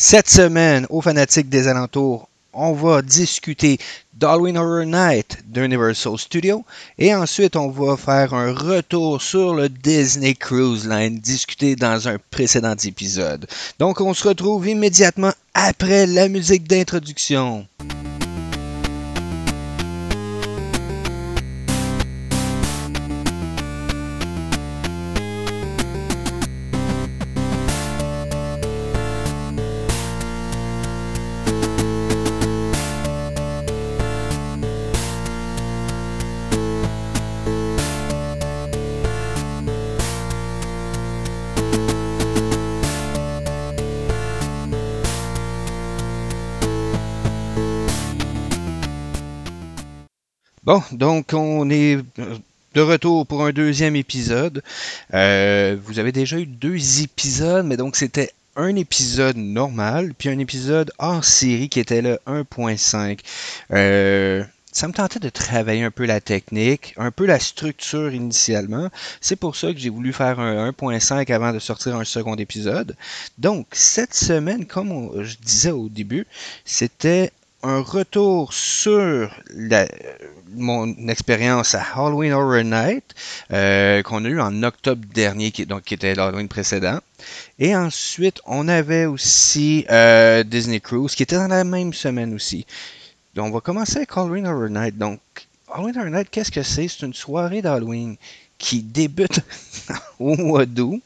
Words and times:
Cette 0.00 0.30
semaine, 0.30 0.86
aux 0.90 1.00
fanatiques 1.00 1.48
des 1.48 1.66
alentours, 1.66 2.28
on 2.52 2.72
va 2.72 3.02
discuter 3.02 3.78
d'Halloween 4.14 4.56
Horror 4.56 4.84
Night 4.84 5.38
d'Universal 5.44 6.16
Studios 6.16 6.64
et 6.98 7.12
ensuite 7.12 7.56
on 7.56 7.68
va 7.68 7.96
faire 7.96 8.32
un 8.32 8.54
retour 8.54 9.20
sur 9.20 9.54
le 9.54 9.68
Disney 9.68 10.34
Cruise 10.34 10.86
Line 10.86 11.18
discuté 11.18 11.74
dans 11.74 12.06
un 12.06 12.18
précédent 12.30 12.76
épisode. 12.84 13.48
Donc 13.80 14.00
on 14.00 14.14
se 14.14 14.28
retrouve 14.28 14.68
immédiatement 14.68 15.32
après 15.52 16.06
la 16.06 16.28
musique 16.28 16.68
d'introduction. 16.68 17.66
Bon, 50.68 50.82
donc 50.92 51.32
on 51.32 51.70
est 51.70 51.96
de 52.74 52.80
retour 52.82 53.26
pour 53.26 53.42
un 53.42 53.52
deuxième 53.52 53.96
épisode. 53.96 54.62
Euh, 55.14 55.78
vous 55.82 55.98
avez 55.98 56.12
déjà 56.12 56.38
eu 56.38 56.44
deux 56.44 57.00
épisodes, 57.00 57.64
mais 57.64 57.78
donc 57.78 57.96
c'était 57.96 58.32
un 58.54 58.76
épisode 58.76 59.38
normal, 59.38 60.12
puis 60.12 60.28
un 60.28 60.38
épisode 60.38 60.92
hors 60.98 61.24
série 61.24 61.70
qui 61.70 61.80
était 61.80 62.02
le 62.02 62.18
1.5. 62.26 63.20
Euh, 63.72 64.44
ça 64.70 64.88
me 64.88 64.92
tentait 64.92 65.20
de 65.20 65.30
travailler 65.30 65.84
un 65.84 65.90
peu 65.90 66.04
la 66.04 66.20
technique, 66.20 66.92
un 66.98 67.12
peu 67.12 67.24
la 67.24 67.38
structure 67.38 68.12
initialement. 68.12 68.90
C'est 69.22 69.36
pour 69.36 69.56
ça 69.56 69.72
que 69.72 69.78
j'ai 69.78 69.88
voulu 69.88 70.12
faire 70.12 70.38
un 70.38 70.70
1.5 70.70 71.32
avant 71.32 71.54
de 71.54 71.60
sortir 71.60 71.96
un 71.96 72.04
second 72.04 72.34
épisode. 72.34 72.94
Donc, 73.38 73.68
cette 73.72 74.14
semaine, 74.14 74.66
comme 74.66 75.24
je 75.24 75.36
disais 75.38 75.70
au 75.70 75.88
début, 75.88 76.26
c'était 76.66 77.32
un 77.62 77.80
retour 77.80 78.52
sur 78.52 79.30
mon 80.54 81.08
expérience 81.08 81.74
à 81.74 81.82
Halloween 81.82 82.32
Horror 82.32 82.62
Night 82.62 83.14
euh, 83.52 84.02
qu'on 84.02 84.24
a 84.24 84.28
eu 84.28 84.40
en 84.40 84.62
octobre 84.62 85.04
dernier, 85.12 85.50
qui, 85.50 85.66
donc, 85.66 85.82
qui 85.82 85.94
était 85.94 86.14
l'Halloween 86.14 86.48
précédent. 86.48 87.00
Et 87.58 87.74
ensuite, 87.74 88.40
on 88.46 88.68
avait 88.68 89.06
aussi 89.06 89.84
euh, 89.90 90.44
Disney 90.44 90.80
Cruise, 90.80 91.14
qui 91.14 91.24
était 91.24 91.36
dans 91.36 91.48
la 91.48 91.64
même 91.64 91.92
semaine 91.92 92.32
aussi. 92.34 92.64
Donc, 93.34 93.46
on 93.46 93.50
va 93.50 93.60
commencer 93.60 93.98
avec 93.98 94.10
Halloween 94.16 94.46
Horror 94.46 94.68
Night. 94.68 94.96
Donc, 94.96 95.20
Halloween 95.72 95.98
Horror 95.98 96.10
Night, 96.10 96.28
qu'est-ce 96.30 96.52
que 96.52 96.62
c'est? 96.62 96.86
C'est 96.86 97.04
une 97.04 97.14
soirée 97.14 97.60
d'Halloween 97.60 98.16
qui 98.56 98.82
débute 98.82 99.40
au 100.20 100.36
mois 100.36 100.66
d'août 100.66 101.02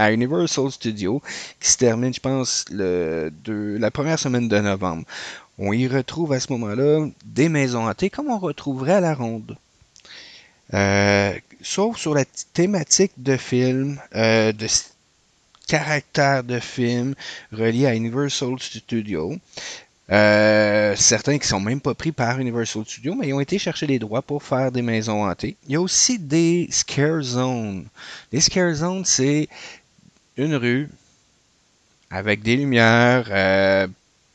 à 0.00 0.12
Universal 0.12 0.70
Studios, 0.70 1.20
qui 1.60 1.68
se 1.70 1.76
termine, 1.76 2.12
je 2.14 2.20
pense, 2.20 2.64
le, 2.70 3.30
de, 3.44 3.76
la 3.78 3.90
première 3.90 4.18
semaine 4.18 4.48
de 4.48 4.58
novembre. 4.58 5.04
On 5.62 5.74
y 5.74 5.86
retrouve 5.86 6.32
à 6.32 6.40
ce 6.40 6.50
moment-là 6.54 7.06
des 7.22 7.50
maisons 7.50 7.86
hantées 7.86 8.08
comme 8.08 8.30
on 8.30 8.38
retrouverait 8.38 8.94
à 8.94 9.00
la 9.00 9.14
ronde. 9.14 9.58
Euh, 10.72 11.34
sauf 11.60 11.98
sur 11.98 12.14
la 12.14 12.24
thématique 12.54 13.12
de 13.18 13.36
film, 13.36 14.00
euh, 14.14 14.52
de 14.52 14.66
caractère 15.68 16.44
de 16.44 16.58
film 16.58 17.14
relié 17.52 17.86
à 17.86 17.94
Universal 17.94 18.54
Studios. 18.58 19.36
Euh, 20.10 20.96
certains 20.96 21.38
qui 21.38 21.46
sont 21.46 21.60
même 21.60 21.82
pas 21.82 21.92
pris 21.92 22.10
par 22.10 22.40
Universal 22.40 22.86
Studios, 22.86 23.14
mais 23.14 23.28
ils 23.28 23.34
ont 23.34 23.40
été 23.40 23.58
chercher 23.58 23.86
les 23.86 23.98
droits 23.98 24.22
pour 24.22 24.42
faire 24.42 24.72
des 24.72 24.82
maisons 24.82 25.28
hantées. 25.28 25.56
Il 25.66 25.72
y 25.74 25.76
a 25.76 25.80
aussi 25.82 26.18
des 26.18 26.68
scare 26.70 27.20
zones. 27.20 27.84
Les 28.32 28.40
scare 28.40 28.72
zones, 28.72 29.04
c'est 29.04 29.46
une 30.38 30.54
rue 30.54 30.88
avec 32.10 32.42
des 32.42 32.56
lumières, 32.56 33.28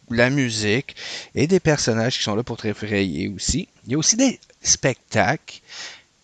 la 0.10 0.30
musique 0.30 0.96
et 1.34 1.48
des 1.48 1.60
personnages 1.60 2.18
qui 2.18 2.24
sont 2.24 2.36
là 2.36 2.44
pour 2.44 2.58
te 2.58 2.68
effrayer 2.68 3.30
aussi. 3.30 3.68
Il 3.86 3.94
y 3.94 3.96
a 3.96 3.98
aussi 3.98 4.16
des 4.16 4.40
spectacles. 4.62 5.62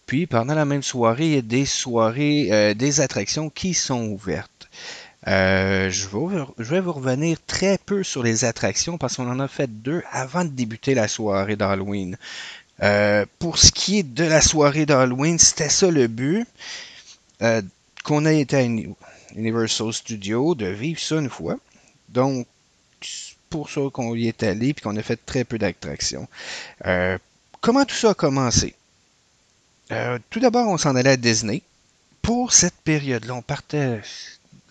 Puis 0.06 0.28
pendant 0.28 0.54
la 0.54 0.66
même 0.66 0.84
soirée, 0.84 1.26
il 1.26 1.36
y 1.36 1.38
a 1.38 1.42
des 1.42 1.66
soirées, 1.66 2.50
euh, 2.52 2.74
des 2.74 3.02
attractions 3.02 3.50
qui 3.50 3.74
sont 3.74 4.08
ouvertes. 4.08 4.70
Euh, 5.28 5.90
je, 5.90 6.08
vais, 6.58 6.80
vous 6.80 6.94
revenir 6.94 7.38
très 7.46 7.78
peu 7.78 8.04
sur 8.04 8.24
les 8.24 8.44
attractions 8.44 8.98
parce 8.98 9.16
qu'on 9.16 9.30
en 9.30 9.40
a 9.40 9.48
fait 9.48 9.68
deux 9.68 10.02
avant 10.12 10.44
de 10.44 10.50
débuter 10.50 10.96
la 10.96 11.08
soirée 11.08 11.56
d'Halloween. 11.56 12.18
Euh, 12.82 13.26
pour 13.38 13.60
ce 13.60 13.72
qui 13.72 14.00
est 14.00 14.04
de 14.04 14.24
la 14.24 14.42
soirée 14.42 14.88
d'Halloween, 14.88 15.38
c'était 15.38 15.70
ça 15.70 15.92
le 15.92 16.08
but. 16.08 16.48
qu'on 18.04 18.26
ait 18.26 18.42
été 18.42 18.58
à 18.58 18.64
Universal 19.36 19.94
Studios, 19.94 20.56
de 20.56 20.66
vivre 20.66 21.00
ça 21.00 21.18
une 21.18 21.30
fois. 21.30 21.58
Donc, 22.10 22.48
pour 23.52 23.70
ça 23.70 23.82
qu'on 23.92 24.16
y 24.16 24.28
est 24.28 24.42
allé 24.42 24.70
et 24.70 24.74
qu'on 24.74 24.96
a 24.96 25.04
fait 25.04 25.20
très 25.24 25.44
peu 25.44 25.60
d'attractions. 25.60 26.28
Euh, 26.88 27.18
comment 27.60 27.86
tout 27.86 27.96
ça 27.96 28.12
a 28.12 28.14
commencé? 28.16 28.74
Euh, 29.92 30.18
tout 30.30 30.40
d'abord, 30.40 30.68
on 30.70 30.78
s'en 30.78 30.96
allait 30.96 31.12
à 31.12 31.18
Disney. 31.18 31.62
Pour 32.22 32.54
cette 32.54 32.80
période-là, 32.84 33.36
on 33.36 33.42
partait 33.42 34.00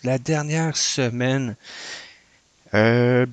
la 0.02 0.18
dernière 0.18 0.76
semaine 0.76 1.56
euh, 2.72 3.26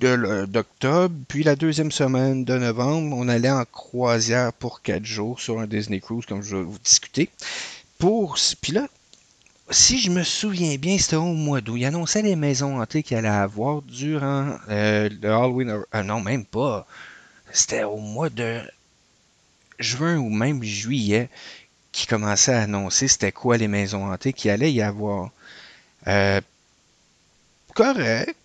d'octobre, 0.00 1.14
puis 1.28 1.42
la 1.42 1.56
deuxième 1.56 1.92
semaine 1.92 2.44
de 2.44 2.56
novembre, 2.56 3.16
on 3.16 3.28
allait 3.28 3.50
en 3.50 3.64
croisière 3.64 4.52
pour 4.54 4.80
quatre 4.80 5.04
jours 5.04 5.40
sur 5.40 5.60
un 5.60 5.66
Disney 5.66 6.00
Cruise, 6.00 6.24
comme 6.26 6.42
je 6.42 6.56
vais 6.56 6.62
vous 6.62 6.78
discuter. 6.82 7.28
Pour, 7.98 8.38
puis 8.62 8.72
là, 8.72 8.86
si 9.70 9.98
je 9.98 10.10
me 10.10 10.22
souviens 10.22 10.76
bien, 10.76 10.98
c'était 10.98 11.16
au 11.16 11.32
mois 11.32 11.60
d'août. 11.60 11.76
Il 11.76 11.84
annonçait 11.86 12.22
les 12.22 12.36
maisons 12.36 12.80
hantées 12.80 13.02
qu'il 13.02 13.16
allait 13.16 13.28
avoir 13.28 13.82
durant 13.82 14.56
euh, 14.68 15.08
le 15.08 15.28
Halloween. 15.28 15.82
Euh, 15.94 16.02
non, 16.02 16.20
même 16.20 16.44
pas. 16.44 16.86
C'était 17.52 17.84
au 17.84 17.98
mois 17.98 18.30
de 18.30 18.60
juin 19.78 20.16
ou 20.18 20.30
même 20.30 20.62
juillet 20.62 21.28
qui 21.92 22.06
commençait 22.06 22.52
à 22.52 22.62
annoncer 22.62 23.08
c'était 23.08 23.32
quoi 23.32 23.56
les 23.56 23.68
maisons 23.68 24.12
hantées 24.12 24.32
qu'il 24.32 24.50
allait 24.50 24.72
y 24.72 24.82
avoir. 24.82 25.30
Euh, 26.06 26.40
correct. 27.74 28.36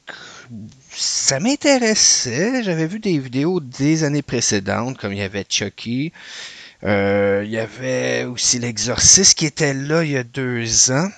Ça 0.92 1.40
m'intéressait. 1.40 2.64
J'avais 2.64 2.88
vu 2.88 3.00
des 3.00 3.20
vidéos 3.20 3.60
des 3.60 4.04
années 4.04 4.22
précédentes, 4.22 4.98
comme 4.98 5.14
il 5.14 5.20
y 5.20 5.22
avait 5.22 5.46
Chucky. 5.48 6.12
Euh, 6.84 7.44
il 7.46 7.52
y 7.52 7.60
avait 7.60 8.26
aussi 8.26 8.58
l'Exorciste 8.58 9.38
qui 9.38 9.46
était 9.46 9.74
là 9.74 10.04
il 10.04 10.12
y 10.12 10.18
a 10.18 10.24
deux 10.24 10.92
ans. 10.92 11.10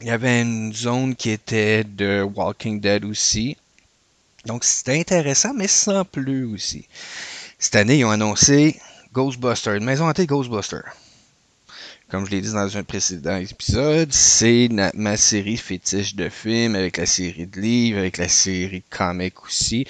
Il 0.00 0.08
y 0.08 0.10
avait 0.10 0.40
une 0.42 0.72
zone 0.72 1.14
qui 1.14 1.30
était 1.30 1.84
de 1.84 2.22
Walking 2.22 2.80
Dead 2.80 3.04
aussi. 3.04 3.56
Donc 4.46 4.64
c'était 4.64 4.98
intéressant, 4.98 5.52
mais 5.54 5.68
sans 5.68 6.04
plus 6.04 6.44
aussi. 6.44 6.86
Cette 7.58 7.76
année, 7.76 7.98
ils 7.98 8.04
ont 8.04 8.10
annoncé 8.10 8.80
Ghostbuster, 9.12 9.76
une 9.76 9.84
maison 9.84 10.08
hantée 10.08 10.26
Ghostbuster. 10.26 10.80
Comme 12.08 12.26
je 12.26 12.30
l'ai 12.32 12.40
dit 12.40 12.50
dans 12.50 12.76
un 12.76 12.82
précédent 12.82 13.36
épisode, 13.36 14.12
c'est 14.12 14.68
ma 14.94 15.16
série 15.16 15.56
fétiche 15.56 16.16
de 16.16 16.28
films 16.28 16.74
avec 16.74 16.96
la 16.96 17.06
série 17.06 17.46
de 17.46 17.60
livres, 17.60 17.98
avec 17.98 18.16
la 18.16 18.28
série 18.28 18.80
de 18.80 18.96
comics 18.96 19.44
aussi. 19.44 19.86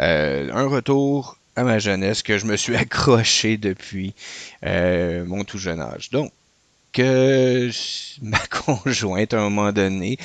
Euh, 0.00 0.50
un 0.52 0.66
retour 0.66 1.38
à 1.56 1.64
ma 1.64 1.78
jeunesse 1.78 2.22
que 2.22 2.38
je 2.38 2.46
me 2.46 2.56
suis 2.56 2.76
accroché 2.84 3.56
depuis 3.56 4.14
euh, 4.64 5.24
mon 5.24 5.44
tout 5.44 5.58
jeune 5.58 5.80
âge. 5.80 6.10
Donc, 6.10 6.32
que 6.92 7.70
ma 8.22 8.40
conjointe, 8.46 9.34
à 9.34 9.38
un 9.40 9.50
moment 9.50 9.72
donné, 9.72 10.18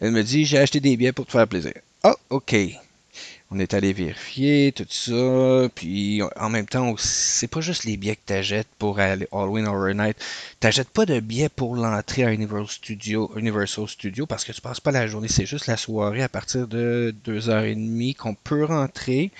elle 0.00 0.12
me 0.12 0.22
dit 0.22 0.44
J'ai 0.44 0.58
acheté 0.58 0.80
des 0.80 0.96
billets 0.96 1.12
pour 1.12 1.26
te 1.26 1.32
faire 1.32 1.48
plaisir. 1.48 1.74
Ah, 2.02 2.16
ok. 2.30 2.56
On 3.52 3.58
est 3.58 3.74
allé 3.74 3.92
vérifier 3.92 4.70
tout 4.70 4.86
ça, 4.88 5.68
puis 5.74 6.22
en 6.36 6.48
même 6.48 6.66
temps, 6.66 6.94
c'est 6.96 7.48
pas 7.48 7.60
juste 7.60 7.82
les 7.82 7.96
billets 7.96 8.14
que 8.14 8.24
t'achètes 8.24 8.68
pour 8.78 9.00
aller 9.00 9.26
Halloween 9.32 9.66
Horror 9.66 9.92
Night. 9.92 10.16
T'achètes 10.60 10.88
pas 10.88 11.04
de 11.04 11.18
billets 11.18 11.48
pour 11.48 11.74
l'entrée 11.74 12.22
à 12.22 12.32
Universal 12.32 12.68
Studio, 12.68 13.32
Universal 13.36 13.88
Studio 13.88 14.24
parce 14.24 14.44
que 14.44 14.52
tu 14.52 14.60
passes 14.60 14.78
pas 14.78 14.92
la 14.92 15.08
journée, 15.08 15.26
c'est 15.26 15.46
juste 15.46 15.66
la 15.66 15.76
soirée 15.76 16.22
à 16.22 16.28
partir 16.28 16.68
de 16.68 17.12
2h30 17.26 18.14
qu'on 18.14 18.34
peut 18.36 18.64
rentrer. 18.64 19.32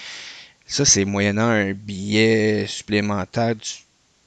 Ça, 0.70 0.84
c'est 0.84 1.04
moyennant 1.04 1.48
un 1.48 1.72
billet 1.72 2.64
supplémentaire. 2.68 3.56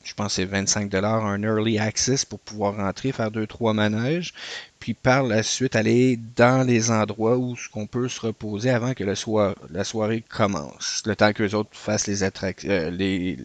Je 0.03 0.13
pense 0.13 0.27
que 0.27 0.33
c'est 0.33 0.45
25 0.45 0.93
un 0.93 1.41
early 1.41 1.79
access 1.79 2.25
pour 2.25 2.39
pouvoir 2.39 2.75
rentrer, 2.75 3.13
faire 3.13 3.31
deux 3.31 3.47
trois 3.47 3.73
manèges, 3.73 4.33
puis 4.77 4.93
par 4.93 5.23
la 5.23 5.41
suite 5.41 5.77
aller 5.77 6.19
dans 6.35 6.67
les 6.67 6.91
endroits 6.91 7.37
où 7.37 7.55
on 7.75 7.87
peut 7.87 8.09
se 8.09 8.19
reposer 8.19 8.71
avant 8.71 8.93
que 8.93 9.05
la 9.05 9.83
soirée 9.85 10.21
commence. 10.27 11.01
Le 11.05 11.15
temps 11.15 11.31
que 11.31 11.43
les 11.43 11.55
autres 11.55 11.69
fassent 11.71 12.07
les, 12.07 12.23
euh, 12.23 12.91
les. 12.91 13.37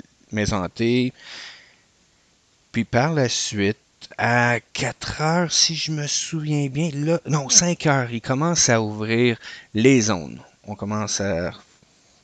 Puis 2.72 2.84
par 2.84 3.14
la 3.14 3.28
suite, 3.28 3.78
à 4.18 4.58
4 4.72 5.22
heures, 5.22 5.52
si 5.52 5.76
je 5.76 5.92
me 5.92 6.08
souviens 6.08 6.66
bien. 6.66 6.90
Là, 6.92 7.20
non, 7.26 7.48
5 7.48 7.86
heures, 7.86 8.10
il 8.10 8.20
commence 8.20 8.68
à 8.68 8.82
ouvrir 8.82 9.38
les 9.72 10.00
zones. 10.00 10.40
On 10.64 10.74
commence 10.74 11.20
à 11.20 11.52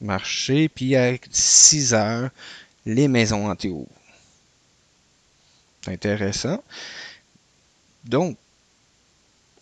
marcher, 0.05 0.69
puis 0.69 0.97
à 0.97 1.15
6 1.31 1.95
heures, 1.95 2.31
les 2.87 3.09
maisons 3.09 3.51
hantées 3.51 3.73
intéressant. 5.87 6.63
Donc, 8.05 8.37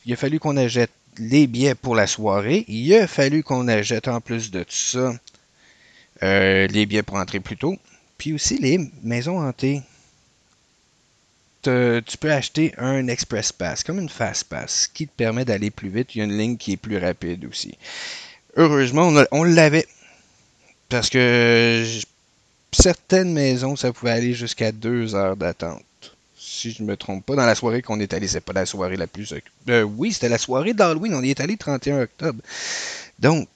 il 0.05 0.13
a 0.13 0.17
fallu 0.17 0.39
qu'on 0.39 0.57
achète 0.57 0.91
les 1.19 1.47
billets 1.47 1.75
pour 1.75 1.95
la 1.95 2.07
soirée. 2.07 2.65
Il 2.69 2.95
a 2.95 3.07
fallu 3.07 3.43
qu'on 3.43 3.69
achète 3.69 4.09
en 4.09 4.21
plus 4.21 4.51
de 4.51 4.63
tout 4.63 4.73
ça 4.73 5.15
euh, 6.23 6.67
les 6.67 6.87
billets 6.87 7.03
pour 7.03 7.17
entrer 7.17 7.41
plus 7.41 7.57
tôt. 7.57 7.77
Puis 8.19 8.33
aussi 8.33 8.59
les 8.59 8.79
maisons 9.03 9.41
hantées. 9.41 9.83
tu 11.63 12.19
peux 12.19 12.33
acheter 12.33 12.75
un 12.79 13.07
Express 13.09 13.53
Pass, 13.53 13.85
comme 13.85 13.99
une 13.99 14.09
Fast 14.09 14.45
Pass, 14.45 14.89
qui 14.93 15.07
te 15.07 15.13
permet 15.17 15.45
d'aller 15.45 15.71
plus 15.71 15.89
vite. 15.89 16.15
Il 16.15 16.19
y 16.19 16.21
a 16.23 16.25
une 16.25 16.37
ligne 16.37 16.57
qui 16.57 16.73
est 16.73 16.77
plus 16.77 16.99
rapide 16.99 17.45
aussi. 17.45 17.77
Heureusement, 18.57 19.13
on, 19.31 19.45
l'avait. 19.45 19.87
Parce 20.93 21.09
que 21.09 21.87
certaines 22.71 23.33
maisons, 23.33 23.77
ça 23.77 23.95
pouvait 23.95 24.13
aller 24.13 24.35
jusqu'à 24.35 24.73
deux 24.73 25.15
heures 25.15 25.39
d'attente 25.39 25.83
si 26.37 26.71
je 26.71 26.83
ne 26.83 26.89
me 26.89 26.99
trompe 26.99 27.25
pas, 27.25 27.35
dans 27.35 27.47
la 27.47 27.55
soirée 27.55 27.81
qu'on 27.81 27.99
est 27.99 28.13
allé. 28.13 28.29
C'est 28.29 28.43
pas 28.43 28.53
la 28.53 28.67
soirée 28.67 28.97
la 28.97 29.07
plus. 29.07 29.33
Euh, 29.71 29.83
oui, 29.83 30.13
c'était 30.13 30.29
la 30.29 30.37
soirée 30.37 30.75
d'Halloween. 30.75 31.15
On 31.15 31.23
y 31.23 31.31
est 31.31 31.41
allé 31.41 31.55
le 31.55 31.59
31 31.59 32.03
octobre. 32.03 32.41
Donc, 33.19 33.49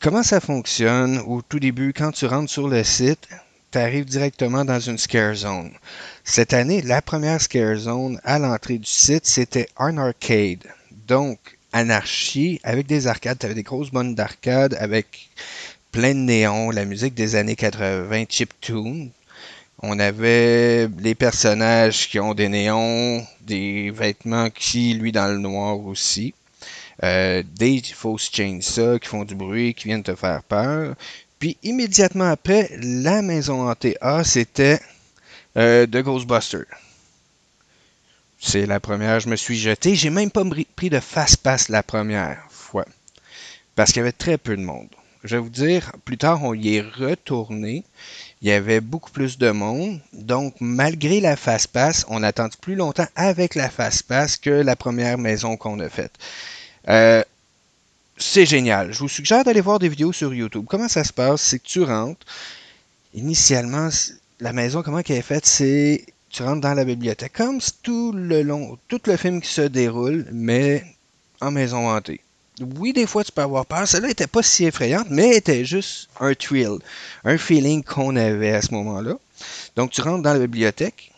comment 0.00 0.24
ça 0.24 0.40
fonctionne 0.40 1.18
au 1.18 1.40
tout 1.40 1.60
début? 1.60 1.92
Quand 1.92 2.10
tu 2.10 2.26
rentres 2.26 2.50
sur 2.50 2.66
le 2.66 2.82
site? 2.82 3.28
Tu 3.70 3.78
arrives 3.78 4.04
directement 4.04 4.64
dans 4.64 4.80
une 4.80 4.98
scare 4.98 5.34
zone. 5.34 5.70
Cette 6.24 6.52
année, 6.52 6.82
la 6.82 7.00
première 7.00 7.40
scare 7.40 7.76
zone 7.76 8.20
à 8.24 8.40
l'entrée 8.40 8.78
du 8.78 8.90
site, 8.90 9.26
c'était 9.26 9.68
un 9.78 9.98
arcade. 9.98 10.64
Donc, 11.06 11.38
anarchie 11.72 12.60
avec 12.64 12.86
des 12.86 13.06
arcades. 13.06 13.38
Tu 13.38 13.46
avais 13.46 13.54
des 13.54 13.62
grosses 13.62 13.90
bonnes 13.90 14.14
d'arcade 14.14 14.76
avec 14.80 15.30
plein 15.94 16.12
de 16.12 16.18
néons, 16.18 16.70
la 16.70 16.84
musique 16.84 17.14
des 17.14 17.36
années 17.36 17.54
80, 17.54 18.24
chiptune. 18.28 19.10
On 19.80 20.00
avait 20.00 20.88
les 20.98 21.14
personnages 21.14 22.08
qui 22.08 22.18
ont 22.18 22.34
des 22.34 22.48
néons, 22.48 23.24
des 23.42 23.92
vêtements 23.92 24.50
qui, 24.50 24.94
lui, 24.94 25.12
dans 25.12 25.28
le 25.28 25.38
noir 25.38 25.78
aussi. 25.78 26.34
Euh, 27.04 27.44
des 27.56 27.80
fausses 27.80 28.28
chainsaws 28.32 28.98
qui 28.98 29.06
font 29.06 29.24
du 29.24 29.36
bruit, 29.36 29.72
qui 29.72 29.84
viennent 29.86 30.02
te 30.02 30.16
faire 30.16 30.42
peur. 30.42 30.96
Puis 31.38 31.58
immédiatement 31.62 32.28
après, 32.28 32.70
la 32.82 33.22
maison 33.22 33.70
hantée 33.70 33.96
A, 34.00 34.24
c'était 34.24 34.80
euh, 35.56 35.86
The 35.86 35.98
Ghostbusters. 35.98 36.66
C'est 38.40 38.66
la 38.66 38.80
première, 38.80 39.20
je 39.20 39.28
me 39.28 39.36
suis 39.36 39.56
jeté. 39.56 39.94
J'ai 39.94 40.10
même 40.10 40.32
pas 40.32 40.42
pris 40.74 40.90
de 40.90 40.98
fast-pass 40.98 41.68
la 41.68 41.84
première 41.84 42.42
fois. 42.50 42.84
Parce 43.76 43.92
qu'il 43.92 44.00
y 44.00 44.02
avait 44.02 44.10
très 44.10 44.38
peu 44.38 44.56
de 44.56 44.62
monde. 44.62 44.88
Je 45.24 45.36
vais 45.36 45.42
vous 45.42 45.48
dire, 45.48 45.92
plus 46.04 46.18
tard, 46.18 46.42
on 46.42 46.54
y 46.54 46.76
est 46.76 46.82
retourné 46.82 47.82
il 48.44 48.48
y 48.48 48.52
avait 48.52 48.82
beaucoup 48.82 49.10
plus 49.10 49.38
de 49.38 49.50
monde. 49.50 49.98
Donc, 50.12 50.54
malgré 50.60 51.18
la 51.18 51.34
fast-pass, 51.34 52.04
on 52.08 52.22
a 52.22 52.28
attendu 52.28 52.58
plus 52.60 52.74
longtemps 52.74 53.06
avec 53.16 53.54
la 53.54 53.70
fast-pass 53.70 54.36
que 54.36 54.50
la 54.50 54.76
première 54.76 55.16
maison 55.16 55.56
qu'on 55.56 55.80
a 55.80 55.88
faite. 55.88 56.12
Euh, 56.88 57.24
c'est 58.18 58.44
génial. 58.44 58.92
Je 58.92 58.98
vous 58.98 59.08
suggère 59.08 59.44
d'aller 59.44 59.62
voir 59.62 59.78
des 59.78 59.88
vidéos 59.88 60.12
sur 60.12 60.34
YouTube. 60.34 60.66
Comment 60.68 60.88
ça 60.88 61.04
se 61.04 61.12
passe? 61.14 61.40
C'est 61.40 61.58
que 61.58 61.66
tu 61.66 61.82
rentres. 61.82 62.26
Initialement, 63.14 63.88
la 64.40 64.52
maison, 64.52 64.82
comment 64.82 64.98
elle 64.98 65.16
est 65.16 65.22
faite? 65.22 65.46
C'est 65.46 66.04
tu 66.28 66.42
rentres 66.42 66.60
dans 66.60 66.74
la 66.74 66.84
bibliothèque. 66.84 67.32
Comme 67.32 67.60
tout 67.82 68.12
le 68.12 68.42
long, 68.42 68.76
tout 68.88 69.00
le 69.06 69.16
film 69.16 69.40
qui 69.40 69.48
se 69.48 69.62
déroule, 69.62 70.26
mais 70.32 70.84
en 71.40 71.50
maison 71.50 71.88
hantée 71.88 72.20
oui, 72.60 72.92
des 72.92 73.06
fois, 73.06 73.24
tu 73.24 73.32
peux 73.32 73.42
avoir 73.42 73.66
peur. 73.66 73.86
Celle-là 73.88 74.08
n'était 74.08 74.26
pas 74.26 74.42
si 74.42 74.64
effrayante, 74.64 75.08
mais 75.10 75.36
était 75.36 75.64
juste 75.64 76.08
un 76.20 76.34
thrill, 76.34 76.78
un 77.24 77.36
feeling 77.36 77.82
qu'on 77.82 78.16
avait 78.16 78.52
à 78.52 78.62
ce 78.62 78.72
moment-là. 78.74 79.14
Donc, 79.76 79.90
tu 79.90 80.00
rentres 80.00 80.22
dans 80.22 80.32
la 80.32 80.38
bibliothèque, 80.38 81.12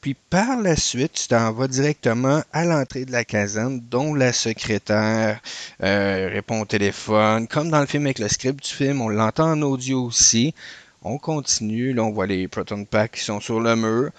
puis 0.00 0.14
par 0.14 0.60
la 0.60 0.76
suite, 0.76 1.12
tu 1.12 1.28
t'en 1.28 1.52
vas 1.52 1.68
directement 1.68 2.42
à 2.52 2.64
l'entrée 2.64 3.04
de 3.04 3.12
la 3.12 3.24
caserne, 3.24 3.80
dont 3.90 4.14
la 4.14 4.32
secrétaire 4.32 5.40
euh, 5.82 6.28
répond 6.30 6.60
au 6.60 6.66
téléphone. 6.66 7.48
Comme 7.48 7.70
dans 7.70 7.80
le 7.80 7.86
film 7.86 8.04
avec 8.04 8.18
le 8.18 8.28
script 8.28 8.62
du 8.62 8.70
film, 8.70 9.00
on 9.00 9.08
l'entend 9.08 9.50
en 9.52 9.62
audio 9.62 10.04
aussi. 10.04 10.54
On 11.02 11.16
continue, 11.18 11.94
là 11.94 12.02
on 12.02 12.10
voit 12.10 12.26
les 12.26 12.48
proton 12.48 12.84
packs 12.84 13.12
qui 13.12 13.24
sont 13.24 13.40
sur 13.40 13.60
le 13.60 13.74
mur. 13.76 14.10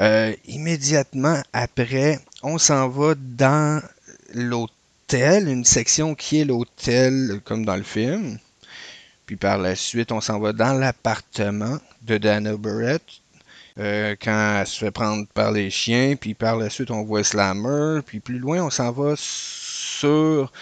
Euh, 0.00 0.34
immédiatement 0.46 1.40
après, 1.52 2.18
on 2.42 2.58
s'en 2.58 2.88
va 2.88 3.14
dans 3.16 3.82
l'hôtel 4.34 4.74
une 5.12 5.64
section 5.64 6.14
qui 6.14 6.40
est 6.40 6.44
l'hôtel, 6.44 7.40
comme 7.44 7.64
dans 7.64 7.76
le 7.76 7.82
film. 7.82 8.38
Puis 9.26 9.36
par 9.36 9.58
la 9.58 9.74
suite, 9.74 10.12
on 10.12 10.20
s'en 10.20 10.38
va 10.38 10.52
dans 10.52 10.72
l'appartement 10.72 11.78
de 12.02 12.18
Dana 12.18 12.56
Barrett. 12.56 13.02
Euh, 13.78 14.14
quand 14.20 14.58
elle 14.60 14.66
se 14.66 14.78
fait 14.78 14.90
prendre 14.92 15.26
par 15.34 15.50
les 15.50 15.68
chiens, 15.68 16.14
puis 16.14 16.34
par 16.34 16.56
la 16.56 16.70
suite 16.70 16.92
on 16.92 17.02
voit 17.02 17.24
Slammer, 17.24 18.02
puis 18.06 18.20
plus 18.20 18.38
loin 18.38 18.62
on 18.62 18.70
s'en 18.70 18.92
va 18.92 19.14
sur 19.16 20.52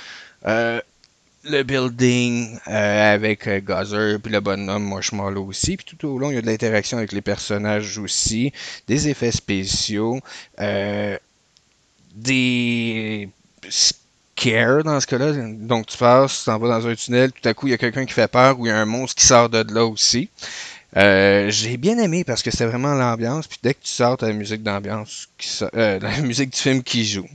euh, 0.47 0.81
le 1.45 1.63
building 1.63 2.59
euh, 2.69 3.15
avec 3.15 3.47
Gazer, 3.67 4.19
puis 4.19 4.33
le 4.33 4.41
bonhomme 4.41 4.89
Marshmallow 4.89 5.45
aussi, 5.45 5.77
puis 5.77 5.85
tout 5.85 6.09
au 6.09 6.19
long 6.19 6.31
il 6.31 6.37
y 6.37 6.39
a 6.39 6.41
de 6.41 6.47
l'interaction 6.47 6.97
avec 6.97 7.13
les 7.13 7.21
personnages 7.21 7.99
aussi, 7.99 8.51
des 8.89 9.09
effets 9.09 9.33
spéciaux, 9.33 10.19
des 12.15 13.29
care 14.43 14.83
dans 14.83 15.01
ce 15.01 15.07
cas-là. 15.07 15.33
Donc 15.33 15.87
tu 15.87 15.97
passes, 15.97 16.41
tu 16.41 16.45
t'en 16.47 16.59
vas 16.59 16.81
dans 16.81 16.87
un 16.87 16.95
tunnel, 16.95 17.33
tout 17.33 17.49
à 17.49 17.55
coup 17.55 17.69
il 17.69 17.71
y 17.71 17.75
a 17.75 17.79
quelqu'un 17.79 18.05
qui 18.05 18.13
fait 18.13 18.29
peur 18.29 18.59
ou 18.59 18.67
il 18.67 18.71
y 18.71 18.73
a 18.73 18.79
un 18.79 18.85
monstre 18.85 19.21
qui 19.21 19.27
sort 19.27 19.49
de 19.49 19.65
là 19.73 19.85
aussi. 19.85 20.29
Euh, 20.95 21.49
j'ai 21.51 21.79
bien 21.79 21.97
aimé 21.99 22.23
parce 22.23 22.43
que 22.43 22.51
c'était 22.51 22.67
vraiment 22.67 22.95
l'ambiance. 22.95 23.47
Puis 23.47 23.59
dès 23.63 23.75
que 23.75 23.83
tu 23.83 23.91
sors, 23.91 24.19
tu 24.19 24.25
as 24.25 24.29
la 24.29 24.35
musique 24.35 24.63
d'ambiance, 24.63 25.29
euh, 25.75 25.99
la 26.03 26.21
musique 26.21 26.51
du 26.51 26.59
film 26.59 26.83
qui 26.83 27.07
joue. 27.07 27.29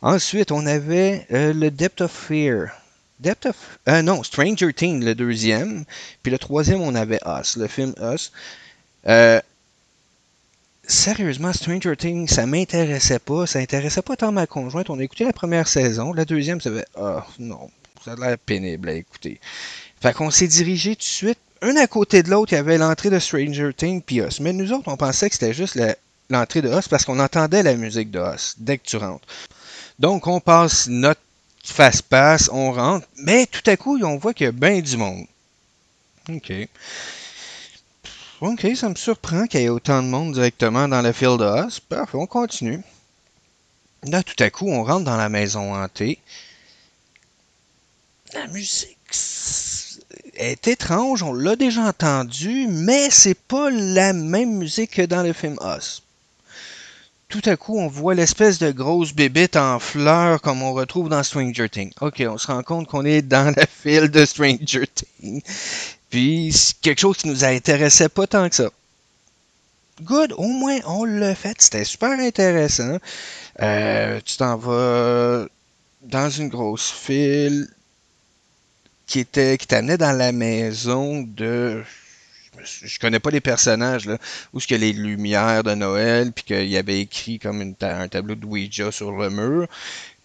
Ensuite, 0.00 0.52
on 0.52 0.64
avait 0.64 1.26
euh, 1.32 1.52
le 1.52 1.70
Depth 1.70 2.00
of 2.00 2.12
Fear. 2.12 2.68
Depth 3.20 3.46
of. 3.46 4.02
Non, 4.02 4.22
Stranger 4.22 4.72
Things, 4.72 5.04
le 5.04 5.14
deuxième. 5.14 5.84
Puis 6.22 6.32
le 6.32 6.38
troisième, 6.38 6.80
on 6.80 6.94
avait 6.94 7.20
Us, 7.26 7.56
le 7.56 7.68
film 7.68 7.94
Us. 8.00 8.32
Sérieusement, 10.86 11.52
Stranger 11.52 11.96
Things, 11.96 12.28
ça 12.28 12.46
m'intéressait 12.46 13.18
pas. 13.18 13.46
Ça 13.46 13.58
intéressait 13.58 14.02
pas 14.02 14.16
tant 14.16 14.32
ma 14.32 14.46
conjointe. 14.46 14.90
On 14.90 14.98
a 14.98 15.02
écouté 15.02 15.24
la 15.24 15.32
première 15.32 15.66
saison. 15.66 16.12
La 16.12 16.24
deuxième, 16.24 16.60
ça 16.60 16.70
fait 16.70 16.86
Ah, 16.96 17.26
non, 17.38 17.70
ça 18.04 18.12
a 18.12 18.16
l'air 18.16 18.38
pénible 18.38 18.88
à 18.90 18.94
écouter. 18.94 19.40
Fait 20.00 20.12
qu'on 20.12 20.30
s'est 20.30 20.46
dirigé 20.46 20.94
tout 20.94 21.00
de 21.00 21.04
suite. 21.04 21.38
Un 21.62 21.76
à 21.76 21.86
côté 21.86 22.22
de 22.22 22.28
l'autre, 22.28 22.52
il 22.52 22.56
y 22.56 22.58
avait 22.58 22.76
l'entrée 22.76 23.08
de 23.08 23.18
Stranger 23.18 23.70
Things 23.74 24.02
puis 24.02 24.16
Us. 24.16 24.40
Mais 24.40 24.52
nous 24.52 24.72
autres, 24.72 24.88
on 24.88 24.98
pensait 24.98 25.30
que 25.30 25.34
c'était 25.34 25.54
juste 25.54 25.80
l'entrée 26.28 26.60
de 26.60 26.68
Us 26.68 26.88
parce 26.88 27.06
qu'on 27.06 27.18
entendait 27.18 27.62
la 27.62 27.74
musique 27.74 28.10
de 28.10 28.20
Us 28.20 28.54
dès 28.58 28.76
que 28.76 28.86
tu 28.86 28.98
rentres. 28.98 29.26
Donc, 29.98 30.26
on 30.26 30.40
passe 30.40 30.88
notre 30.88 31.20
face-passe, 31.64 32.50
on 32.52 32.72
rentre. 32.72 33.06
Mais 33.16 33.46
tout 33.46 33.62
à 33.70 33.78
coup, 33.78 33.98
on 34.02 34.18
voit 34.18 34.34
qu'il 34.34 34.44
y 34.44 34.48
a 34.48 34.52
bien 34.52 34.80
du 34.80 34.98
monde. 34.98 35.24
OK. 36.28 36.52
OK, 38.44 38.66
ça 38.76 38.90
me 38.90 38.94
surprend 38.94 39.46
qu'il 39.46 39.60
y 39.60 39.64
ait 39.64 39.68
autant 39.70 40.02
de 40.02 40.08
monde 40.08 40.34
directement 40.34 40.86
dans 40.86 41.00
le 41.00 41.12
Field 41.12 41.40
of 41.40 41.80
Parfait, 41.80 42.18
on 42.18 42.26
continue. 42.26 42.82
Là, 44.02 44.22
tout 44.22 44.36
à 44.38 44.50
coup, 44.50 44.68
on 44.68 44.84
rentre 44.84 45.04
dans 45.04 45.16
la 45.16 45.30
maison 45.30 45.74
hantée. 45.74 46.18
La 48.34 48.46
musique 48.48 48.98
est 50.34 50.68
étrange, 50.68 51.22
on 51.22 51.32
l'a 51.32 51.56
déjà 51.56 51.84
entendu, 51.84 52.66
mais 52.68 53.08
c'est 53.08 53.38
pas 53.38 53.70
la 53.70 54.12
même 54.12 54.58
musique 54.58 54.90
que 54.90 55.06
dans 55.06 55.22
le 55.22 55.32
film 55.32 55.56
Us. 55.62 56.02
Tout 57.30 57.42
à 57.46 57.56
coup, 57.56 57.78
on 57.78 57.88
voit 57.88 58.14
l'espèce 58.14 58.58
de 58.58 58.72
grosse 58.72 59.14
bébite 59.14 59.56
en 59.56 59.78
fleurs 59.78 60.42
comme 60.42 60.62
on 60.62 60.74
retrouve 60.74 61.08
dans 61.08 61.22
Stranger 61.22 61.70
Things. 61.70 61.94
Ok, 62.02 62.22
on 62.28 62.36
se 62.36 62.48
rend 62.48 62.62
compte 62.62 62.88
qu'on 62.88 63.06
est 63.06 63.22
dans 63.22 63.54
la 63.56 63.66
file 63.82 64.10
de 64.10 64.26
Stranger 64.26 64.86
Things. 64.86 65.42
Quelque 66.82 67.00
chose 67.00 67.16
qui 67.16 67.28
nous 67.28 67.44
intéressait 67.44 68.08
pas 68.08 68.26
tant 68.26 68.48
que 68.48 68.54
ça. 68.54 68.70
Good, 70.02 70.32
au 70.36 70.46
moins 70.48 70.78
on 70.86 71.04
l'a 71.04 71.34
fait. 71.34 71.60
C'était 71.60 71.84
super 71.84 72.10
intéressant. 72.10 72.98
Euh, 73.60 74.20
tu 74.24 74.36
t'en 74.36 74.56
vas 74.56 75.46
dans 76.02 76.30
une 76.30 76.48
grosse 76.48 76.90
file 76.90 77.68
qui 79.06 79.20
était 79.20 79.58
qui 79.58 79.66
t'amenait 79.66 79.98
dans 79.98 80.12
la 80.12 80.32
maison 80.32 81.22
de 81.22 81.82
je 82.64 82.98
connais 82.98 83.18
pas 83.18 83.30
les 83.30 83.40
personnages 83.40 84.06
là 84.06 84.18
où 84.52 84.60
ce 84.60 84.72
a 84.74 84.78
les 84.78 84.92
lumières 84.92 85.62
de 85.64 85.74
Noël 85.74 86.32
puis 86.32 86.44
qu'il 86.44 86.68
y 86.68 86.76
avait 86.76 87.00
écrit 87.00 87.38
comme 87.38 87.74
un 87.80 88.08
tableau 88.08 88.34
de 88.34 88.46
Ouija 88.46 88.92
sur 88.92 89.12
le 89.12 89.30
mur 89.30 89.66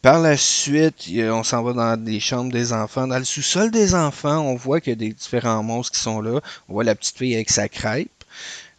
par 0.02 0.20
la 0.20 0.38
suite, 0.38 1.10
on 1.18 1.44
s'en 1.44 1.64
va 1.64 1.74
dans 1.74 2.04
les 2.06 2.20
chambres 2.20 2.52
des 2.52 2.74
enfants. 2.74 3.08
Dans 3.08 3.18
le 3.18 3.26
sous-sol 3.26 3.72
des 3.72 3.96
enfants, 3.96 4.40
on 4.40 4.56
voit 4.56 4.82
qu'il 4.82 4.92
y 4.92 4.94
a 4.94 4.96
des 4.96 5.14
différents 5.14 5.64
monstres 5.64 5.94
qui 5.94 6.02
sont 6.02 6.22
là. 6.22 6.40
On 6.68 6.74
voit 6.74 6.84
la 6.84 6.96
petite 6.96 7.18
fille 7.18 7.36
avec 7.36 7.50
sa 7.50 7.68
crêpe. 7.68 8.10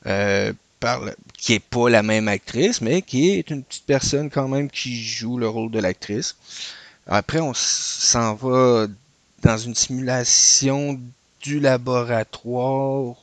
Euh, 0.07 0.53
qui 1.37 1.55
est 1.55 1.61
pas 1.61 1.91
la 1.91 2.03
même 2.03 2.29
actrice, 2.29 2.81
mais 2.81 3.03
qui 3.03 3.31
est 3.31 3.51
une 3.51 3.63
petite 3.63 3.85
personne 3.85 4.31
quand 4.31 4.49
même 4.49 4.71
qui 4.71 5.03
joue 5.03 5.37
le 5.39 5.49
rôle 5.49 5.71
de 5.71 5.79
l'actrice. 5.79 6.37
Après, 7.07 7.41
on 7.41 7.53
s'en 7.55 8.35
va 8.35 8.87
dans 9.43 9.59
une 9.59 9.75
simulation 9.75 10.99
du 11.43 11.61
laboratoire. 11.61 13.17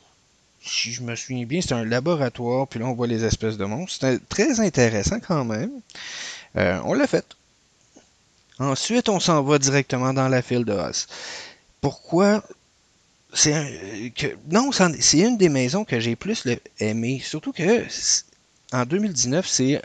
Si 0.61 0.91
je 0.91 1.01
me 1.01 1.15
souviens 1.15 1.45
bien, 1.45 1.61
c'est 1.61 1.73
un 1.73 1.85
laboratoire, 1.85 2.67
puis 2.67 2.79
là 2.79 2.87
on 2.87 2.93
voit 2.93 3.07
les 3.07 3.23
espèces 3.23 3.57
de 3.57 3.65
monstres. 3.65 4.05
C'était 4.05 4.23
très 4.27 4.59
intéressant 4.59 5.19
quand 5.19 5.45
même. 5.45 5.71
Euh, 6.57 6.79
on 6.83 6.93
l'a 6.93 7.07
fait. 7.07 7.25
Ensuite, 8.59 9.09
on 9.09 9.19
s'en 9.19 9.43
va 9.43 9.59
directement 9.59 10.13
dans 10.13 10.27
la 10.27 10.41
file 10.41 10.65
de. 10.65 10.75
Pourquoi? 11.81 12.43
C'est 13.33 14.13
non, 14.49 14.71
c'est 14.71 15.19
une 15.19 15.37
des 15.37 15.49
maisons 15.49 15.85
que 15.85 15.99
j'ai 15.99 16.15
plus 16.15 16.43
aimé. 16.79 17.21
Surtout 17.23 17.51
que 17.51 17.85
en 18.73 18.85
2019, 18.85 19.47
c'est 19.47 19.81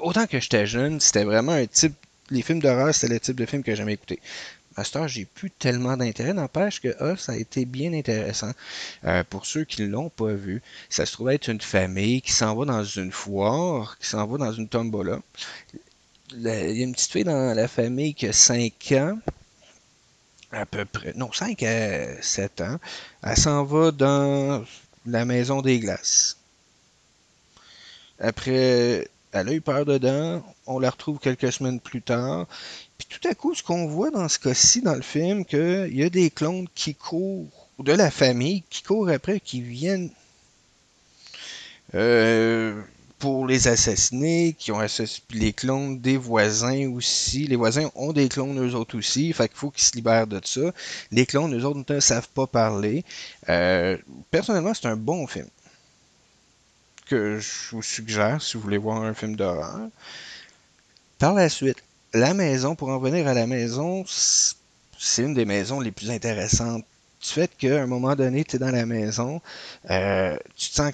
autant 0.00 0.26
que 0.26 0.40
j'étais 0.40 0.66
jeune, 0.66 1.00
c'était 1.00 1.24
vraiment 1.24 1.52
un 1.52 1.66
type. 1.66 1.94
Les 2.30 2.42
films 2.42 2.60
d'horreur, 2.60 2.94
c'était 2.94 3.14
le 3.14 3.20
type 3.20 3.36
de 3.36 3.44
film 3.44 3.62
que 3.64 3.74
j'aimais 3.74 3.94
écouter. 3.94 4.20
À 4.76 4.84
ce 4.84 5.06
j'ai 5.08 5.24
plus 5.24 5.50
tellement 5.50 5.96
d'intérêt. 5.96 6.32
N'empêche 6.32 6.80
que 6.80 6.96
a 7.02 7.36
été 7.36 7.64
bien 7.64 7.92
intéressant. 7.92 8.52
Euh, 9.04 9.24
pour 9.28 9.44
ceux 9.44 9.64
qui 9.64 9.82
ne 9.82 9.88
l'ont 9.88 10.10
pas 10.10 10.32
vu, 10.32 10.62
ça 10.88 11.04
se 11.06 11.12
trouve 11.12 11.30
être 11.30 11.48
une 11.48 11.60
famille 11.60 12.22
qui 12.22 12.32
s'en 12.32 12.54
va 12.54 12.64
dans 12.64 12.84
une 12.84 13.10
foire, 13.10 13.98
qui 13.98 14.06
s'en 14.06 14.26
va 14.26 14.38
dans 14.38 14.52
une 14.52 14.68
tombola. 14.68 15.18
Il 16.32 16.42
y 16.42 16.48
a 16.48 16.84
une 16.84 16.92
petite 16.92 17.10
fille 17.10 17.24
dans 17.24 17.54
la 17.54 17.66
famille 17.66 18.14
qui 18.14 18.26
a 18.26 18.32
5 18.32 18.92
ans 18.92 19.18
à 20.52 20.66
peu 20.66 20.84
près, 20.84 21.12
non, 21.14 21.32
5 21.32 21.62
à 21.62 22.22
7 22.22 22.60
ans. 22.60 22.78
Elle 23.22 23.36
s'en 23.36 23.64
va 23.64 23.90
dans 23.90 24.64
la 25.06 25.24
maison 25.24 25.62
des 25.62 25.78
glaces. 25.78 26.36
Après, 28.18 29.08
elle 29.32 29.48
a 29.48 29.52
eu 29.52 29.60
peur 29.60 29.84
dedans. 29.84 30.42
On 30.66 30.78
la 30.78 30.90
retrouve 30.90 31.18
quelques 31.18 31.52
semaines 31.52 31.80
plus 31.80 32.02
tard. 32.02 32.46
Puis 32.98 33.06
tout 33.08 33.28
à 33.28 33.34
coup, 33.34 33.54
ce 33.54 33.62
qu'on 33.62 33.86
voit 33.86 34.10
dans 34.10 34.28
ce 34.28 34.38
cas-ci, 34.38 34.82
dans 34.82 34.94
le 34.94 35.02
film, 35.02 35.44
qu'il 35.44 35.94
y 35.96 36.02
a 36.02 36.10
des 36.10 36.30
clones 36.30 36.68
qui 36.74 36.94
courent, 36.94 37.68
ou 37.78 37.82
de 37.82 37.92
la 37.92 38.10
famille, 38.10 38.62
qui 38.68 38.82
courent 38.82 39.08
après, 39.08 39.40
qui 39.40 39.62
viennent 39.62 40.10
euh, 41.94 42.80
pour 43.20 43.46
les 43.46 43.68
assassiner, 43.68 44.54
qui 44.58 44.72
ont 44.72 44.80
assassiné 44.80 45.24
les 45.32 45.52
clones 45.52 46.00
des 46.00 46.16
voisins 46.16 46.90
aussi. 46.90 47.46
Les 47.46 47.54
voisins 47.54 47.90
ont 47.94 48.12
des 48.12 48.28
clones 48.28 48.58
eux 48.58 48.74
autres 48.74 48.98
aussi, 48.98 49.32
fait 49.32 49.48
qu'il 49.48 49.58
faut 49.58 49.70
qu'ils 49.70 49.84
se 49.84 49.94
libèrent 49.94 50.26
de 50.26 50.40
ça. 50.42 50.72
Les 51.12 51.26
clones, 51.26 51.56
eux 51.56 51.64
autres, 51.64 51.84
ne 51.92 52.00
savent 52.00 52.28
pas 52.30 52.46
parler. 52.46 53.04
Euh, 53.48 53.96
personnellement, 54.30 54.72
c'est 54.74 54.86
un 54.86 54.96
bon 54.96 55.26
film 55.26 55.48
que 57.06 57.38
je 57.38 57.50
vous 57.72 57.82
suggère 57.82 58.40
si 58.40 58.56
vous 58.56 58.62
voulez 58.62 58.78
voir 58.78 59.02
un 59.02 59.14
film 59.14 59.36
d'horreur. 59.36 59.88
Par 61.18 61.34
la 61.34 61.48
suite, 61.48 61.82
la 62.14 62.34
maison, 62.34 62.74
pour 62.74 62.88
en 62.88 62.98
venir 62.98 63.28
à 63.28 63.34
la 63.34 63.46
maison, 63.46 64.04
c'est 64.06 65.22
une 65.22 65.34
des 65.34 65.44
maisons 65.44 65.80
les 65.80 65.90
plus 65.90 66.10
intéressantes 66.10 66.84
du 67.20 67.28
fait 67.28 67.50
qu'à 67.58 67.82
un 67.82 67.86
moment 67.86 68.16
donné, 68.16 68.44
tu 68.44 68.56
es 68.56 68.58
dans 68.58 68.70
la 68.70 68.86
maison, 68.86 69.42
euh, 69.90 70.38
tu 70.56 70.70
te 70.70 70.74
sens 70.74 70.92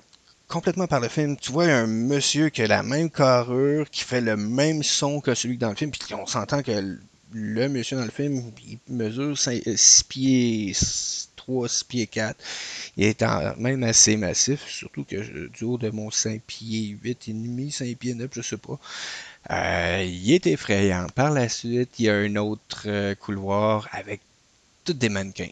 complètement 0.49 0.87
par 0.87 1.00
le 1.00 1.09
film. 1.09 1.37
Tu 1.37 1.53
vois 1.53 1.65
un 1.65 1.87
monsieur 1.87 2.49
qui 2.49 2.62
a 2.62 2.67
la 2.67 2.83
même 2.83 3.11
carrure, 3.11 3.91
qui 3.91 4.03
fait 4.03 4.21
le 4.21 4.37
même 4.37 4.83
son 4.83 5.21
que 5.21 5.35
celui 5.35 5.59
dans 5.59 5.71
le 5.71 5.76
film, 5.76 5.91
puis 5.91 6.15
on 6.15 6.26
s'entend 6.26 6.62
que 6.62 6.99
le 7.33 7.69
monsieur 7.69 7.97
dans 7.97 8.05
le 8.05 8.11
film, 8.11 8.53
il 8.67 8.79
mesure 8.88 9.37
6 9.37 9.62
euh, 9.67 9.75
pieds 10.09 10.73
3, 11.37 11.69
6 11.69 11.85
pieds 11.85 12.07
4. 12.07 12.37
Il 12.97 13.05
est 13.05 13.23
même 13.59 13.83
assez 13.83 14.17
massif, 14.17 14.67
surtout 14.69 15.05
que 15.05 15.49
du 15.49 15.65
haut 15.65 15.79
de 15.79 15.91
mon 15.91 16.11
5 16.11 16.41
pieds 16.43 16.97
8 17.03 17.29
et 17.29 17.33
demi, 17.33 17.71
5 17.71 17.97
pieds 17.97 18.15
9, 18.15 18.31
je 18.33 18.43
sais 18.43 18.57
pas. 18.57 18.79
Euh, 19.50 20.05
il 20.05 20.33
est 20.33 20.47
effrayant. 20.47 21.07
Par 21.15 21.31
la 21.31 21.49
suite, 21.49 21.99
il 21.99 22.07
y 22.07 22.09
a 22.11 22.15
un 22.15 22.37
autre 22.37 22.85
euh, 22.87 23.15
couloir 23.15 23.88
avec 23.93 24.21
tous 24.85 24.93
des 24.93 25.09
mannequins 25.09 25.50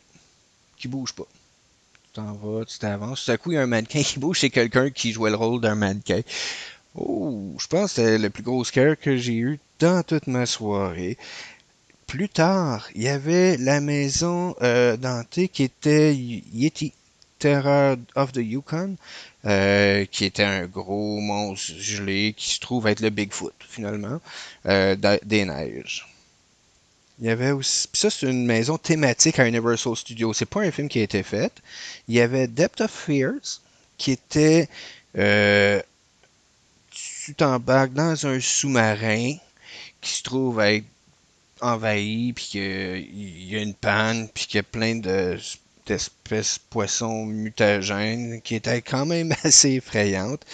qui 0.77 0.89
bougent 0.89 1.15
pas 1.15 1.27
t'en 2.15 2.33
vas, 2.33 2.65
tu 2.65 2.79
t'avances. 2.79 3.25
Tout 3.25 3.33
à 3.33 3.37
coup, 3.37 3.53
il 3.53 3.55
y 3.57 3.59
a 3.59 3.63
un 3.63 3.67
mannequin 3.67 4.03
qui 4.03 4.19
bouge, 4.19 4.41
c'est 4.41 4.51
quelqu'un 4.51 4.91
qui 4.91 5.13
jouait 5.13 5.31
le 5.31 5.37
rôle 5.37 5.61
d'un 5.61 5.75
mannequin. 5.75 6.21
Oh, 6.95 7.55
je 7.59 7.67
pense 7.67 7.95
que 7.95 8.03
c'était 8.03 8.19
le 8.19 8.31
plus 8.31 8.45
gros 8.45 8.65
scare 8.65 8.99
que 8.99 9.17
j'ai 9.17 9.35
eu 9.35 9.59
dans 9.81 10.03
toute 10.05 10.29
ma 10.29 10.47
soirée. 10.47 11.19
Plus 12.07 12.29
tard, 12.29 12.89
il 12.95 13.03
y 13.03 13.09
avait 13.09 13.57
la 13.57 13.81
maison 13.81 14.55
euh, 14.63 14.97
dantée 14.97 15.49
qui 15.49 15.65
était 15.65 16.15
Yeti 16.15 16.93
Terror 17.41 17.97
of 18.15 18.31
the 18.33 18.37
Yukon, 18.37 18.97
euh, 19.45 20.05
qui 20.05 20.25
était 20.25 20.45
un 20.45 20.67
gros 20.67 21.19
monstre 21.19 21.73
gelé 21.77 22.33
qui 22.37 22.51
se 22.51 22.61
trouve 22.61 22.87
être 22.87 23.01
le 23.01 23.11
Bigfoot, 23.11 23.55
finalement, 23.69 24.21
euh, 24.67 24.95
des 25.25 25.45
neiges. 25.45 26.07
Il 27.21 27.27
y 27.27 27.31
avait 27.31 27.53
aussi. 27.53 27.89
ça, 27.93 28.11
c'est 28.11 28.29
une 28.29 28.45
maison 28.47 28.77
thématique 28.77 29.39
à 29.39 29.47
Universal 29.47 29.97
Studios. 29.97 30.33
C'est 30.33 30.47
pas 30.47 30.61
un 30.63 30.71
film 30.71 30.89
qui 30.89 30.99
a 31.01 31.03
été 31.03 31.23
fait. 31.23 31.53
Il 32.09 32.15
y 32.15 32.21
avait 32.21 32.49
Depth 32.49 32.81
of 32.81 32.91
Fears, 32.91 33.61
qui 33.99 34.13
était. 34.13 34.69
Euh, 35.17 35.81
tu 36.91 37.35
t'embarques 37.35 37.93
dans 37.93 38.27
un 38.27 38.41
sous-marin 38.41 39.37
qui 40.01 40.11
se 40.11 40.23
trouve 40.23 40.61
à 40.61 40.73
être 40.73 40.85
envahi, 41.61 42.33
puis 42.33 42.45
qu'il 42.45 43.49
y 43.49 43.57
a 43.57 43.61
une 43.63 43.75
panne, 43.75 44.29
puis 44.29 44.47
qu'il 44.47 44.57
y 44.57 44.61
a 44.61 44.63
plein 44.65 44.97
de 44.97 45.39
d'espèces 45.87 46.59
poissons 46.59 47.27
mutagènes 47.27 48.41
qui 48.43 48.55
étaient 48.55 48.83
quand 48.83 49.07
même 49.07 49.35
assez 49.45 49.73
effrayantes. 49.73 50.45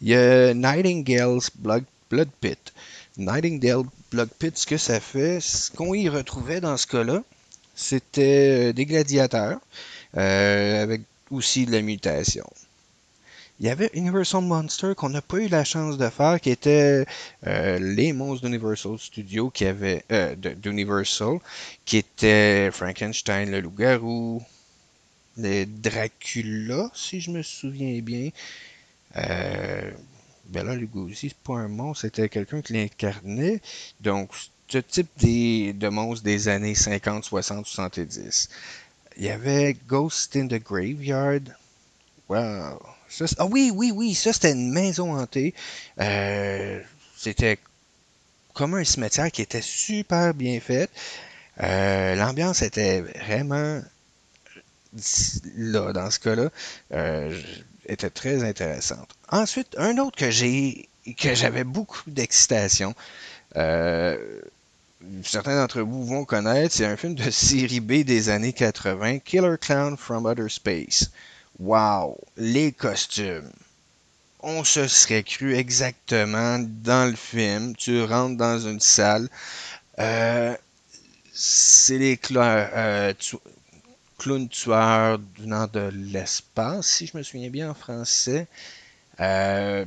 Il 0.00 0.08
y 0.08 0.14
a 0.14 0.54
Nightingale's 0.54 1.50
Blood, 1.54 1.84
Blood 2.10 2.28
Pit. 2.40 2.72
Nightingale 3.16 3.84
Blood 4.10 4.30
Pit, 4.38 4.56
ce 4.56 4.66
que 4.66 4.76
ça 4.76 5.00
fait, 5.00 5.40
ce 5.40 5.70
qu'on 5.70 5.94
y 5.94 6.08
retrouvait 6.08 6.60
dans 6.60 6.76
ce 6.76 6.86
cas-là, 6.86 7.22
c'était 7.74 8.70
euh, 8.70 8.72
des 8.72 8.86
gladiateurs, 8.86 9.60
euh, 10.16 10.82
avec 10.82 11.02
aussi 11.30 11.64
de 11.66 11.72
la 11.72 11.82
mutation. 11.82 12.46
Il 13.60 13.66
y 13.66 13.70
avait 13.70 13.90
Universal 13.94 14.42
Monster 14.42 14.94
qu'on 14.96 15.10
n'a 15.10 15.22
pas 15.22 15.38
eu 15.38 15.46
la 15.46 15.62
chance 15.62 15.96
de 15.96 16.08
faire, 16.08 16.40
qui 16.40 16.50
était 16.50 17.06
euh, 17.46 17.78
les 17.78 18.12
monstres 18.12 18.46
d'Universal 18.46 18.98
Studios, 18.98 19.50
qui 19.50 19.64
avait 19.64 20.04
d'Universal, 20.56 21.38
qui 21.84 21.98
était 21.98 22.70
Frankenstein, 22.72 23.48
le 23.48 23.60
loup-garou, 23.60 24.42
les 25.36 25.66
Dracula, 25.66 26.90
si 26.94 27.20
je 27.20 27.30
me 27.30 27.42
souviens 27.42 28.00
bien. 28.00 28.30
Bela 30.48 30.74
Lugosi, 30.74 31.30
c'est 31.30 31.36
pas 31.38 31.54
un 31.54 31.68
monstre, 31.68 32.02
c'était 32.02 32.28
quelqu'un 32.28 32.62
qui 32.62 32.74
l'incarnait. 32.74 33.60
Donc, 34.00 34.30
ce 34.68 34.78
type 34.78 35.10
de 35.18 35.88
monstre 35.88 36.24
des 36.24 36.48
années 36.48 36.74
50, 36.74 37.24
60, 37.24 37.66
70. 37.66 38.48
Il 39.16 39.24
y 39.24 39.30
avait 39.30 39.76
Ghost 39.86 40.34
in 40.36 40.48
the 40.48 40.62
Graveyard. 40.62 41.42
Wow. 42.28 42.80
ah 43.38 43.46
oui, 43.46 43.70
oui, 43.72 43.92
oui, 43.94 44.14
ça 44.14 44.32
c'était 44.32 44.52
une 44.52 44.72
maison 44.72 45.14
hantée. 45.16 45.54
Euh, 46.00 46.80
c'était 47.16 47.58
comme 48.54 48.74
un 48.74 48.84
cimetière 48.84 49.30
qui 49.30 49.42
était 49.42 49.62
super 49.62 50.34
bien 50.34 50.58
fait. 50.60 50.90
Euh, 51.60 52.14
l'ambiance 52.16 52.62
était 52.62 53.02
vraiment 53.02 53.82
là, 55.56 55.92
dans 55.92 56.10
ce 56.10 56.18
cas-là. 56.18 56.50
Euh, 56.92 57.40
était 57.86 58.10
très 58.10 58.42
intéressante. 58.44 59.10
Ensuite, 59.30 59.74
un 59.78 59.98
autre 59.98 60.16
que 60.16 60.30
j'ai 60.30 60.88
que 61.18 61.34
j'avais 61.34 61.64
beaucoup 61.64 62.02
d'excitation. 62.06 62.94
Euh, 63.56 64.16
certains 65.22 65.56
d'entre 65.56 65.82
vous 65.82 66.04
vont 66.04 66.24
connaître, 66.24 66.74
c'est 66.74 66.86
un 66.86 66.96
film 66.96 67.14
de 67.14 67.30
série 67.30 67.80
B 67.80 68.04
des 68.04 68.30
années 68.30 68.52
80, 68.52 69.18
Killer 69.18 69.56
Clown 69.60 69.96
from 69.96 70.26
Outer 70.26 70.48
Space. 70.48 71.10
Wow, 71.58 72.18
les 72.36 72.72
costumes. 72.72 73.50
On 74.40 74.64
se 74.64 74.88
serait 74.88 75.22
cru 75.22 75.54
exactement 75.54 76.58
dans 76.58 77.08
le 77.08 77.16
film. 77.16 77.74
Tu 77.76 78.02
rentres 78.02 78.36
dans 78.36 78.58
une 78.58 78.80
salle. 78.80 79.28
Euh, 79.98 80.54
c'est 81.32 81.98
les 81.98 82.18
euh, 82.36 83.12
clown 84.18 84.48
tueur 84.48 85.18
venant 85.38 85.66
de 85.66 85.90
l'espace, 85.92 86.86
si 86.86 87.06
je 87.06 87.16
me 87.16 87.22
souviens 87.22 87.50
bien 87.50 87.70
en 87.70 87.74
français. 87.74 88.46
Euh, 89.20 89.84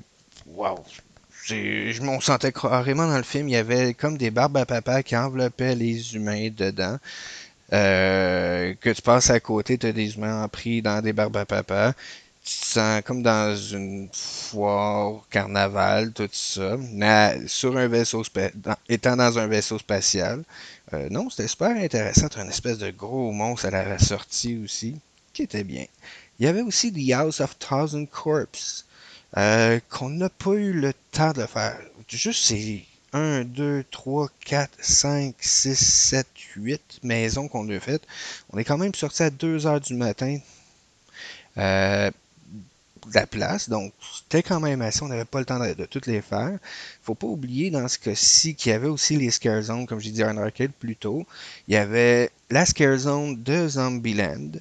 wow. 0.47 0.83
Je 1.43 2.01
m'en 2.01 2.19
sentais 2.19 2.51
carrément 2.51 3.07
dans 3.07 3.17
le 3.17 3.23
film. 3.23 3.47
Il 3.47 3.53
y 3.53 3.57
avait 3.57 3.93
comme 3.93 4.17
des 4.17 4.31
barbes 4.31 4.57
à 4.57 4.65
papa 4.65 5.01
qui 5.01 5.15
enveloppaient 5.15 5.75
les 5.75 6.15
humains 6.15 6.49
dedans. 6.49 6.97
Euh, 7.73 8.73
que 8.79 8.89
tu 8.89 9.01
passes 9.01 9.29
à 9.29 9.39
côté, 9.39 9.77
tu 9.77 9.87
as 9.87 9.91
des 9.91 10.15
humains 10.15 10.47
pris 10.47 10.81
dans 10.81 11.01
des 11.01 11.13
barbes 11.13 11.37
à 11.37 11.45
papa. 11.45 11.93
Comme 13.05 13.23
dans 13.23 13.55
une 13.55 14.07
foire, 14.13 15.27
carnaval, 15.29 16.13
tout 16.13 16.29
ça. 16.31 16.77
Mais 16.77 17.47
sur 17.47 17.75
un 17.77 17.87
vaisseau, 17.87 18.23
étant 18.87 19.15
dans 19.15 19.37
un 19.39 19.47
vaisseau 19.47 19.79
spatial. 19.79 20.43
Euh, 20.93 21.09
non, 21.09 21.29
c'était 21.29 21.47
super 21.47 21.71
intéressant. 21.71 22.27
un 22.37 22.47
espèce 22.47 22.77
de 22.77 22.91
gros 22.91 23.31
monstre 23.31 23.67
à 23.67 23.71
la 23.71 23.99
sortie 23.99 24.57
aussi, 24.63 24.95
qui 25.33 25.43
était 25.43 25.63
bien. 25.63 25.85
Il 26.39 26.45
y 26.45 26.47
avait 26.47 26.61
aussi 26.61 26.93
The 26.93 27.13
House 27.13 27.41
of 27.41 27.57
Thousand 27.59 28.05
Corpse, 28.05 28.85
euh, 29.37 29.79
qu'on 29.89 30.09
n'a 30.09 30.29
pas 30.29 30.53
eu 30.53 30.71
le 30.71 30.93
temps 31.11 31.33
de 31.33 31.45
faire. 31.45 31.79
Juste, 32.07 32.45
c'est 32.45 32.83
1, 33.11 33.43
2, 33.45 33.83
3, 33.91 34.29
4, 34.45 34.71
5, 34.79 35.35
6, 35.39 35.75
7, 35.75 36.27
8 36.55 36.99
maisons 37.03 37.47
qu'on 37.47 37.67
a 37.69 37.79
faites. 37.79 38.03
On 38.53 38.57
est 38.57 38.63
quand 38.63 38.77
même 38.77 38.93
sorti 38.93 39.23
à 39.23 39.29
2 39.29 39.65
heures 39.65 39.81
du 39.81 39.95
matin. 39.95 40.37
Euh, 41.57 42.11
la 43.13 43.27
place. 43.27 43.69
Donc, 43.69 43.93
c'était 44.17 44.43
quand 44.43 44.59
même 44.59 44.81
assez. 44.81 45.03
On 45.03 45.07
n'avait 45.07 45.25
pas 45.25 45.39
le 45.39 45.45
temps 45.45 45.59
de, 45.59 45.85
toutes 45.85 46.07
les 46.07 46.21
faire. 46.21 46.57
faut 47.01 47.15
pas 47.15 47.27
oublier 47.27 47.69
dans 47.69 47.87
ce 47.87 47.97
cas-ci 47.97 48.55
qu'il 48.55 48.71
y 48.71 48.75
avait 48.75 48.87
aussi 48.87 49.17
les 49.17 49.31
Scare 49.31 49.61
Zones, 49.61 49.85
comme 49.85 49.99
j'ai 49.99 50.11
dit 50.11 50.23
en 50.23 50.37
arcade 50.37 50.71
plus 50.71 50.95
tôt. 50.95 51.25
Il 51.67 51.73
y 51.73 51.77
avait 51.77 52.31
la 52.49 52.65
Scare 52.65 52.97
Zone 52.97 53.43
de 53.43 53.67
Zombieland 53.67 54.51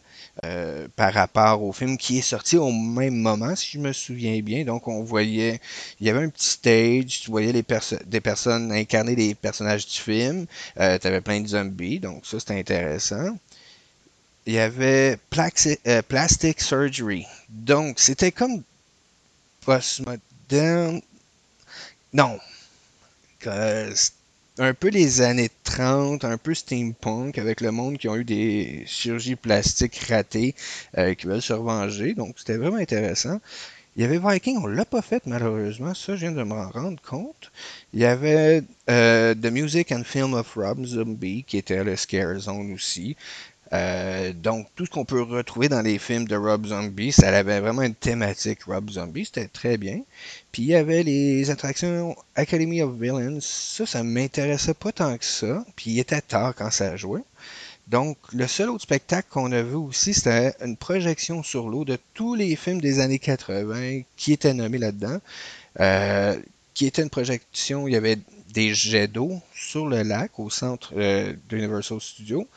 euh, 0.45 0.89
par 0.97 1.15
rapport 1.15 1.63
au 1.63 1.73
film 1.73 1.97
qui 1.97 2.19
est 2.19 2.23
sorti 2.23 2.57
au 2.57 2.73
même 2.73 3.17
moment, 3.17 3.55
si 3.57 3.71
je 3.73 3.79
me 3.79 3.93
souviens 3.93 4.41
bien. 4.41 4.65
Donc, 4.65 4.89
on 4.89 5.03
voyait, 5.03 5.61
il 6.01 6.07
y 6.07 6.11
avait 6.11 6.25
un 6.25 6.29
petit 6.29 6.51
stage, 6.51 7.23
tu 7.23 7.31
voyais 7.31 7.53
les 7.53 7.65
des 8.07 8.21
personnes 8.21 8.73
incarner 8.73 9.15
des 9.17 9.35
personnages 9.35 9.87
du 9.87 9.99
film. 9.99 10.47
Euh, 10.81 10.99
tu 10.99 11.07
avais 11.07 11.21
plein 11.21 11.41
de 11.41 11.49
zombies, 11.49 12.01
donc 12.01 12.27
ça, 12.27 12.39
c'était 12.41 12.59
intéressant 12.59 13.37
il 14.47 14.55
y 14.55 14.59
avait 14.59 15.19
euh, 15.87 16.03
Plastic 16.03 16.61
Surgery. 16.61 17.27
Donc, 17.49 17.99
c'était 17.99 18.33
comme 18.33 18.63
postmoderne. 19.65 21.03
Non. 22.13 22.39
un 24.59 24.75
peu 24.75 24.89
les 24.89 25.21
années 25.21 25.51
30, 25.65 26.25
un 26.25 26.39
peu 26.39 26.55
steampunk, 26.55 27.39
avec 27.39 27.61
le 27.61 27.73
monde 27.73 27.99
qui 27.99 28.09
ont 28.09 28.17
eu 28.17 28.25
des 28.25 28.85
chirurgies 28.87 29.37
plastiques 29.37 29.99
ratées, 30.09 30.55
euh, 30.97 31.15
qui 31.15 31.27
veulent 31.27 31.43
se 31.43 31.53
revenger. 31.53 32.15
Donc, 32.15 32.37
c'était 32.39 32.57
vraiment 32.57 32.79
intéressant. 32.79 33.41
Il 33.97 34.03
y 34.03 34.05
avait 34.05 34.21
Viking, 34.23 34.59
on 34.59 34.67
l'a 34.67 34.85
pas 34.85 35.01
fait 35.01 35.25
malheureusement, 35.25 35.95
ça 35.95 36.17
je 36.17 36.21
viens 36.21 36.33
de 36.33 36.43
me 36.43 36.53
rendre 36.53 37.01
compte. 37.01 37.51
Il 37.95 38.01
y 38.01 38.05
avait 38.05 38.63
euh, 38.91 39.35
The 39.35 39.47
Music 39.47 39.91
and 39.91 40.05
Film 40.05 40.35
of 40.35 40.55
Rob 40.55 40.85
Zombie, 40.85 41.45
qui 41.45 41.57
était 41.57 41.83
le 41.83 41.97
Scare 41.97 42.39
Zone 42.41 42.75
aussi. 42.75 43.17
Euh, 43.73 44.33
donc, 44.33 44.69
tout 44.77 44.87
ce 44.87 44.91
qu'on 44.91 45.05
peut 45.05 45.23
retrouver 45.23 45.69
dans 45.69 45.83
les 45.83 45.99
films 45.99 46.27
de 46.27 46.37
Rob 46.37 46.67
Zombie, 46.67 47.13
ça 47.13 47.29
avait 47.29 47.61
vraiment 47.61 47.83
une 47.83 47.95
thématique 47.95 48.65
Rob 48.65 48.91
Zombie, 48.91 49.25
c'était 49.25 49.49
très 49.49 49.77
bien. 49.77 50.03
Puis 50.53 50.63
il 50.63 50.69
y 50.69 50.75
avait 50.75 51.03
les 51.03 51.51
attractions 51.51 52.17
Academy 52.37 52.83
of 52.83 52.95
Villains, 52.99 53.39
ça, 53.41 53.87
ça 53.87 54.03
m'intéressait 54.03 54.75
pas 54.75 54.93
tant 54.93 55.17
que 55.19 55.25
ça. 55.25 55.65
Puis 55.75 55.93
il 55.93 55.99
était 55.99 56.21
tard 56.21 56.55
quand 56.55 56.71
ça 56.71 56.97
jouait. 56.97 57.25
Donc, 57.89 58.19
le 58.33 58.47
seul 58.49 58.71
autre 58.71 58.83
spectacle 58.83 59.29
qu'on 59.31 59.53
a 59.53 59.63
vu 59.63 59.77
aussi, 59.77 60.13
c'était 60.13 60.55
une 60.65 60.77
projection 60.77 61.43
sur 61.43 61.69
l'eau 61.69 61.85
de 61.85 61.99
tous 62.15 62.35
les 62.35 62.57
films 62.57 62.81
des 62.81 62.99
années 62.99 63.21
80 63.21 64.03
qui 64.17 64.33
étaient 64.33 64.55
nommés 64.55 64.79
là-dedans. 64.79 65.19
Euh, 65.81 66.37
qui 66.75 66.87
était 66.87 67.03
une 67.03 67.11
projection, 67.11 67.87
il 67.89 67.95
y 67.95 67.97
avait 67.97 68.19
des 68.53 68.75
jets 68.75 69.09
d'eau 69.09 69.41
sur 69.55 69.87
le 69.87 70.03
lac 70.03 70.39
au 70.39 70.51
centre 70.51 70.93
euh, 70.97 71.33
d'Universal 71.49 72.01
Studios 72.01 72.49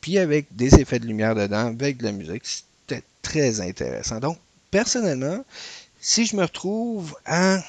puis 0.00 0.18
avec 0.18 0.46
des 0.54 0.80
effets 0.80 0.98
de 0.98 1.06
lumière 1.06 1.34
dedans, 1.34 1.66
avec 1.66 1.98
de 1.98 2.04
la 2.04 2.12
musique. 2.12 2.42
C'était 2.44 3.02
très 3.22 3.60
intéressant. 3.60 4.20
Donc, 4.20 4.38
personnellement, 4.70 5.44
si 6.00 6.26
je 6.26 6.36
me 6.36 6.42
retrouve 6.42 7.14
à 7.26 7.60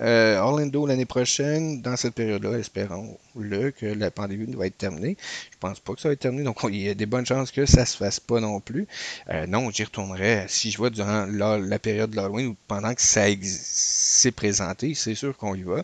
euh, 0.00 0.38
Orlando 0.38 0.86
l'année 0.86 1.04
prochaine, 1.04 1.82
dans 1.82 1.96
cette 1.96 2.14
période-là, 2.14 2.58
espérons-le 2.58 3.70
que 3.70 3.86
la 3.86 4.10
pandémie 4.10 4.54
va 4.54 4.66
être 4.66 4.78
terminée. 4.78 5.16
Je 5.50 5.56
pense 5.58 5.78
pas 5.80 5.94
que 5.94 6.00
ça 6.00 6.08
va 6.08 6.12
être 6.14 6.20
terminé, 6.20 6.44
donc 6.44 6.58
il 6.64 6.76
y 6.76 6.88
a 6.88 6.94
des 6.94 7.06
bonnes 7.06 7.26
chances 7.26 7.50
que 7.50 7.66
ça 7.66 7.84
se 7.84 7.96
fasse 7.96 8.18
pas 8.18 8.40
non 8.40 8.60
plus. 8.60 8.86
Euh, 9.28 9.46
non, 9.46 9.70
j'y 9.70 9.84
retournerai 9.84 10.46
si 10.48 10.70
je 10.70 10.78
vois 10.78 10.90
durant 10.90 11.26
la, 11.26 11.78
période 11.78 12.10
de 12.10 12.16
l'Halloween 12.16 12.46
ou 12.48 12.56
pendant 12.66 12.94
que 12.94 13.02
ça 13.02 13.26
s'est 13.42 14.32
présenté, 14.32 14.94
c'est 14.94 15.14
sûr 15.14 15.36
qu'on 15.36 15.54
y 15.54 15.62
va. 15.62 15.82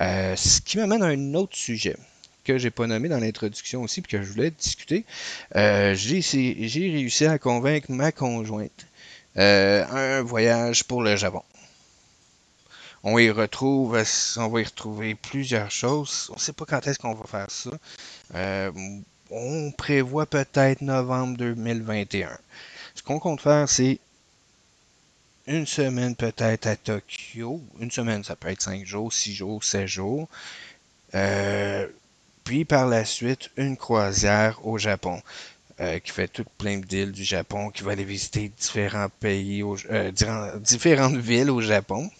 Euh, 0.00 0.34
ce 0.36 0.60
qui 0.60 0.78
m'amène 0.78 1.02
à 1.02 1.06
un 1.06 1.34
autre 1.34 1.56
sujet 1.56 1.96
que 2.44 2.58
j'ai 2.58 2.70
pas 2.70 2.86
nommé 2.86 3.08
dans 3.08 3.18
l'introduction 3.18 3.82
aussi, 3.82 4.02
puis 4.02 4.16
que 4.16 4.22
je 4.22 4.32
voulais 4.32 4.50
discuter. 4.50 5.04
Euh, 5.56 5.94
j'ai 5.94 6.90
réussi 6.90 7.26
à 7.26 7.38
convaincre 7.38 7.90
ma 7.90 8.12
conjointe 8.12 8.86
euh, 9.38 9.84
un 9.86 10.22
voyage 10.22 10.84
pour 10.84 11.02
le 11.02 11.16
Japon. 11.16 11.42
On 13.04 13.18
y 13.18 13.30
retrouve, 13.30 14.00
on 14.36 14.48
va 14.48 14.60
y 14.60 14.64
retrouver 14.64 15.14
plusieurs 15.14 15.70
choses. 15.70 16.28
On 16.30 16.34
ne 16.34 16.40
sait 16.40 16.52
pas 16.52 16.64
quand 16.64 16.86
est-ce 16.86 16.98
qu'on 16.98 17.14
va 17.14 17.26
faire 17.26 17.50
ça. 17.50 17.70
Euh, 18.34 18.70
on 19.30 19.72
prévoit 19.72 20.26
peut-être 20.26 20.82
novembre 20.82 21.36
2021. 21.38 22.38
Ce 22.94 23.02
qu'on 23.02 23.18
compte 23.18 23.40
faire, 23.40 23.68
c'est 23.68 23.98
une 25.46 25.66
semaine 25.66 26.14
peut-être 26.14 26.66
à 26.66 26.76
Tokyo. 26.76 27.60
Une 27.80 27.90
semaine, 27.90 28.22
ça 28.22 28.36
peut 28.36 28.48
être 28.48 28.62
5 28.62 28.84
jours, 28.84 29.12
6 29.12 29.34
jours, 29.34 29.64
7 29.64 29.86
jours. 29.86 30.28
Euh, 31.14 31.88
puis 32.44 32.64
par 32.64 32.86
la 32.86 33.04
suite, 33.04 33.50
une 33.56 33.76
croisière 33.76 34.66
au 34.66 34.78
Japon. 34.78 35.20
Euh, 35.80 35.98
qui 35.98 36.12
fait 36.12 36.28
toute 36.28 36.50
plein 36.50 36.76
d'îles 36.76 37.12
du 37.12 37.24
Japon, 37.24 37.70
qui 37.70 37.82
va 37.82 37.92
aller 37.92 38.04
visiter 38.04 38.52
différents 38.56 39.08
pays, 39.08 39.64
euh, 39.90 40.12
différentes 40.60 41.16
villes 41.16 41.50
au 41.50 41.62
Japon. 41.62 42.10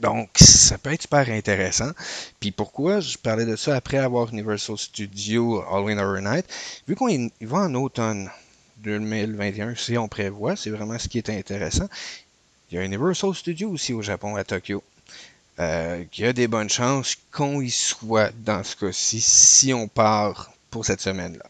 Donc, 0.00 0.30
ça 0.36 0.76
peut 0.76 0.92
être 0.92 1.02
super 1.02 1.30
intéressant. 1.30 1.92
Puis 2.40 2.50
pourquoi 2.50 3.00
je 3.00 3.16
parlais 3.16 3.46
de 3.46 3.56
ça 3.56 3.76
après 3.76 3.98
avoir 3.98 4.32
Universal 4.32 4.76
Studios 4.76 5.62
Halloween 5.62 5.98
Horror 5.98 6.20
Night? 6.20 6.46
Vu 6.86 6.94
qu'on 6.94 7.30
va 7.42 7.58
en 7.58 7.74
automne 7.74 8.28
2021, 8.78 9.74
si 9.74 9.96
on 9.96 10.08
prévoit, 10.08 10.56
c'est 10.56 10.70
vraiment 10.70 10.98
ce 10.98 11.08
qui 11.08 11.18
est 11.18 11.30
intéressant. 11.30 11.88
Il 12.70 12.76
y 12.76 12.78
a 12.78 12.84
Universal 12.84 13.34
Studios 13.34 13.70
aussi 13.70 13.92
au 13.92 14.02
Japon, 14.02 14.36
à 14.36 14.44
Tokyo. 14.44 14.82
Euh, 15.60 16.04
qu'il 16.12 16.24
y 16.24 16.28
a 16.28 16.32
des 16.32 16.46
bonnes 16.46 16.70
chances 16.70 17.16
qu'on 17.32 17.60
y 17.60 17.70
soit 17.70 18.30
dans 18.44 18.62
ce 18.62 18.76
cas-ci 18.76 19.20
si 19.20 19.74
on 19.74 19.88
part 19.88 20.52
pour 20.70 20.84
cette 20.84 21.00
semaine-là. 21.00 21.44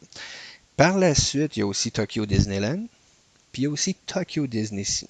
Par 0.79 0.97
la 0.97 1.15
suite, 1.15 1.57
il 1.57 1.61
y 1.61 1.63
a 1.63 1.67
aussi 1.67 1.93
Tokyo 1.93 2.25
Disneyland, 2.25 2.87
puis 3.53 3.63
il 3.63 3.65
y 3.65 3.67
a 3.67 3.71
aussi 3.71 3.95
Tokyo 3.95 4.47
Disney 4.47 4.85
Sea. 4.85 5.09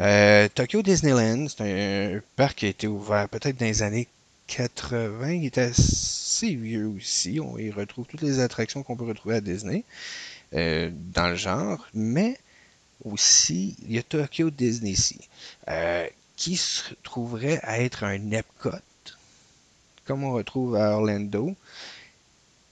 Euh, 0.00 0.48
Tokyo 0.54 0.82
Disneyland, 0.82 1.48
c'est 1.48 1.62
un 2.16 2.20
parc 2.36 2.58
qui 2.58 2.66
a 2.66 2.68
été 2.68 2.86
ouvert 2.86 3.28
peut-être 3.30 3.56
dans 3.56 3.66
les 3.66 3.82
années 3.82 4.08
80. 4.48 5.30
Il 5.32 5.46
est 5.46 5.58
assez 5.58 6.54
vieux 6.54 6.86
aussi. 6.86 7.40
On 7.40 7.56
y 7.56 7.70
retrouve 7.70 8.06
toutes 8.06 8.22
les 8.22 8.40
attractions 8.40 8.82
qu'on 8.82 8.96
peut 8.96 9.04
retrouver 9.04 9.36
à 9.36 9.40
Disney 9.40 9.84
euh, 10.52 10.90
dans 11.14 11.28
le 11.28 11.36
genre. 11.36 11.86
Mais 11.94 12.36
aussi, 13.04 13.76
il 13.86 13.94
y 13.94 13.98
a 13.98 14.02
Tokyo 14.02 14.50
Disney 14.50 14.94
Sea, 14.94 15.20
qui 16.40 16.56
se 16.56 16.94
trouverait 17.02 17.60
à 17.64 17.82
être 17.82 18.02
un 18.02 18.30
Epcot, 18.30 18.70
comme 20.06 20.24
on 20.24 20.32
retrouve 20.32 20.74
à 20.74 20.96
Orlando, 20.96 21.54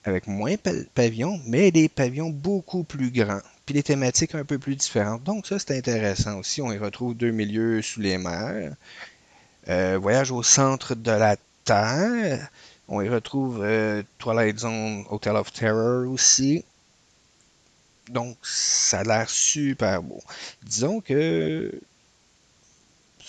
avec 0.04 0.26
moins 0.26 0.54
de 0.64 0.86
pavillons, 0.94 1.38
mais 1.44 1.70
des 1.70 1.90
pavillons 1.90 2.30
beaucoup 2.30 2.82
plus 2.82 3.10
grands, 3.10 3.42
puis 3.66 3.74
des 3.74 3.82
thématiques 3.82 4.34
un 4.34 4.46
peu 4.46 4.58
plus 4.58 4.74
différentes. 4.74 5.22
Donc 5.24 5.46
ça, 5.46 5.58
c'est 5.58 5.76
intéressant 5.76 6.38
aussi. 6.38 6.62
On 6.62 6.72
y 6.72 6.78
retrouve 6.78 7.14
deux 7.14 7.30
milieux 7.30 7.82
sous 7.82 8.00
les 8.00 8.16
mers. 8.16 8.72
Euh, 9.68 9.98
voyage 10.00 10.30
au 10.30 10.42
centre 10.42 10.94
de 10.94 11.10
la 11.10 11.36
Terre. 11.66 12.48
On 12.88 13.02
y 13.02 13.08
retrouve 13.10 13.62
euh, 13.62 14.02
Twilight 14.16 14.60
Zone, 14.60 15.04
Hotel 15.10 15.36
of 15.36 15.52
Terror 15.52 16.10
aussi. 16.10 16.64
Donc, 18.08 18.38
ça 18.42 19.00
a 19.00 19.04
l'air 19.04 19.28
super 19.28 20.02
beau. 20.02 20.22
Disons 20.62 21.02
que 21.02 21.70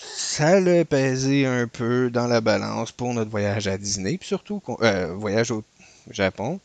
ça 0.02 0.60
l'a 0.60 0.84
pesé 0.84 1.46
un 1.46 1.66
peu 1.66 2.10
dans 2.10 2.26
la 2.26 2.40
balance 2.40 2.92
pour 2.92 3.12
notre 3.12 3.30
voyage 3.30 3.68
à 3.68 3.76
Disney, 3.76 4.16
puis 4.16 4.28
surtout 4.28 4.62
euh, 4.82 5.14
voyage 5.14 5.50
au 5.50 5.62
Japon. 6.10 6.60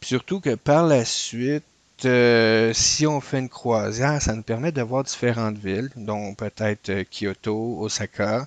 surtout 0.00 0.40
que 0.40 0.54
par 0.54 0.86
la 0.86 1.04
suite, 1.04 1.64
euh, 2.06 2.72
si 2.72 3.06
on 3.06 3.20
fait 3.20 3.40
une 3.40 3.48
croisière, 3.50 4.22
ça 4.22 4.34
nous 4.34 4.42
permet 4.42 4.72
de 4.72 4.80
voir 4.80 5.04
différentes 5.04 5.58
villes, 5.58 5.90
dont 5.96 6.34
peut-être 6.34 6.88
euh, 6.88 7.04
Kyoto, 7.04 7.78
Osaka. 7.80 8.46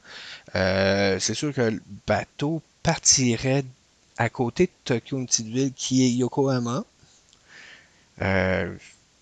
c'est 0.53 1.33
sûr 1.33 1.53
que 1.53 1.61
le 1.61 1.81
bateau 2.07 2.61
partirait 2.81 3.65
à 4.17 4.29
côté 4.29 4.65
de 4.65 4.71
Tokyo, 4.85 5.17
une 5.17 5.27
petite 5.27 5.47
ville 5.47 5.73
qui 5.73 6.03
est 6.03 6.11
Yokohama 6.11 6.83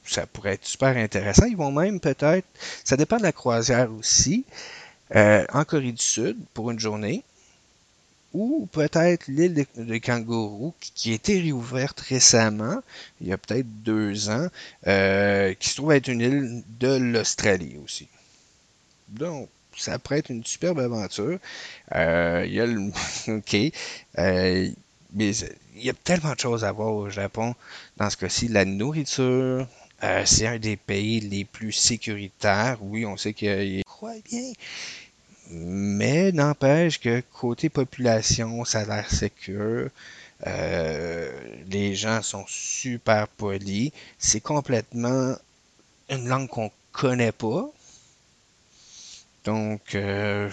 ça 0.05 0.25
pourrait 0.25 0.53
être 0.53 0.65
super 0.65 0.97
intéressant. 0.97 1.45
Ils 1.45 1.57
vont 1.57 1.71
même 1.71 1.99
peut-être, 1.99 2.47
ça 2.83 2.97
dépend 2.97 3.17
de 3.17 3.23
la 3.23 3.31
croisière 3.31 3.91
aussi, 3.93 4.45
euh, 5.15 5.45
en 5.51 5.65
Corée 5.65 5.91
du 5.91 6.01
Sud 6.01 6.37
pour 6.53 6.71
une 6.71 6.79
journée, 6.79 7.23
ou 8.33 8.67
peut-être 8.71 9.27
l'île 9.27 9.53
de, 9.53 9.65
de, 9.75 9.97
Kangourou 9.97 10.73
qui, 10.79 11.11
a 11.11 11.15
été 11.15 11.39
réouverte 11.39 11.99
récemment, 11.99 12.81
il 13.19 13.27
y 13.27 13.33
a 13.33 13.37
peut-être 13.37 13.67
deux 13.83 14.29
ans, 14.29 14.47
euh, 14.87 15.53
qui 15.55 15.69
se 15.69 15.75
trouve 15.75 15.91
être 15.91 16.07
une 16.07 16.21
île 16.21 16.63
de 16.79 16.95
l'Australie 16.95 17.77
aussi. 17.83 18.07
Donc, 19.09 19.49
ça 19.75 19.99
pourrait 19.99 20.19
être 20.19 20.29
une 20.29 20.45
superbe 20.45 20.79
aventure. 20.79 21.39
Euh, 21.93 22.43
il 22.45 22.53
y 22.53 22.61
a 22.61 22.65
le... 22.65 22.91
OK. 23.37 23.73
mais 25.13 25.35
il 25.75 25.83
y 25.83 25.89
a 25.89 25.93
tellement 25.93 26.33
de 26.33 26.39
choses 26.39 26.63
à 26.63 26.71
voir 26.71 26.93
au 26.93 27.09
Japon. 27.09 27.53
Dans 27.97 28.09
ce 28.09 28.15
cas-ci, 28.15 28.47
la 28.47 28.63
nourriture, 28.63 29.67
Euh, 30.03 30.23
c'est 30.25 30.47
un 30.47 30.57
des 30.59 30.77
pays 30.77 31.19
les 31.19 31.45
plus 31.45 31.71
sécuritaires. 31.71 32.77
Oui, 32.81 33.05
on 33.05 33.17
sait 33.17 33.33
qu'il 33.33 33.83
croit 33.85 34.15
bien. 34.25 34.51
Mais 35.51 36.31
n'empêche 36.31 36.99
que 36.99 37.21
côté 37.33 37.69
population, 37.69 38.63
ça 38.65 38.79
a 38.81 38.85
l'air 38.85 39.11
sécure. 39.11 39.89
Euh, 40.47 41.31
les 41.69 41.95
gens 41.95 42.21
sont 42.21 42.45
super 42.47 43.27
polis. 43.27 43.91
C'est 44.17 44.39
complètement 44.41 45.35
une 46.09 46.27
langue 46.27 46.47
qu'on 46.47 46.71
connaît 46.91 47.31
pas. 47.31 47.69
Donc, 49.43 49.95
euh, 49.95 50.49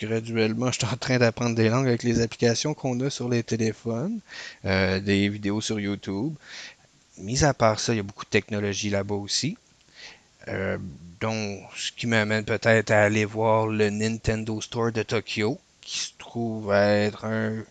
graduellement, 0.00 0.70
je 0.72 0.78
suis 0.78 0.86
en 0.86 0.96
train 0.96 1.18
d'apprendre 1.18 1.54
des 1.54 1.68
langues 1.68 1.86
avec 1.86 2.02
les 2.02 2.20
applications 2.20 2.74
qu'on 2.74 2.98
a 3.00 3.10
sur 3.10 3.28
les 3.28 3.42
téléphones, 3.42 4.20
euh, 4.64 5.00
des 5.00 5.28
vidéos 5.28 5.60
sur 5.60 5.78
YouTube. 5.80 6.34
Mis 7.18 7.44
à 7.44 7.54
part 7.54 7.78
ça, 7.78 7.92
il 7.92 7.96
y 7.96 8.00
a 8.00 8.02
beaucoup 8.02 8.24
de 8.24 8.30
technologie 8.30 8.90
là-bas 8.90 9.14
aussi. 9.14 9.56
Euh, 10.48 10.78
donc, 11.20 11.60
ce 11.76 11.92
qui 11.92 12.06
m'amène 12.06 12.44
peut-être 12.44 12.90
à 12.90 13.02
aller 13.02 13.24
voir 13.24 13.66
le 13.66 13.90
Nintendo 13.90 14.60
Store 14.60 14.90
de 14.92 15.02
Tokyo, 15.02 15.58
qui 15.80 15.98
se 15.98 16.10
trouve 16.18 16.72
être 16.72 17.24
un 17.24 17.64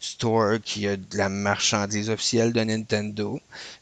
store 0.00 0.58
qui 0.62 0.86
a 0.86 0.96
de 0.96 1.16
la 1.16 1.28
marchandise 1.28 2.10
officielle 2.10 2.52
de 2.52 2.60
Nintendo. 2.60 3.40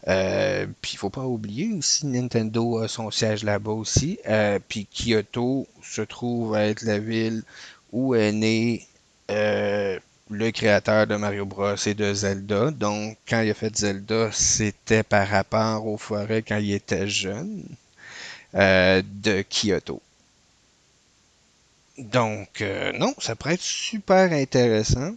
Euh, 0.08 0.66
puis 0.80 0.92
il 0.94 0.96
faut 0.96 1.10
pas 1.10 1.24
oublier 1.24 1.72
aussi, 1.74 2.06
Nintendo 2.06 2.78
a 2.78 2.88
son 2.88 3.10
siège 3.10 3.44
là-bas 3.44 3.72
aussi. 3.72 4.18
Euh, 4.26 4.58
puis 4.68 4.86
Kyoto 4.86 5.66
se 5.82 6.02
trouve 6.02 6.56
être 6.56 6.82
la 6.82 6.98
ville 6.98 7.42
où 7.92 8.14
est 8.14 8.32
né 8.32 8.86
le 10.30 10.50
créateur 10.50 11.06
de 11.06 11.16
Mario 11.16 11.44
Bros 11.44 11.74
et 11.74 11.94
de 11.94 12.14
Zelda. 12.14 12.70
Donc, 12.70 13.18
quand 13.28 13.40
il 13.40 13.50
a 13.50 13.54
fait 13.54 13.76
Zelda, 13.76 14.30
c'était 14.32 15.02
par 15.02 15.28
rapport 15.28 15.86
aux 15.86 15.98
forêts 15.98 16.42
quand 16.42 16.58
il 16.58 16.72
était 16.72 17.08
jeune 17.08 17.64
de 18.54 19.42
Kyoto. 19.42 20.00
Donc, 21.98 22.64
non, 22.98 23.14
ça 23.18 23.36
pourrait 23.36 23.54
être 23.54 23.60
super 23.60 24.32
intéressant. 24.32 25.14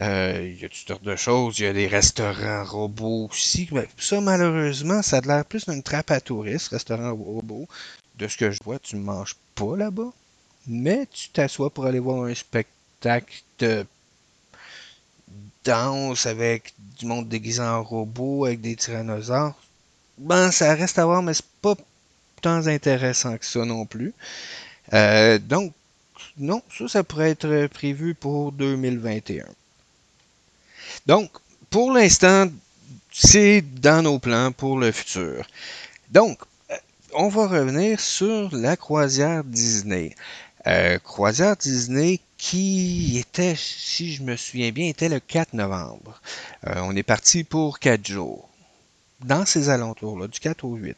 Euh, 0.00 0.50
il 0.54 0.60
y 0.60 0.64
a 0.64 0.68
toutes 0.68 0.88
sortes 0.88 1.04
de 1.04 1.16
choses. 1.16 1.58
Il 1.58 1.64
y 1.64 1.68
a 1.68 1.72
des 1.72 1.86
restaurants 1.86 2.64
robots 2.64 3.28
aussi. 3.30 3.68
Ben, 3.70 3.86
ça, 3.98 4.20
malheureusement, 4.20 5.02
ça 5.02 5.18
a 5.18 5.20
l'air 5.20 5.44
plus 5.44 5.66
d'une 5.66 5.82
trappe 5.82 6.10
à 6.10 6.20
touristes, 6.20 6.68
restaurant 6.68 7.14
robot. 7.14 7.68
De 8.16 8.28
ce 8.28 8.36
que 8.36 8.50
je 8.50 8.58
vois, 8.64 8.78
tu 8.78 8.96
ne 8.96 9.02
manges 9.02 9.36
pas 9.54 9.76
là-bas. 9.76 10.12
Mais 10.66 11.06
tu 11.10 11.30
t'assois 11.30 11.70
pour 11.70 11.86
aller 11.86 11.98
voir 11.98 12.24
un 12.24 12.34
spectacle 12.34 13.42
de 13.58 13.86
danse 15.64 16.26
avec 16.26 16.74
du 16.98 17.06
monde 17.06 17.28
déguisé 17.28 17.60
en 17.60 17.82
robot, 17.82 18.46
avec 18.46 18.60
des 18.60 18.76
tyrannosaures. 18.76 19.54
Ben, 20.18 20.50
ça 20.50 20.74
reste 20.74 20.98
à 20.98 21.04
voir, 21.04 21.22
mais 21.22 21.34
c'est 21.34 21.46
pas 21.62 21.74
tant 22.42 22.66
intéressant 22.66 23.36
que 23.36 23.46
ça 23.46 23.64
non 23.64 23.86
plus. 23.86 24.14
Euh, 24.92 25.38
donc, 25.38 25.72
non, 26.38 26.62
ça, 26.76 26.88
ça 26.88 27.04
pourrait 27.04 27.30
être 27.30 27.66
prévu 27.68 28.14
pour 28.14 28.52
2021. 28.52 29.46
Donc, 31.06 31.30
pour 31.70 31.92
l'instant, 31.92 32.46
c'est 33.12 33.62
dans 33.62 34.02
nos 34.02 34.18
plans 34.18 34.52
pour 34.52 34.78
le 34.78 34.92
futur. 34.92 35.46
Donc, 36.10 36.40
on 37.12 37.28
va 37.28 37.46
revenir 37.46 38.00
sur 38.00 38.54
la 38.54 38.76
croisière 38.76 39.44
Disney. 39.44 40.14
Euh, 40.66 40.98
croisière 40.98 41.56
Disney 41.56 42.20
qui 42.40 43.18
était, 43.18 43.54
si 43.54 44.14
je 44.14 44.22
me 44.22 44.34
souviens 44.34 44.72
bien, 44.72 44.88
était 44.88 45.10
le 45.10 45.20
4 45.20 45.52
novembre. 45.52 46.20
Euh, 46.66 46.80
on 46.82 46.96
est 46.96 47.02
parti 47.02 47.44
pour 47.44 47.78
4 47.78 48.06
jours. 48.06 48.48
Dans 49.20 49.44
ces 49.44 49.68
alentours-là, 49.68 50.26
du 50.26 50.40
4 50.40 50.64
au 50.64 50.74
8. 50.74 50.96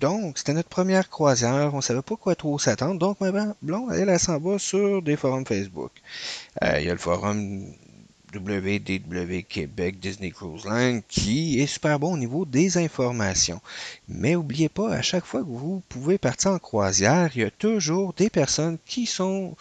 donc, 0.00 0.38
c'était 0.38 0.52
notre 0.52 0.68
première 0.68 1.08
croisière. 1.08 1.70
On 1.72 1.76
ne 1.76 1.82
savait 1.82 2.02
pas 2.02 2.16
quoi 2.16 2.34
trop 2.34 2.58
s'attendre. 2.58 2.98
Donc, 2.98 3.20
ma 3.20 3.30
blonde, 3.62 3.92
elle, 3.94 4.08
elle 4.08 4.18
s'en 4.18 4.38
va 4.38 4.58
sur 4.58 5.00
des 5.00 5.16
forums 5.16 5.46
Facebook. 5.46 5.92
Il 6.60 6.82
y 6.82 6.90
a 6.90 6.92
le 6.92 6.98
forum 6.98 7.64
WDW 8.34 9.42
Québec 9.48 9.98
Disney 10.00 10.30
Cruise 10.30 10.64
Line 10.64 11.02
qui 11.08 11.60
est 11.60 11.66
super 11.66 11.98
bon 11.98 12.14
au 12.14 12.18
niveau 12.18 12.44
des 12.44 12.78
informations. 12.78 13.60
Mais 14.08 14.32
n'oubliez 14.32 14.68
pas, 14.68 14.92
à 14.92 15.02
chaque 15.02 15.24
fois 15.24 15.40
que 15.40 15.48
vous 15.48 15.82
pouvez 15.88 16.18
partir 16.18 16.52
en 16.52 16.58
croisière, 16.58 17.30
il 17.34 17.42
y 17.42 17.44
a 17.44 17.50
toujours 17.50 18.12
des 18.14 18.30
personnes 18.30 18.78
qui 18.86 19.06
sont 19.06 19.56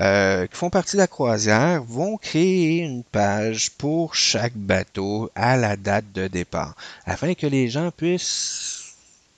euh, 0.00 0.46
qui 0.48 0.56
font 0.56 0.70
partie 0.70 0.96
de 0.96 1.02
la 1.02 1.06
croisière 1.06 1.82
vont 1.84 2.16
créer 2.16 2.78
une 2.78 3.04
page 3.04 3.70
pour 3.70 4.16
chaque 4.16 4.54
bateau 4.56 5.30
à 5.36 5.56
la 5.56 5.76
date 5.76 6.06
de 6.12 6.26
départ, 6.26 6.74
afin 7.06 7.34
que 7.34 7.46
les 7.46 7.68
gens 7.68 7.92
puissent 7.92 8.84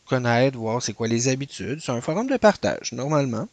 connaître, 0.07 0.57
voir 0.57 0.83
c'est 0.83 0.95
quoi 0.95 1.09
les 1.09 1.29
habitudes. 1.29 1.81
C'est 1.83 1.93
un 1.93 2.01
forum 2.01 2.29
de 2.29 2.37
partage, 2.37 2.93
normalement. 2.93 3.49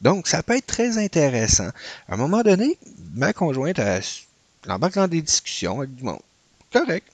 Donc, 0.00 0.26
ça 0.26 0.42
peut 0.42 0.56
être 0.56 0.66
très 0.66 0.98
intéressant. 0.98 1.68
À 2.08 2.14
un 2.14 2.16
moment 2.16 2.42
donné, 2.42 2.76
ma 3.14 3.32
conjointe 3.32 3.78
a 3.78 4.00
embarque 4.68 4.94
dans 4.94 5.08
des 5.08 5.22
discussions 5.22 5.78
avec 5.78 5.94
du 5.94 6.04
monde. 6.04 6.20
Correct. 6.72 7.06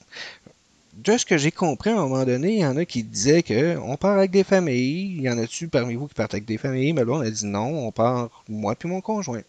De 0.95 1.19
ce 1.19 1.27
que 1.27 1.37
j'ai 1.37 1.51
compris, 1.51 1.91
à 1.91 1.95
un 1.95 2.09
moment 2.09 2.25
donné, 2.25 2.55
il 2.55 2.61
y 2.61 2.67
en 2.67 2.77
a 2.77 2.85
qui 2.85 3.03
disaient 3.03 3.43
qu'on 3.43 3.97
part 3.97 4.17
avec 4.19 4.31
des 4.31 4.45
familles. 4.45 5.17
Il 5.17 5.23
y 5.23 5.31
en 5.31 5.39
a-tu 5.39 5.69
parmi 5.69 5.95
vous 5.95 6.07
qui 6.07 6.15
partent 6.15 6.35
avec 6.35 6.45
des 6.45 6.59
familles? 6.59 6.93
Mais 6.93 7.05
là, 7.05 7.13
on 7.13 7.21
a 7.21 7.31
dit 7.31 7.47
non, 7.47 7.87
on 7.87 7.93
part 7.93 8.45
moi 8.49 8.75
puis 8.77 8.89
mon 8.89 9.01
conjoint. 9.01 9.43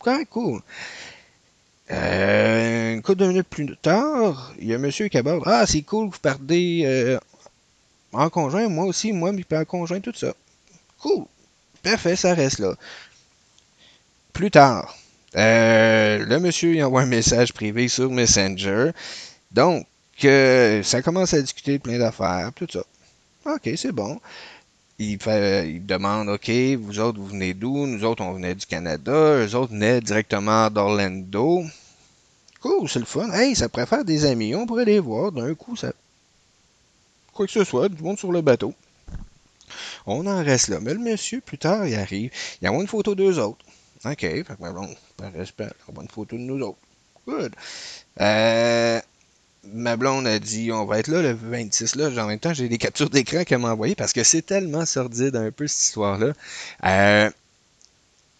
Correct, 0.00 0.28
cool. 0.30 0.60
Euh, 1.90 2.94
une 2.94 3.02
couple 3.02 3.20
de 3.20 3.26
minutes 3.28 3.48
plus 3.48 3.76
tard, 3.76 4.52
il 4.58 4.66
y 4.66 4.74
a 4.74 4.78
monsieur 4.78 5.08
qui 5.08 5.16
aborde. 5.18 5.42
Ah, 5.46 5.66
c'est 5.66 5.82
cool, 5.82 6.10
vous 6.10 6.18
partez 6.20 6.82
euh, 6.84 7.18
en 8.12 8.28
conjoint, 8.28 8.68
moi 8.68 8.84
aussi, 8.84 9.12
moi, 9.12 9.32
puis 9.32 9.56
en 9.56 9.64
conjoint, 9.64 10.00
tout 10.00 10.12
ça. 10.14 10.34
Cool. 11.00 11.24
Parfait, 11.82 12.16
ça 12.16 12.34
reste 12.34 12.58
là. 12.58 12.74
Plus 14.32 14.50
tard, 14.50 14.96
euh, 15.38 16.24
le 16.24 16.40
monsieur 16.40 16.74
il 16.74 16.82
envoie 16.82 17.02
un 17.02 17.06
message 17.06 17.52
privé 17.52 17.88
sur 17.88 18.10
Messenger. 18.10 18.90
Donc, 19.52 19.86
euh, 20.24 20.82
ça 20.82 21.00
commence 21.00 21.32
à 21.32 21.40
discuter 21.40 21.78
de 21.78 21.82
plein 21.82 21.98
d'affaires, 21.98 22.50
tout 22.54 22.66
ça. 22.70 22.82
OK, 23.46 23.70
c'est 23.76 23.92
bon. 23.92 24.20
Il, 24.98 25.16
demande, 25.86 26.28
OK, 26.28 26.50
vous 26.80 26.98
autres, 26.98 27.20
vous 27.20 27.28
venez 27.28 27.54
d'où? 27.54 27.86
Nous 27.86 28.04
autres, 28.04 28.22
on 28.22 28.32
venait 28.32 28.56
du 28.56 28.66
Canada. 28.66 29.12
Eux 29.12 29.54
autres 29.54 29.72
venaient 29.72 30.00
directement 30.00 30.68
d'Orlando. 30.70 31.62
Cool, 32.60 32.88
c'est 32.88 32.98
le 32.98 33.04
fun. 33.04 33.30
Hey, 33.30 33.54
ça 33.54 33.68
préfère 33.68 34.04
des 34.04 34.24
amis. 34.24 34.56
On 34.56 34.66
pourrait 34.66 34.84
les 34.84 34.98
voir. 34.98 35.30
D'un 35.30 35.54
coup, 35.54 35.76
ça... 35.76 35.92
Quoi 37.32 37.46
que 37.46 37.52
ce 37.52 37.62
soit, 37.62 37.88
du 37.88 38.02
monde 38.02 38.18
sur 38.18 38.32
le 38.32 38.40
bateau. 38.40 38.74
On 40.04 40.26
en 40.26 40.42
reste 40.42 40.66
là. 40.66 40.80
Mais 40.80 40.94
le 40.94 40.98
monsieur, 40.98 41.40
plus 41.40 41.58
tard, 41.58 41.86
il 41.86 41.94
arrive. 41.94 42.32
Il 42.60 42.68
envoie 42.68 42.82
une 42.82 42.88
photo 42.88 43.14
d'eux 43.14 43.38
autres. 43.38 43.64
OK, 44.04 44.20
fait 44.20 44.60
ma 44.60 44.72
blonde, 44.72 44.96
par 45.18 45.32
respect, 45.32 45.68
on 45.88 45.92
va 45.92 46.02
une 46.02 46.08
photo 46.08 46.36
de 46.36 46.42
nous 46.42 46.60
autres. 46.64 46.78
Good. 47.26 47.54
Euh, 48.20 49.00
ma 49.64 49.96
blonde 49.96 50.26
a 50.26 50.38
dit 50.38 50.72
on 50.72 50.86
va 50.86 50.98
être 50.98 51.08
là 51.08 51.20
le 51.20 51.32
26 51.32 51.96
là. 51.96 52.08
En 52.22 52.26
même 52.26 52.38
temps, 52.38 52.54
j'ai 52.54 52.68
des 52.68 52.78
captures 52.78 53.10
d'écran 53.10 53.44
qu'elle 53.44 53.58
m'a 53.58 53.72
envoyées 53.72 53.94
parce 53.94 54.14
que 54.14 54.24
c'est 54.24 54.42
tellement 54.42 54.86
sordide 54.86 55.36
un 55.36 55.50
peu 55.50 55.66
cette 55.66 55.82
histoire-là. 55.82 56.32
Euh, 56.84 57.30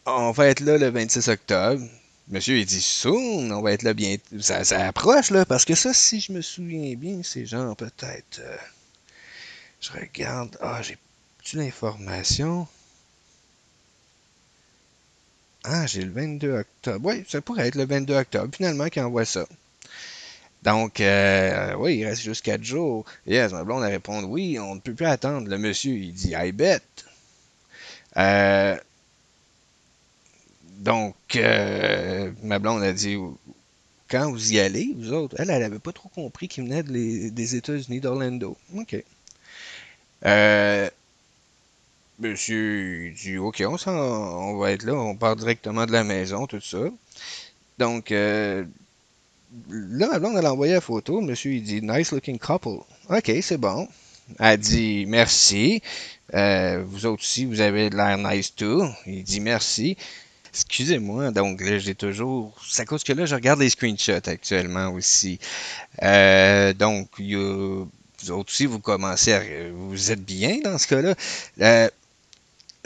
on 0.07 0.31
va 0.31 0.47
être 0.47 0.61
là 0.61 0.79
le 0.79 0.89
26 0.89 1.29
octobre. 1.29 1.85
Monsieur, 2.29 2.59
il 2.59 2.67
dit 2.67 2.81
soon, 2.83 3.51
on 3.51 3.63
va 3.63 3.73
être 3.73 3.83
là 3.83 3.95
bientôt. 3.95 4.41
Ça, 4.41 4.63
ça, 4.65 4.87
approche, 4.87 5.31
là, 5.31 5.47
parce 5.47 5.65
que 5.65 5.75
ça, 5.75 5.95
si 5.95 6.21
je 6.21 6.33
me 6.33 6.43
souviens 6.43 6.95
bien, 6.95 7.21
c'est 7.23 7.47
genre 7.47 7.75
peut-être. 7.75 8.41
Euh, 8.41 8.57
je 9.81 9.93
regarde. 9.93 10.57
Ah, 10.61 10.83
j'ai 10.83 10.99
plus 11.39 11.57
d'informations. 11.57 12.69
Ah, 15.65 15.87
j'ai 15.87 16.03
le 16.03 16.13
22 16.13 16.53
octobre. 16.53 17.09
Oui, 17.09 17.25
ça 17.29 17.41
pourrait 17.41 17.69
être 17.69 17.75
le 17.75 17.87
22 17.87 18.15
octobre, 18.15 18.55
finalement, 18.55 18.89
qui 18.89 19.01
envoie 19.01 19.25
ça. 19.25 19.47
Donc, 20.63 21.01
euh, 21.01 21.75
oui, 21.77 21.99
il 21.99 22.05
reste 22.05 22.23
juste 22.23 22.45
4 22.45 22.63
jours. 22.63 23.05
Yes, 23.27 23.53
ma 23.53 23.65
blonde 23.65 23.83
a 23.85 23.89
répondu 23.89 24.27
oui, 24.27 24.59
on 24.59 24.75
ne 24.75 24.81
peut 24.81 24.95
plus 24.95 25.07
attendre. 25.07 25.49
Le 25.49 25.59
monsieur, 25.59 25.95
il 25.95 26.13
dit 26.13 26.35
I 26.37 26.53
bet. 26.53 26.81
Euh, 28.17 28.77
donc, 30.79 31.15
euh, 31.37 32.31
ma 32.43 32.59
blonde 32.59 32.83
a 32.83 32.93
dit 32.93 33.17
quand 34.09 34.31
vous 34.31 34.53
y 34.53 34.59
allez, 34.59 34.95
vous 34.97 35.13
autres, 35.13 35.37
elle, 35.39 35.51
elle 35.51 35.63
n'avait 35.63 35.79
pas 35.79 35.93
trop 35.93 36.09
compris 36.09 36.49
qu'il 36.49 36.65
venait 36.65 36.83
des 36.83 37.57
États-Unis, 37.57 38.01
d'Orlando. 38.01 38.57
OK. 38.77 38.97
Euh, 40.25 40.91
Monsieur 42.19 43.13
dit 43.13 43.39
OK, 43.39 43.63
on, 43.67 43.77
on 43.91 44.57
va 44.59 44.73
être 44.73 44.83
là, 44.83 44.95
on 44.95 45.17
part 45.17 45.37
directement 45.37 45.87
de 45.87 45.93
la 45.93 46.03
maison, 46.05 46.47
tout 46.47 46.61
ça. 46.61 46.79
Donc, 47.79 48.11
euh, 48.11 48.65
là, 49.71 50.09
ma 50.09 50.19
blonde, 50.19 50.37
elle 50.37 50.47
a 50.47 50.53
envoyé 50.53 50.75
la 50.75 50.81
photo. 50.81 51.21
Monsieur, 51.21 51.53
il 51.53 51.63
dit 51.63 51.81
Nice 51.83 52.11
looking 52.13 52.39
couple. 52.39 52.83
OK, 53.09 53.33
c'est 53.43 53.57
bon. 53.59 53.89
Elle 54.41 54.59
dit 54.59 55.07
Merci. 55.07 55.81
Euh, 56.35 56.83
vous 56.87 57.07
autres 57.07 57.23
aussi, 57.23 57.45
vous 57.45 57.61
avez 57.61 57.89
l'air 57.91 58.19
nice 58.19 58.55
too. 58.55 58.85
Il 59.07 59.23
dit 59.23 59.41
Merci. 59.41 59.97
Excusez-moi, 60.53 61.31
donc 61.31 61.61
là, 61.61 61.79
j'ai 61.79 61.95
toujours. 61.95 62.57
C'est 62.67 62.83
à 62.83 62.85
cause 62.85 63.05
que 63.05 63.13
là, 63.13 63.27
je 63.27 63.35
regarde 63.37 63.61
les 63.61 63.71
screenshots 63.71 64.27
actuellement 64.29 64.89
aussi. 64.89 65.39
Euh, 66.03 66.73
donc, 66.73 67.09
il 67.19 67.37
vous 68.21 68.33
autres 68.33 68.51
aussi, 68.51 68.67
vous 68.67 68.81
commencez 68.81 69.33
à. 69.33 69.43
Vous 69.73 70.11
êtes 70.11 70.25
bien 70.25 70.59
dans 70.65 70.77
ce 70.79 70.87
cas-là. 70.89 71.15
Euh, 71.61 71.89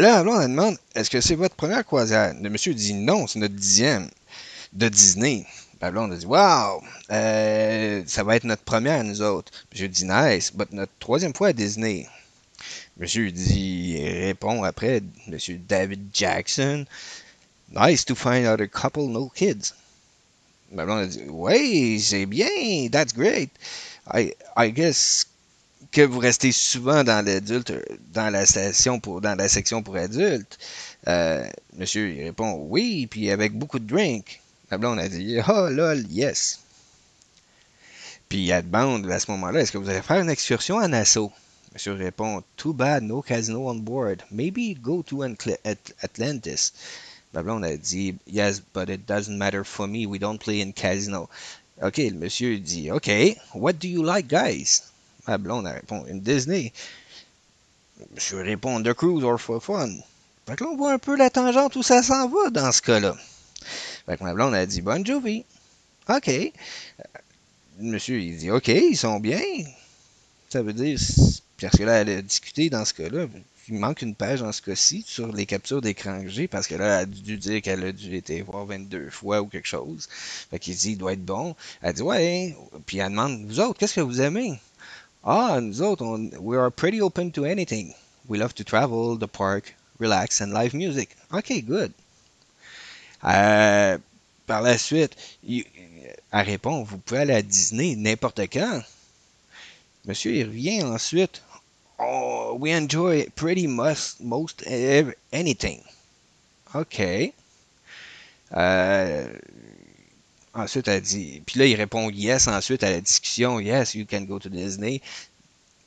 là, 0.03 0.23
on 0.27 0.49
demande 0.49 0.77
est-ce 0.95 1.11
que 1.11 1.21
c'est 1.21 1.37
votre 1.37 1.55
première 1.55 1.85
croisière? 1.85 2.35
Le 2.41 2.51
monsieur 2.51 2.75
dit 2.75 2.95
non, 2.95 3.27
c'est 3.27 3.38
notre 3.38 3.55
dixième 3.55 4.09
de 4.73 4.88
Disney. 4.88 5.47
Ben 5.81 5.97
on 5.97 6.11
a 6.11 6.17
dit 6.17 6.27
Wow, 6.27 6.83
euh, 7.11 8.03
ça 8.07 8.23
va 8.25 8.37
être 8.37 8.45
notre 8.45 8.62
première, 8.62 9.03
nous 9.05 9.23
autres. 9.23 9.53
Monsieur 9.73 9.88
dit 9.88 10.05
Nice, 10.05 10.53
but 10.53 10.73
notre 10.73 10.93
troisième 10.99 11.35
fois 11.35 11.49
à 11.49 11.53
Disney. 11.53 12.07
Monsieur 12.97 13.31
dit, 13.31 13.97
répond 14.01 14.62
après, 14.65 15.03
Monsieur 15.27 15.59
David 15.69 16.11
Jackson, 16.12 16.85
Nice 17.75 18.05
to 18.05 18.15
find 18.15 18.47
out 18.47 18.61
a 18.61 18.69
couple, 18.69 19.09
no 19.09 19.29
kids. 19.35 19.73
Ma 20.73 20.85
blonde 20.85 21.05
a 21.05 21.07
dit, 21.07 21.23
oui, 21.29 22.01
c'est 22.01 22.27
bien, 22.27 22.88
that's 22.91 23.12
great. 23.12 23.51
I, 24.12 24.35
I 24.57 24.71
guess 24.71 25.27
que 25.92 26.00
vous 26.00 26.18
restez 26.18 26.52
souvent 26.52 27.05
dans 27.05 27.24
l'adulte, 27.24 27.72
dans 28.14 28.31
la 28.31 28.44
pour, 28.98 29.20
dans 29.20 29.35
la 29.37 29.48
section 29.48 29.83
pour 29.83 29.96
adultes. 29.96 30.59
Euh, 31.07 31.46
monsieur, 31.76 32.11
il 32.11 32.24
répond, 32.24 32.66
oui, 32.68 33.07
puis 33.07 33.31
avec 33.31 33.52
beaucoup 33.52 33.78
de 33.78 33.87
drink. 33.87 34.40
Ma 34.70 34.78
blonde 34.78 34.98
a 34.98 35.09
dit, 35.09 35.37
oh 35.46 35.68
lol, 35.68 36.05
yes. 36.11 36.61
Puis 38.31 38.48
elle 38.48 38.70
demande 38.70 39.11
à 39.11 39.20
ce 39.20 39.31
moment-là, 39.33 39.61
est-ce 39.61 39.72
que 39.72 39.78
vous 39.78 39.90
allez 39.90 40.00
faire 40.00 40.20
une 40.22 40.31
excursion 40.31 40.78
à 40.78 40.88
Nassau? 40.88 41.31
Monsieur 41.74 41.92
répond, 41.92 42.42
Too 42.57 42.72
bad, 42.72 43.02
no 43.02 43.20
casino 43.20 43.68
on 43.68 43.81
board. 43.81 44.22
Maybe 44.31 44.74
go 44.81 45.02
to 45.02 45.22
Atlantis. 45.22 46.72
Ma 47.35 47.42
blonde 47.42 47.64
a 47.64 47.76
dit, 47.76 48.14
Yes, 48.26 48.62
but 48.72 48.88
it 48.88 49.07
doesn't 49.07 49.37
matter 49.37 49.62
for 49.64 49.87
me. 49.87 50.07
We 50.07 50.18
don't 50.18 50.38
play 50.38 50.62
in 50.62 50.72
casino. 50.72 51.28
OK, 51.83 51.98
monsieur 52.12 52.59
dit, 52.59 52.90
OK, 52.90 53.37
what 53.52 53.78
do 53.78 53.88
you 53.88 54.02
like, 54.02 54.28
guys? 54.28 54.91
Ma 55.26 55.38
blonde 55.38 55.66
répond, 55.66 56.04
in 56.11 56.16
Disney. 56.16 56.72
Monsieur 58.14 58.42
répond, 58.42 58.82
The 58.82 58.92
cruise 58.94 59.22
or 59.24 59.40
for 59.40 59.62
fun. 59.62 59.90
Fait 60.46 60.56
que 60.56 60.64
là, 60.64 60.70
on 60.70 60.76
voit 60.76 60.92
un 60.92 60.98
peu 60.98 61.16
la 61.16 61.30
tangente 61.30 61.76
où 61.76 61.82
ça 61.82 62.02
s'en 62.02 62.28
va 62.28 62.50
dans 62.50 62.72
ce 62.72 62.82
cas-là. 62.82 63.16
Fait 64.06 64.16
que 64.16 64.24
ma 64.24 64.35
blonde 64.35 64.54
a 64.54 64.66
dit, 64.66 64.82
Bon 64.82 65.04
Jovi. 65.04 65.44
OK. 66.08 66.30
Monsieur, 67.78 68.20
il 68.20 68.37
dit, 68.37 68.50
OK, 68.50 68.68
ils 68.68 68.96
sont 68.96 69.20
bien. 69.20 69.40
Ça 70.48 70.62
veut 70.62 70.72
dire, 70.72 70.98
parce 71.61 71.76
que 71.76 71.85
là, 71.85 72.00
elle 72.00 72.11
a 72.11 72.22
discuté 72.22 72.68
dans 72.68 72.85
ce 72.85 72.92
cas-là. 72.94 73.26
Il 73.68 73.74
manque 73.74 74.02
une 74.02 74.16
page 74.16 74.40
dans 74.40 74.50
ce 74.50 74.61
cas-ci 74.61 75.04
sur 75.06 75.32
les 75.32 75.46
captures 75.46 75.80
d'écran 75.80 76.20
que 76.20 76.28
j'ai 76.28 76.48
parce 76.48 76.66
que 76.66 76.74
là, 76.74 76.96
elle 76.96 77.02
a 77.02 77.06
dû 77.06 77.38
dire 77.38 77.62
qu'elle 77.62 77.85
a 77.85 77.92
dû 77.92 78.16
être 78.16 78.32
voir 78.44 78.66
22 78.66 79.08
fois 79.11 79.40
ou 79.40 79.46
quelque 79.46 79.68
chose. 79.68 80.08
Fait 80.50 80.58
qu'il 80.58 80.74
dit, 80.74 80.92
il 80.92 80.98
doit 80.98 81.12
être 81.12 81.24
bon. 81.24 81.54
Elle 81.80 81.94
dit, 81.94 82.02
ouais. 82.02 82.56
Puis 82.87 82.98
elle 82.98 83.11
demande, 83.11 83.46
vous 83.46 83.61
autres, 83.61 83.78
qu'est-ce 83.78 83.94
que 83.94 84.00
vous 84.00 84.20
aimez? 84.20 84.58
Ah, 85.24 85.61
nous 85.61 85.80
autres, 85.82 86.02
on, 86.04 86.30
we 86.40 86.56
are 86.56 86.70
pretty 86.70 87.00
open 87.00 87.30
to 87.32 87.44
anything. 87.44 87.94
We 88.26 88.38
love 88.38 88.54
to 88.56 88.64
travel, 88.64 89.16
the 89.16 89.28
park, 89.28 89.74
relax 89.98 90.40
and 90.40 90.52
live 90.52 90.74
music. 90.74 91.16
OK, 91.32 91.61
good. 91.61 91.92
Euh, 93.24 93.98
par 94.48 94.62
la 94.62 94.76
suite, 94.78 95.16
elle 95.46 96.44
répond, 96.44 96.82
vous 96.82 96.98
pouvez 96.98 97.20
aller 97.20 97.35
à 97.35 97.42
Disney 97.42 97.94
n'importe 97.94 98.40
quand. 98.52 98.82
Monsieur, 100.04 100.32
il 100.35 100.46
revient 100.46 100.82
ensuite. 100.82 101.40
Oh, 102.00 102.56
we 102.58 102.72
enjoy 102.72 103.26
pretty 103.37 103.68
much 103.68 104.18
most 104.18 104.64
anything. 105.32 105.82
OK. 106.74 107.32
Euh, 108.54 109.28
ensuite, 110.55 110.88
elle 110.88 111.01
dit. 111.03 111.43
Puis 111.47 111.59
là, 111.59 111.67
il 111.67 111.75
répond 111.75 112.11
yes 112.11 112.49
ensuite 112.49 112.83
à 112.83 112.91
la 112.91 113.01
discussion. 113.01 113.61
Yes, 113.61 113.95
you 113.95 114.07
can 114.09 114.23
go 114.23 114.38
to 114.38 114.49
Disney. 114.49 115.01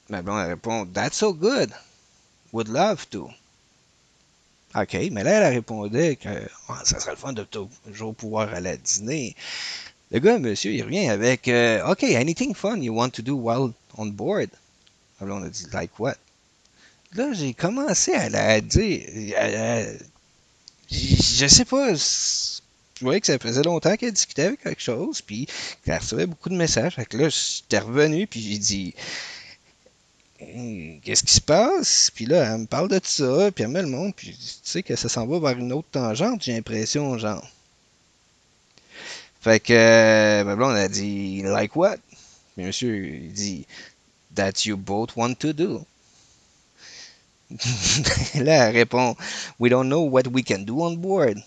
Mais 0.10 0.22
bon, 0.22 0.40
elle 0.40 0.50
répond 0.50 0.86
That's 0.86 1.18
so 1.18 1.34
good. 1.34 1.72
Would 2.54 2.68
love 2.68 3.08
to. 3.10 3.30
OK, 4.76 4.94
mais 5.12 5.24
là, 5.24 5.32
elle 5.40 5.54
répondait 5.54 6.18
que 6.18 6.30
ça 6.84 7.00
serait 7.00 7.12
le 7.12 7.18
fun 7.18 7.34
de 7.34 7.44
toujours 7.44 8.14
pouvoir 8.14 8.54
aller 8.54 8.72
à 8.72 8.78
Disney. 8.78 9.36
Le 10.12 10.20
gars, 10.20 10.38
monsieur, 10.38 10.72
il 10.74 10.84
revient 10.84 11.10
avec 11.10 11.48
euh, 11.48 11.86
OK, 11.90 12.04
anything 12.04 12.54
fun 12.54 12.78
you 12.78 12.94
want 12.94 13.10
to 13.12 13.22
do 13.22 13.36
while 13.36 13.72
on 13.98 14.08
board? 14.08 14.50
Alors 15.22 15.40
on 15.40 15.44
a 15.44 15.50
dit 15.50 15.66
Like 15.72 15.98
what? 16.00 16.16
Là, 17.14 17.32
j'ai 17.32 17.54
commencé 17.54 18.14
à 18.14 18.30
la 18.30 18.60
dire. 18.60 19.02
je 20.90 21.48
sais 21.48 21.66
pas. 21.66 21.94
Je 23.00 23.04
voyais 23.04 23.20
que 23.20 23.28
ça 23.28 23.38
faisait 23.38 23.64
longtemps 23.64 23.96
qu'elle 23.98 24.14
discutait 24.14 24.44
avec 24.44 24.62
quelque 24.62 24.82
chose, 24.82 25.22
puis 25.22 25.48
qu'elle 25.84 25.98
recevait 25.98 26.26
beaucoup 26.26 26.50
de 26.50 26.56
messages. 26.56 26.96
Fait 26.96 27.06
que 27.06 27.18
là, 27.18 27.30
j'étais 27.30 27.80
revenu, 27.80 28.26
puis 28.26 28.42
j'ai 28.42 28.58
dit 28.58 28.96
Qu'est-ce 30.38 31.24
qui 31.24 31.34
se 31.34 31.42
passe? 31.42 32.12
Puis 32.14 32.26
là, 32.26 32.54
elle 32.54 32.62
me 32.62 32.66
parle 32.66 32.90
de 32.90 33.00
tout 33.00 33.08
ça, 33.08 33.52
puis 33.52 33.64
elle 33.64 33.70
met 33.70 33.82
le 33.82 33.88
monde, 33.88 34.14
puis 34.16 34.32
tu 34.32 34.60
sais 34.64 34.84
que 34.84 34.96
ça 34.96 35.10
s'en 35.10 35.26
va 35.26 35.40
vers 35.40 35.58
une 35.58 35.72
autre 35.74 35.88
tangente, 35.92 36.44
j'ai 36.44 36.54
l'impression, 36.54 37.18
genre. 37.18 37.46
Fait 39.42 39.60
que, 39.60 40.44
ben 40.44 40.62
on 40.62 40.70
a 40.70 40.88
dit, 40.88 41.42
like 41.44 41.76
what? 41.76 41.98
Puis 42.56 42.66
monsieur, 42.66 43.06
il 43.08 43.32
dit, 43.32 43.66
that 44.36 44.66
you 44.66 44.78
both 44.78 45.16
want 45.16 45.36
to 45.36 45.54
do. 45.54 45.86
Là, 48.36 48.68
elle 48.68 48.76
répond, 48.76 49.16
we 49.60 49.70
don't 49.70 49.88
know 49.88 50.02
what 50.02 50.28
we 50.32 50.44
can 50.44 50.60
do 50.60 50.82
on 50.82 50.96
board. 50.96 51.42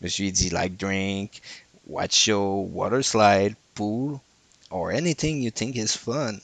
Monsieur, 0.00 0.26
il 0.26 0.32
dit, 0.32 0.50
like 0.50 0.76
drink, 0.76 1.40
watch 1.86 2.14
show, 2.14 2.68
water 2.72 3.02
slide, 3.02 3.56
pool, 3.74 4.20
or 4.70 4.90
anything 4.90 5.42
you 5.42 5.50
think 5.50 5.76
is 5.76 5.96
fun. 5.96 6.40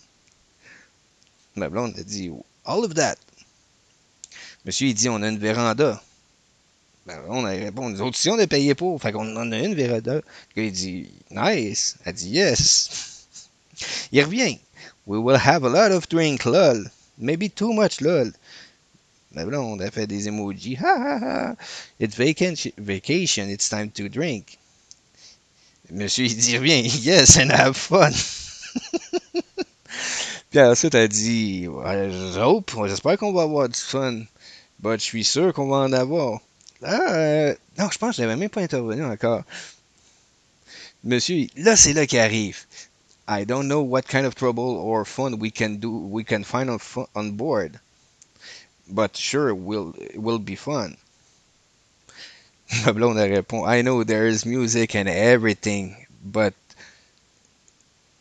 Ma 1.55 1.69
blonde 1.69 1.99
a 1.99 2.05
dit, 2.05 2.31
all 2.65 2.85
of 2.85 2.95
that. 2.95 3.19
Monsieur, 4.65 4.89
il 4.89 4.95
dit, 4.95 5.09
on 5.09 5.23
a 5.23 5.29
une 5.29 5.39
véranda. 5.39 6.01
Ben, 7.05 7.21
on 7.29 7.45
a 7.45 7.51
répondu, 7.51 7.95
nous 7.95 8.03
autres, 8.03 8.17
si 8.17 8.31
on 8.31 8.39
a 8.39 8.47
payé 8.47 8.75
pour. 8.75 9.01
Fait 9.01 9.13
qu'on 9.13 9.37
en 9.37 9.51
a 9.51 9.59
une 9.59 9.75
véranda. 9.75 10.21
il 10.57 10.73
dit, 10.73 11.11
nice. 11.31 11.97
Elle 12.05 12.15
dit, 12.15 12.31
yes. 12.31 13.27
Il 14.13 14.23
revient. 14.23 14.59
We 15.07 15.19
will 15.19 15.37
have 15.37 15.65
a 15.65 15.69
lot 15.69 15.91
of 15.91 16.09
drink, 16.09 16.45
lol. 16.45 16.85
Maybe 17.19 17.49
too 17.49 17.73
much, 17.73 18.01
lol. 18.01 18.33
Là, 19.35 19.61
on 19.61 19.79
a 19.81 19.91
fait 19.91 20.07
des 20.07 20.29
emojis. 20.29 20.77
Ha 20.77 20.95
ha 20.97 21.19
ha. 21.21 21.57
It's 21.99 22.17
vacation, 22.17 23.49
it's 23.49 23.69
time 23.69 23.91
to 23.93 24.09
drink. 24.09 24.59
Monsieur, 25.91 26.25
il 26.25 26.37
dit 26.37 26.59
bien, 26.59 26.83
yes, 27.03 27.37
and 27.37 27.51
have 27.51 27.77
fun. 27.77 28.13
Puis 30.51 30.61
ensuite, 30.61 30.95
elle 30.95 31.09
dit, 31.09 31.67
hope, 31.67 32.73
j'espère 32.87 33.19
qu'on 33.19 33.33
va 33.33 33.43
avoir 33.43 33.69
du 33.69 33.79
fun. 33.79 34.23
But 34.81 35.01
je 35.01 35.05
suis 35.05 35.25
sûr 35.25 35.53
qu'on 35.53 35.69
va 35.69 35.77
en 35.79 35.93
avoir. 35.93 36.41
Ah, 36.83 37.53
non, 37.79 37.89
je 37.91 37.99
pense 37.99 38.11
que 38.11 38.17
je 38.17 38.23
n'avais 38.23 38.37
même 38.37 38.51
pas 38.51 38.63
intervenu 38.63 39.05
encore. 39.05 39.43
Monsieur, 41.05 41.47
là, 41.57 41.77
c'est 41.77 41.93
là 41.93 42.07
qu'il 42.07 42.19
arrive. 42.19 42.65
I 43.29 43.45
don't 43.45 43.67
know 43.67 43.81
what 43.81 44.03
kind 44.03 44.27
of 44.27 44.35
trouble 44.35 44.77
or 44.79 45.07
fun 45.07 45.39
we 45.39 45.51
can 45.51 45.79
do 45.79 45.91
we 45.91 46.25
can 46.25 46.43
find 46.43 46.69
on, 46.69 46.79
on 47.15 47.31
board. 47.31 47.79
But 48.95 49.17
sure, 49.17 49.49
it 49.49 49.57
will, 49.57 49.95
it 49.99 50.21
will 50.21 50.39
be 50.39 50.55
fun. 50.55 50.97
Ma 52.85 52.93
blonde 52.93 53.19
répond, 53.19 53.67
I 53.67 53.83
know 53.83 54.05
there 54.05 54.27
is 54.27 54.45
music 54.45 54.95
and 54.95 55.09
everything, 55.09 56.07
but 56.23 56.55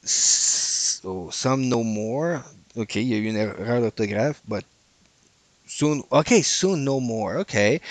so 0.04 1.30
some 1.32 1.70
no 1.70 1.84
more? 1.84 2.44
Ok, 2.78 2.96
il 2.96 3.08
y 3.08 3.14
a 3.14 3.18
eu 3.18 3.28
une 3.28 3.36
erreur 3.36 3.82
d'orthographe, 3.82 4.42
but 4.48 4.64
soon, 5.68 6.04
ok, 6.10 6.42
soon 6.44 6.86
no 6.86 7.02
more, 7.02 7.40
ok. 7.40 7.82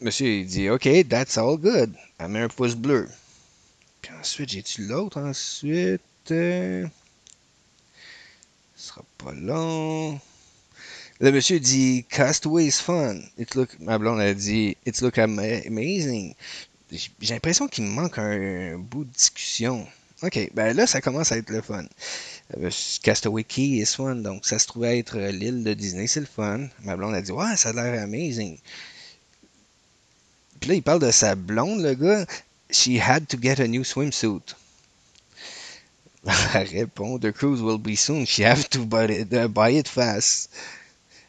Monsieur, 0.00 0.26
il 0.26 0.46
dit, 0.46 0.68
ok, 0.68 1.08
that's 1.08 1.38
all 1.38 1.56
good. 1.56 1.94
Elle 2.18 2.28
met 2.28 2.40
un 2.42 2.48
pouce 2.48 2.74
bleu. 2.74 3.08
Puis 4.02 4.12
ensuite, 4.20 4.50
j'ai-tu 4.50 4.82
l'autre 4.86 5.20
ensuite? 5.20 6.02
Euh, 6.30 6.86
ce 8.74 8.88
sera 8.88 9.02
pas 9.18 9.32
long. 9.32 10.20
Le 11.18 11.32
monsieur 11.32 11.58
dit 11.58 12.04
Castaway 12.10 12.66
is 12.66 12.72
fun. 12.72 13.20
Look, 13.54 13.80
ma 13.80 13.96
blonde 13.96 14.20
a 14.20 14.34
dit 14.34 14.76
It 14.84 15.00
look 15.00 15.16
amazing. 15.16 16.34
J'ai 16.92 17.34
l'impression 17.34 17.68
qu'il 17.68 17.84
me 17.84 17.90
manque 17.90 18.18
un, 18.18 18.76
bout 18.76 19.04
de 19.04 19.10
discussion. 19.10 19.86
Ok, 20.22 20.50
ben 20.54 20.76
là, 20.76 20.86
ça 20.86 21.00
commence 21.00 21.32
à 21.32 21.38
être 21.38 21.50
le 21.50 21.62
fun. 21.62 21.84
Euh, 22.56 22.70
Castaway 23.02 23.44
Key 23.44 23.78
is 23.78 23.86
fun, 23.96 24.16
donc 24.16 24.44
ça 24.44 24.58
se 24.58 24.66
trouvait 24.66 24.98
être 24.98 25.18
l'île 25.18 25.64
de 25.64 25.72
Disney, 25.72 26.06
c'est 26.06 26.20
le 26.20 26.26
fun. 26.26 26.68
Ma 26.82 26.96
blonde 26.96 27.14
a 27.14 27.22
dit 27.22 27.32
Ouais, 27.32 27.56
ça 27.56 27.70
a 27.70 27.72
l'air 27.72 28.02
amazing. 28.02 28.58
Puis 30.60 30.68
là, 30.68 30.74
il 30.74 30.82
parle 30.82 31.00
de 31.00 31.10
sa 31.10 31.34
blonde, 31.34 31.80
le 31.80 31.94
gars. 31.94 32.26
She 32.70 32.98
had 33.00 33.26
to 33.28 33.38
get 33.40 33.60
a 33.60 33.66
new 33.66 33.84
swimsuit. 33.84 34.54
Elle 36.54 36.68
répond 36.68 37.18
The 37.18 37.32
cruise 37.32 37.62
will 37.62 37.78
be 37.78 37.96
soon. 37.96 38.26
She 38.26 38.42
have 38.42 38.68
to 38.70 38.84
buy 38.84 39.06
it, 39.06 39.32
uh, 39.32 39.48
buy 39.48 39.70
it 39.70 39.88
fast. 39.88 40.50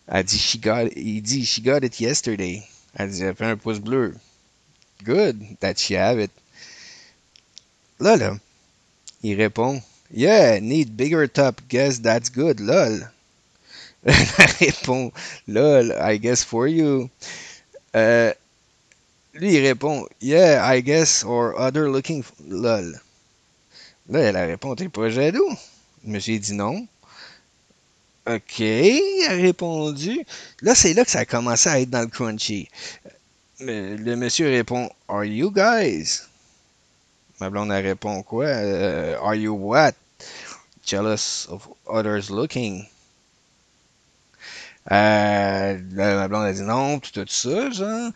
Elle 0.08 0.24
dit, 0.24 0.40
she 0.40 0.58
got, 0.58 0.88
il 0.96 1.22
dit, 1.22 1.46
she 1.46 1.62
got 1.62 1.84
it 1.84 2.00
yesterday. 2.00 2.64
Elle 2.96 3.12
dit, 3.12 3.24
elle 3.24 3.36
fait 3.36 3.46
un 3.46 3.58
pouce 3.58 3.80
bleu. 3.80 4.16
Good 5.04 5.60
that 5.60 5.78
she 5.78 5.92
have 5.92 6.20
it. 6.20 6.32
Là, 8.00 8.16
là, 8.16 8.38
il 9.24 9.36
répond, 9.36 9.82
Yeah, 10.12 10.60
need 10.60 10.96
bigger 10.96 11.28
top. 11.28 11.62
Guess 11.68 12.00
that's 12.00 12.30
good. 12.30 12.60
Lol. 12.60 13.10
Elle 14.06 14.16
répond 14.60 15.12
Lol, 15.48 15.92
I 16.00 16.18
guess 16.18 16.44
for 16.44 16.68
you. 16.68 17.10
Euh, 17.96 18.34
lui, 19.34 19.56
il 19.56 19.62
répond 19.62 20.08
Yeah, 20.22 20.62
I 20.64 20.82
guess, 20.82 21.24
or 21.24 21.60
other 21.60 21.90
looking. 21.90 22.24
Lol. 22.48 23.02
Là, 24.10 24.20
elle 24.20 24.38
répond 24.38 24.76
T'es 24.76 24.88
pas 24.88 25.10
jaloux 25.10 25.50
Le 26.06 26.12
monsieur 26.12 26.40
dit 26.40 26.54
non. 26.54 26.88
OK, 28.28 28.62
a 29.30 29.34
répondu. 29.34 30.26
Là, 30.62 30.76
c'est 30.76 30.94
là 30.94 31.06
que 31.06 31.12
ça 31.12 31.20
a 31.20 31.26
commencé 31.26 31.70
à 31.70 31.80
être 31.80 31.90
dans 31.90 32.02
le 32.02 32.08
crunchy. 32.08 32.68
Le 33.60 34.16
monsieur 34.16 34.50
répond 34.50 34.90
Are 35.08 35.24
you 35.24 35.52
guys? 35.52 36.22
Ma 37.40 37.50
blonde 37.50 37.72
elle 37.72 37.86
répond 37.86 38.24
quoi? 38.24 38.46
Euh, 38.46 39.18
are 39.22 39.36
you 39.36 39.54
what? 39.54 39.94
Jealous 40.86 41.48
of 41.50 41.70
others 41.88 42.30
looking? 42.30 42.86
Euh, 44.92 45.80
ma 45.92 46.28
blonde 46.28 46.46
a 46.46 46.54
dit 46.54 46.62
non, 46.62 47.00
tout, 47.00 47.26
ça, 47.28 47.70
genre. 47.72 48.12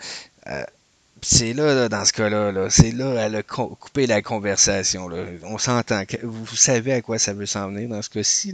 Euh, 0.47 0.63
c'est 1.21 1.54
là, 1.54 1.88
dans 1.88 2.04
ce 2.04 2.13
cas-là, 2.13 2.52
là, 2.52 2.69
c'est 2.69 2.91
là, 2.91 3.13
elle 3.26 3.36
a 3.36 3.43
coupé 3.43 4.08
la 4.08 4.21
conversation. 4.21 5.10
On 5.43 5.58
s'entend. 5.58 6.04
Vous 6.24 6.56
savez 6.56 6.93
à 6.93 7.02
quoi 7.02 7.19
ça 7.19 7.34
veut 7.34 7.45
s'en 7.45 7.67
venir 7.69 7.89
dans 7.89 8.02
ce 8.02 8.10
cas-ci. 8.10 8.54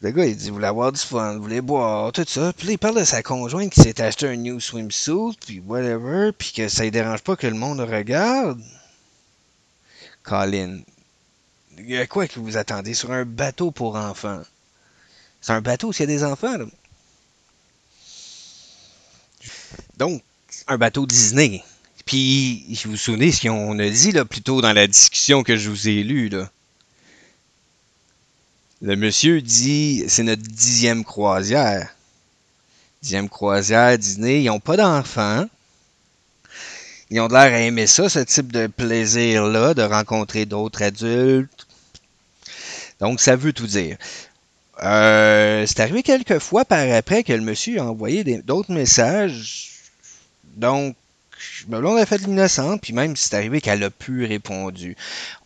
Le 0.00 0.12
gars, 0.12 0.26
il 0.26 0.36
dit, 0.36 0.48
vous 0.48 0.54
voulez 0.54 0.66
avoir 0.66 0.92
du 0.92 1.00
fun, 1.00 1.34
vous 1.34 1.42
voulez 1.42 1.60
boire, 1.60 2.12
tout 2.12 2.24
ça. 2.26 2.52
Puis 2.52 2.68
là, 2.68 2.72
il 2.74 2.78
parle 2.78 3.00
de 3.00 3.04
sa 3.04 3.22
conjointe 3.22 3.72
qui 3.72 3.82
s'est 3.82 4.00
acheté 4.00 4.28
un 4.28 4.36
new 4.36 4.60
swimsuit, 4.60 5.36
puis 5.44 5.60
whatever, 5.66 6.30
puis 6.32 6.52
que 6.52 6.68
ça 6.68 6.84
ne 6.84 6.90
dérange 6.90 7.22
pas 7.22 7.34
que 7.34 7.48
le 7.48 7.54
monde 7.54 7.80
regarde. 7.80 8.62
Colin, 10.22 10.78
il 11.78 11.90
y 11.90 11.96
a 11.96 12.06
quoi 12.06 12.28
que 12.28 12.38
vous 12.38 12.56
attendez 12.56 12.94
sur 12.94 13.10
un 13.10 13.24
bateau 13.24 13.72
pour 13.72 13.96
enfants? 13.96 14.42
C'est 15.40 15.52
un 15.52 15.62
bateau 15.62 15.92
s'il 15.92 16.08
y 16.08 16.12
a 16.12 16.16
des 16.16 16.24
enfants, 16.24 16.56
là. 16.56 16.66
Donc, 19.96 20.22
un 20.68 20.78
bateau 20.78 21.06
Disney. 21.06 21.64
Puis, 22.04 22.78
vous 22.84 22.92
vous 22.92 22.96
souvenez 22.96 23.32
ce 23.32 23.48
qu'on 23.48 23.78
a 23.80 23.88
dit 23.88 24.12
là, 24.12 24.24
plus 24.24 24.42
tôt 24.42 24.60
dans 24.60 24.72
la 24.72 24.86
discussion 24.86 25.42
que 25.42 25.56
je 25.56 25.68
vous 25.68 25.88
ai 25.88 26.04
lue, 26.04 26.28
là. 26.28 26.50
Le 28.80 28.94
monsieur 28.94 29.42
dit 29.42 30.04
c'est 30.06 30.22
notre 30.22 30.42
dixième 30.42 31.04
croisière. 31.04 31.94
Dixième 33.02 33.28
croisière, 33.28 33.98
Disney, 33.98 34.42
ils 34.42 34.46
n'ont 34.46 34.60
pas 34.60 34.76
d'enfants. 34.76 35.46
Ils 37.10 37.20
ont 37.20 37.28
l'air 37.28 37.52
à 37.52 37.60
aimer 37.60 37.86
ça, 37.86 38.08
ce 38.08 38.20
type 38.20 38.52
de 38.52 38.66
plaisir-là, 38.66 39.74
de 39.74 39.82
rencontrer 39.82 40.46
d'autres 40.46 40.82
adultes. 40.82 41.66
Donc, 43.00 43.20
ça 43.20 43.34
veut 43.34 43.52
tout 43.52 43.66
dire. 43.66 43.96
Euh, 44.82 45.64
c'est 45.66 45.80
arrivé 45.80 46.02
quelques 46.02 46.38
fois 46.38 46.64
par 46.64 46.88
après 46.92 47.24
que 47.24 47.32
le 47.32 47.40
monsieur 47.40 47.80
a 47.80 47.84
envoyé 47.84 48.24
d'autres 48.42 48.72
messages. 48.72 49.70
Donc, 50.56 50.94
me 51.68 51.78
blonde 51.78 51.98
a 51.98 52.06
fait 52.06 52.18
l'innocente, 52.18 52.80
puis 52.80 52.92
même 52.92 53.16
c'est 53.16 53.34
arrivé 53.34 53.60
qu'elle 53.60 53.82
a 53.84 53.90
pu 53.90 54.24
répondu. 54.24 54.96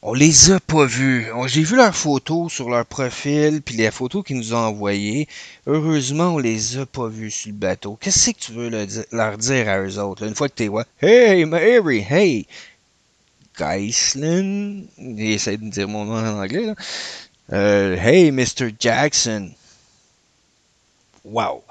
On 0.03 0.15
les 0.15 0.51
a 0.51 0.61
pas 0.61 0.85
vus. 0.85 1.27
J'ai 1.47 1.63
vu 1.63 1.77
leurs 1.77 1.95
photos 1.95 2.53
sur 2.53 2.71
leur 2.71 2.87
profil, 2.87 3.63
puis 3.63 3.77
les 3.77 3.91
photos 3.91 4.25
qu'ils 4.25 4.37
nous 4.39 4.55
ont 4.55 4.59
envoyées. 4.59 5.29
Heureusement, 5.67 6.35
on 6.35 6.39
les 6.39 6.79
a 6.79 6.87
pas 6.87 7.09
vus 7.09 7.31
sur 7.31 7.51
le 7.51 7.57
bateau. 7.57 7.99
Qu'est-ce 8.01 8.31
que 8.31 8.39
tu 8.39 8.53
veux 8.53 8.71
leur 9.13 9.39
dire 9.39 9.69
à 9.69 9.81
eux 9.81 9.99
autres? 9.99 10.27
une 10.27 10.35
fois 10.35 10.49
que 10.49 10.55
t'es 10.55 10.69
ouais, 10.69 10.85
Hey, 11.01 11.45
Mary, 11.45 12.05
hey! 12.09 12.47
Geislin, 13.59 14.83
il 14.99 15.33
essaie 15.33 15.57
de 15.57 15.69
dire 15.69 15.89
mon 15.89 16.05
nom 16.05 16.15
en 16.15 16.43
anglais. 16.43 16.75
Euh, 17.53 17.97
hey, 17.97 18.31
Mr. 18.31 18.73
Jackson. 18.79 19.51
Wow. 21.25 21.63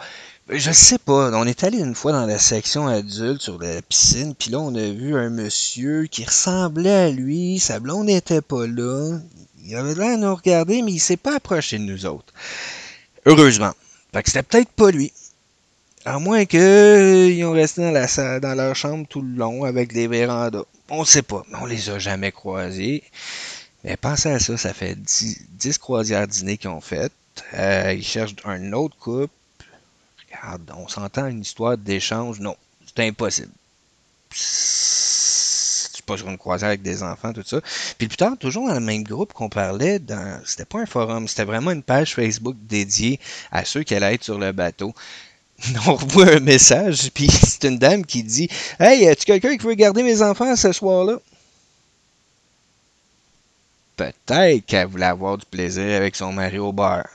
Je 0.54 0.72
sais 0.74 0.98
pas. 0.98 1.32
On 1.34 1.48
est 1.48 1.64
allé 1.64 1.80
une 1.80 1.96
fois 1.96 2.12
dans 2.12 2.26
la 2.26 2.38
section 2.38 2.86
adulte 2.86 3.42
sur 3.42 3.58
la 3.58 3.82
piscine, 3.82 4.36
puis 4.36 4.52
là, 4.52 4.60
on 4.60 4.76
a 4.76 4.90
vu 4.92 5.16
un 5.16 5.30
monsieur 5.30 6.08
qui 6.08 6.26
ressemblait 6.26 6.90
à 6.90 7.10
lui. 7.10 7.58
Sa 7.58 7.80
blonde 7.80 8.08
n'était 8.08 8.42
pas 8.42 8.68
là. 8.68 9.18
Il 9.64 9.74
avait 9.78 9.96
l'air 9.96 10.18
de 10.18 10.24
nous 10.24 10.36
regarder, 10.36 10.82
mais 10.82 10.92
il 10.92 11.00
s'est 11.00 11.16
pas 11.16 11.38
approché 11.38 11.78
de 11.78 11.84
nous 11.84 12.06
autres. 12.06 12.34
Heureusement. 13.26 13.72
Fait 14.12 14.24
que 14.24 14.30
c'était 14.30 14.44
peut-être 14.44 14.72
pas 14.72 14.92
lui. 14.92 15.14
À 16.04 16.20
moins 16.20 16.44
qu'ils 16.44 17.46
ont 17.46 17.54
resté 17.54 17.82
dans, 17.84 17.92
la, 17.92 18.40
dans 18.42 18.56
leur 18.56 18.76
chambre 18.76 19.08
tout 19.08 19.22
le 19.22 19.38
long 19.38 19.64
avec 19.64 19.94
des 19.94 20.08
vérandas. 20.08 20.66
On 20.90 21.06
sait 21.06 21.22
pas. 21.22 21.46
On 21.62 21.66
les 21.66 21.90
a 21.90 21.98
jamais 21.98 22.34
croisés. 22.34 23.04
Mais 23.86 23.96
pensez 23.96 24.30
à 24.30 24.40
ça, 24.40 24.58
ça 24.58 24.74
fait 24.74 24.96
10, 25.00 25.78
croisières 25.78 26.28
dîner 26.28 26.58
qu'ils 26.58 26.72
ont 26.72 26.82
fait. 26.82 27.14
Euh, 27.54 27.94
ils 27.96 28.04
cherchent 28.04 28.36
un 28.44 28.74
autre 28.74 28.98
couple 28.98 29.32
On 30.76 30.88
s'entend 30.88 31.28
une 31.28 31.42
histoire 31.42 31.78
d'échange. 31.78 32.40
Non, 32.40 32.56
c'est 32.86 33.08
impossible. 33.08 33.52
C'est 34.34 36.06
pas 36.06 36.18
sur 36.18 36.30
une 36.30 36.38
croisière 36.38 36.70
avec 36.70 36.82
des 36.82 37.04
enfants, 37.04 37.34
tout 37.34 37.44
ça. 37.46 37.62
Puis 37.98 38.08
plus 38.08 38.18
tard, 38.18 38.38
toujours 38.40 38.68
dans 38.68 38.74
le 38.74 38.80
même 38.80 39.04
groupe 39.04 39.34
qu'on 39.34 39.50
parlait, 39.50 40.00
c'était 40.46 40.66
pas 40.66 40.80
un 40.80 40.86
forum, 40.86 41.28
c'était 41.28 41.44
vraiment 41.44 41.72
une 41.72 41.84
page 41.84 42.16
Facebook 42.16 42.56
dédiée 42.68 43.20
à 43.52 43.66
ceux 43.66 43.84
qui 43.84 43.94
allaient 43.94 44.16
être 44.16 44.24
sur 44.24 44.40
le 44.40 44.52
bateau. 44.52 44.94
On 45.88 45.96
revoit 45.96 46.36
un 46.36 46.40
message, 46.40 47.12
puis 47.14 47.30
c'est 47.30 47.68
une 47.68 47.78
dame 47.78 48.06
qui 48.06 48.24
dit 48.24 48.50
Hey, 48.80 49.08
as-tu 49.08 49.26
quelqu'un 49.26 49.58
qui 49.58 49.66
veut 49.66 49.76
garder 49.76 50.02
mes 50.02 50.22
enfants 50.22 50.56
ce 50.56 50.72
soir-là 50.72 51.18
Peut-être 53.96 54.66
qu'elle 54.66 54.88
voulait 54.88 55.06
avoir 55.06 55.38
du 55.38 55.46
plaisir 55.46 55.96
avec 55.96 56.16
son 56.16 56.34
mari 56.34 56.58
au 56.58 56.72
bar. 56.72 57.06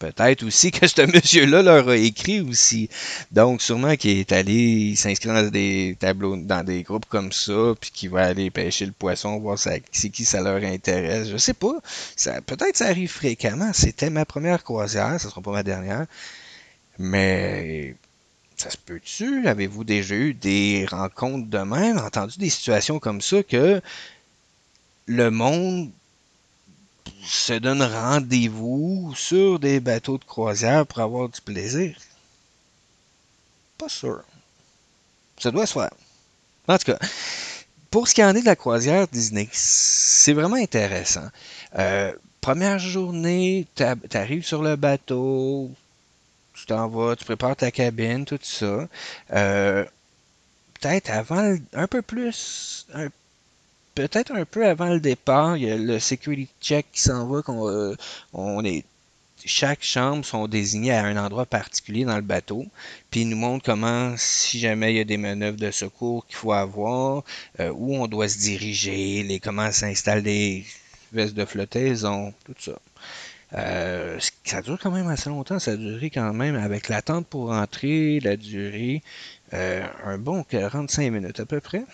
Peut-être 0.00 0.44
aussi 0.44 0.70
que 0.70 0.86
ce 0.86 1.02
monsieur-là 1.02 1.62
leur 1.62 1.90
a 1.90 1.96
écrit 1.96 2.40
aussi. 2.40 2.88
Donc, 3.32 3.60
sûrement 3.60 3.96
qu'il 3.96 4.18
est 4.18 4.32
allé 4.32 4.96
s'inscrire 4.96 5.34
dans 5.34 5.50
des 5.50 5.94
tableaux, 6.00 6.38
dans 6.38 6.64
des 6.64 6.82
groupes 6.82 7.04
comme 7.06 7.30
ça, 7.32 7.74
puis 7.78 7.90
qu'il 7.90 8.08
va 8.08 8.24
aller 8.24 8.50
pêcher 8.50 8.86
le 8.86 8.92
poisson, 8.92 9.38
voir 9.38 9.58
c'est 9.58 10.08
qui 10.10 10.24
ça 10.24 10.40
leur 10.40 10.64
intéresse. 10.64 11.28
Je 11.28 11.36
sais 11.36 11.52
pas. 11.52 11.74
Ça, 12.16 12.40
peut-être 12.40 12.78
ça 12.78 12.86
arrive 12.86 13.10
fréquemment. 13.10 13.72
C'était 13.74 14.08
ma 14.08 14.24
première 14.24 14.64
croisière, 14.64 15.20
ça 15.20 15.28
sera 15.28 15.42
pas 15.42 15.52
ma 15.52 15.62
dernière. 15.62 16.06
Mais 16.98 17.94
ça 18.56 18.70
se 18.70 18.78
peut-tu? 18.78 19.46
Avez-vous 19.46 19.84
déjà 19.84 20.14
eu 20.14 20.32
des 20.32 20.86
rencontres 20.90 21.48
de 21.48 21.58
même, 21.58 21.98
entendu 21.98 22.38
des 22.38 22.48
situations 22.48 22.98
comme 22.98 23.20
ça 23.20 23.42
que 23.42 23.82
le 25.04 25.30
monde 25.30 25.90
se 27.22 27.52
donne 27.54 27.82
rendez-vous 27.82 29.12
sur 29.16 29.58
des 29.58 29.80
bateaux 29.80 30.18
de 30.18 30.24
croisière 30.24 30.86
pour 30.86 31.00
avoir 31.00 31.28
du 31.28 31.40
plaisir? 31.40 31.96
Pas 33.78 33.88
sûr. 33.88 34.22
Ça 35.38 35.50
doit 35.50 35.66
se 35.66 35.74
faire. 35.74 35.90
En 36.68 36.78
tout 36.78 36.92
cas, 36.92 36.98
pour 37.90 38.06
ce 38.06 38.14
qui 38.14 38.22
en 38.22 38.34
est 38.34 38.42
de 38.42 38.46
la 38.46 38.56
croisière 38.56 39.08
Disney, 39.08 39.48
c'est 39.52 40.32
vraiment 40.32 40.56
intéressant. 40.56 41.28
Euh, 41.78 42.12
première 42.40 42.78
journée, 42.78 43.66
tu 43.74 43.84
arrives 44.16 44.44
sur 44.44 44.62
le 44.62 44.76
bateau, 44.76 45.70
tu 46.54 46.66
t'en 46.66 46.88
vas, 46.88 47.16
tu 47.16 47.24
prépares 47.24 47.56
ta 47.56 47.70
cabine, 47.70 48.24
tout 48.24 48.38
ça. 48.42 48.88
Euh, 49.32 49.84
peut-être 50.80 51.10
avant, 51.10 51.56
un 51.72 51.86
peu 51.86 52.02
plus, 52.02 52.86
un 52.94 53.08
peut-être 53.94 54.32
un 54.32 54.44
peu 54.44 54.66
avant 54.66 54.88
le 54.88 55.00
départ, 55.00 55.56
il 55.56 55.64
y 55.64 55.70
a 55.70 55.76
le 55.76 55.98
security 55.98 56.48
check 56.60 56.86
qui 56.92 57.02
s'en 57.02 57.26
va, 57.26 57.42
qu'on 57.42 57.68
euh, 57.68 57.94
on 58.32 58.64
est 58.64 58.84
chaque 59.46 59.82
chambre 59.82 60.22
sont 60.22 60.48
désignées 60.48 60.92
à 60.92 61.04
un 61.04 61.16
endroit 61.16 61.46
particulier 61.46 62.04
dans 62.04 62.16
le 62.16 62.22
bateau, 62.22 62.66
puis 63.10 63.22
il 63.22 63.28
nous 63.30 63.38
montre 63.38 63.64
comment, 63.64 64.14
si 64.18 64.60
jamais 64.60 64.92
il 64.92 64.96
y 64.98 65.00
a 65.00 65.04
des 65.04 65.16
manœuvres 65.16 65.56
de 65.56 65.70
secours 65.70 66.26
qu'il 66.26 66.36
faut 66.36 66.52
avoir, 66.52 67.24
euh, 67.58 67.72
où 67.74 67.94
on 67.94 68.06
doit 68.06 68.28
se 68.28 68.38
diriger, 68.38 69.22
les, 69.22 69.40
comment 69.40 69.72
s'installent 69.72 70.22
des 70.22 70.66
vestes 71.12 71.34
de 71.34 71.46
flottaison, 71.46 72.34
tout 72.44 72.54
ça. 72.58 72.78
Euh, 73.54 74.20
ça 74.44 74.60
dure 74.60 74.78
quand 74.78 74.90
même 74.90 75.08
assez 75.08 75.30
longtemps, 75.30 75.58
ça 75.58 75.70
a 75.70 75.76
duré 75.76 76.10
quand 76.10 76.34
même 76.34 76.54
avec 76.54 76.90
l'attente 76.90 77.26
pour 77.26 77.48
rentrer, 77.48 78.20
la 78.20 78.36
durée, 78.36 79.02
un 79.52 80.18
bon 80.18 80.44
45 80.44 81.10
minutes 81.10 81.40
à 81.40 81.46
peu 81.46 81.60
près. 81.60 81.84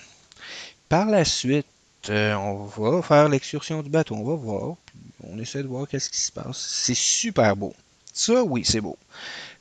Par 0.89 1.07
la 1.07 1.25
suite, 1.25 1.67
euh, 2.11 2.35
on 2.35 2.65
va 2.65 3.03
faire 3.03 3.29
l'excursion 3.29 3.83
du 3.83 3.91
bateau, 3.91 4.15
on 4.15 4.25
va 4.25 4.35
voir. 4.35 4.77
On 5.25 5.39
essaie 5.39 5.63
de 5.63 5.69
voir 5.69 5.89
qu'est-ce 5.89 6.11
qui 6.11 6.21
se 6.21 6.33
passe. 6.33 6.59
C'est 6.59 6.97
super 6.97 7.57
beau. 7.57 7.75
Ça, 8.13 8.43
oui, 8.43 8.63
c'est 8.65 8.81
beau. 8.81 8.97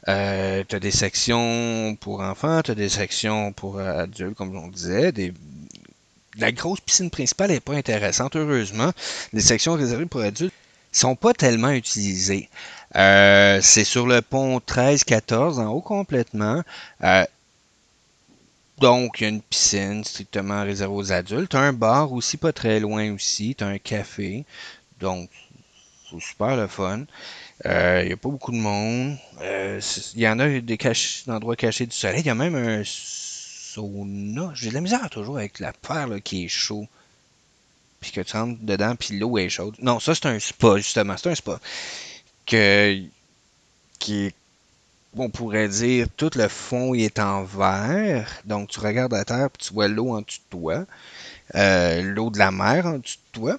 Euh, 0.08 0.64
tu 0.68 0.76
as 0.76 0.80
des 0.80 0.92
sections 0.92 1.98
pour 2.00 2.22
enfants, 2.22 2.62
tu 2.62 2.72
as 2.72 2.76
des 2.76 2.90
sections 2.90 3.52
pour 3.52 3.80
adultes, 3.80 4.36
comme 4.36 4.56
on 4.56 4.68
disait. 4.68 5.12
La 6.38 6.52
grosse 6.52 6.82
piscine 6.82 7.10
principale 7.10 7.52
n'est 7.52 7.60
pas 7.60 7.74
intéressante, 7.74 8.36
heureusement. 8.36 8.92
Les 9.34 9.42
sections 9.42 9.74
réservées 9.74 10.06
pour 10.06 10.22
adultes 10.22 10.54
sont 10.92 11.16
pas 11.16 11.34
tellement 11.34 11.72
utilisées. 11.72 12.50
Euh, 12.96 13.60
c'est 13.62 13.84
sur 13.84 14.08
le 14.08 14.22
pont 14.22 14.60
13-14 14.60 15.60
en 15.60 15.68
haut 15.68 15.82
complètement. 15.82 16.64
Donc, 18.80 19.20
il 19.20 19.24
y 19.24 19.26
a 19.28 19.30
une 19.30 19.42
piscine 19.42 20.04
strictement 20.04 20.64
réservée 20.64 20.96
aux 20.96 21.12
adultes. 21.12 21.56
Un 21.56 21.72
bar 21.72 22.12
aussi 22.12 22.38
pas 22.38 22.52
très 22.52 22.80
loin 22.80 23.14
aussi. 23.14 23.56
T'as 23.56 23.68
un 23.68 23.78
café. 23.78 24.44
Donc, 25.00 25.30
c'est 26.10 26.20
super 26.20 26.58
le 26.58 26.68
fun. 26.68 27.06
Euh, 27.66 28.02
il 28.04 28.08
n'y 28.08 28.14
a 28.14 28.18
pas 28.18 28.30
beaucoup 28.30 28.52
de 28.52 28.58
monde. 28.58 29.18
Euh, 29.42 29.80
il 30.16 30.22
y 30.22 30.28
en 30.28 30.40
a 30.40 30.60
des, 30.60 30.78
endroits 31.28 31.56
cachés 31.56 31.86
du 31.86 31.96
soleil. 31.96 32.20
Il 32.20 32.26
y 32.26 32.30
a 32.30 32.36
même 32.36 32.56
un 32.56 32.82
sauna. 32.84 34.52
J'ai 34.54 34.70
de 34.70 34.74
la 34.74 34.82
misère 34.82 35.10
toujours 35.10 35.38
avec 35.38 35.60
la 35.60 35.72
paire 35.72 36.10
qui 36.24 36.46
est 36.46 36.50
chaud. 36.50 36.88
Puis 38.02 38.12
que 38.12 38.22
tu 38.22 38.36
rentres 38.36 38.60
dedans, 38.62 38.96
puis 38.96 39.18
l'eau 39.18 39.38
est 39.38 39.50
chaude. 39.50 39.76
Non, 39.82 40.00
ça 40.00 40.14
c'est 40.14 40.26
un 40.26 40.38
spa, 40.38 40.78
justement. 40.78 41.16
C'est 41.18 41.30
un 41.30 41.36
spa. 41.36 41.60
Que, 42.46 43.02
qui 44.00 44.26
est 44.26 44.36
on 45.18 45.30
pourrait 45.30 45.68
dire, 45.68 46.08
tout 46.16 46.32
le 46.36 46.48
fond 46.48 46.94
il 46.94 47.04
est 47.04 47.20
en 47.20 47.44
verre. 47.44 48.30
Donc, 48.46 48.70
tu 48.70 48.80
regardes 48.80 49.14
à 49.14 49.26
terre 49.26 49.50
puis 49.50 49.68
tu 49.68 49.74
vois 49.74 49.88
l'eau 49.88 50.10
en 50.12 50.22
dessous 50.22 50.40
de 50.52 50.58
toi. 50.58 50.86
Euh, 51.56 52.02
l'eau 52.02 52.30
de 52.30 52.40
la 52.40 52.52
mer 52.52 52.86
en 52.86 52.98
dessous 53.00 53.18
de 53.34 53.40
toi. 53.40 53.58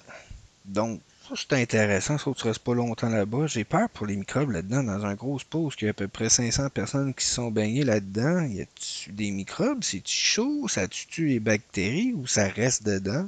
Donc, 0.65 0.99
ça, 1.27 1.35
c'est 1.35 1.61
intéressant, 1.61 2.17
sauf 2.17 2.37
que 2.37 2.41
tu 2.41 2.47
restes 2.47 2.63
pas 2.63 2.73
longtemps 2.73 3.09
là-bas. 3.09 3.47
J'ai 3.47 3.65
peur 3.65 3.89
pour 3.89 4.05
les 4.05 4.15
microbes 4.15 4.51
là-dedans. 4.51 4.83
Dans 4.83 5.05
un 5.05 5.13
gros 5.13 5.39
pause, 5.49 5.73
il 5.81 5.85
y 5.85 5.87
a 5.87 5.89
à 5.91 5.93
peu 5.93 6.07
près 6.07 6.29
500 6.29 6.69
personnes 6.69 7.13
qui 7.13 7.25
sont 7.25 7.51
baignées 7.51 7.83
là-dedans. 7.83 8.45
Y 8.45 8.61
a-tu 8.61 9.11
des 9.11 9.31
microbes? 9.31 9.83
C'est-tu 9.83 10.15
chaud? 10.15 10.67
Ça 10.69 10.87
tue 10.87 11.27
les 11.27 11.39
bactéries 11.41 12.13
ou 12.15 12.27
ça 12.27 12.47
reste 12.47 12.83
dedans? 12.83 13.27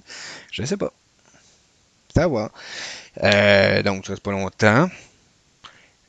Je 0.51 0.63
sais 0.63 0.77
pas. 0.77 0.93
À 2.15 2.27
voir. 2.27 2.51
Euh, 3.23 3.81
donc, 3.83 4.03
tu 4.03 4.11
restes 4.11 4.23
pas 4.23 4.31
longtemps. 4.31 4.89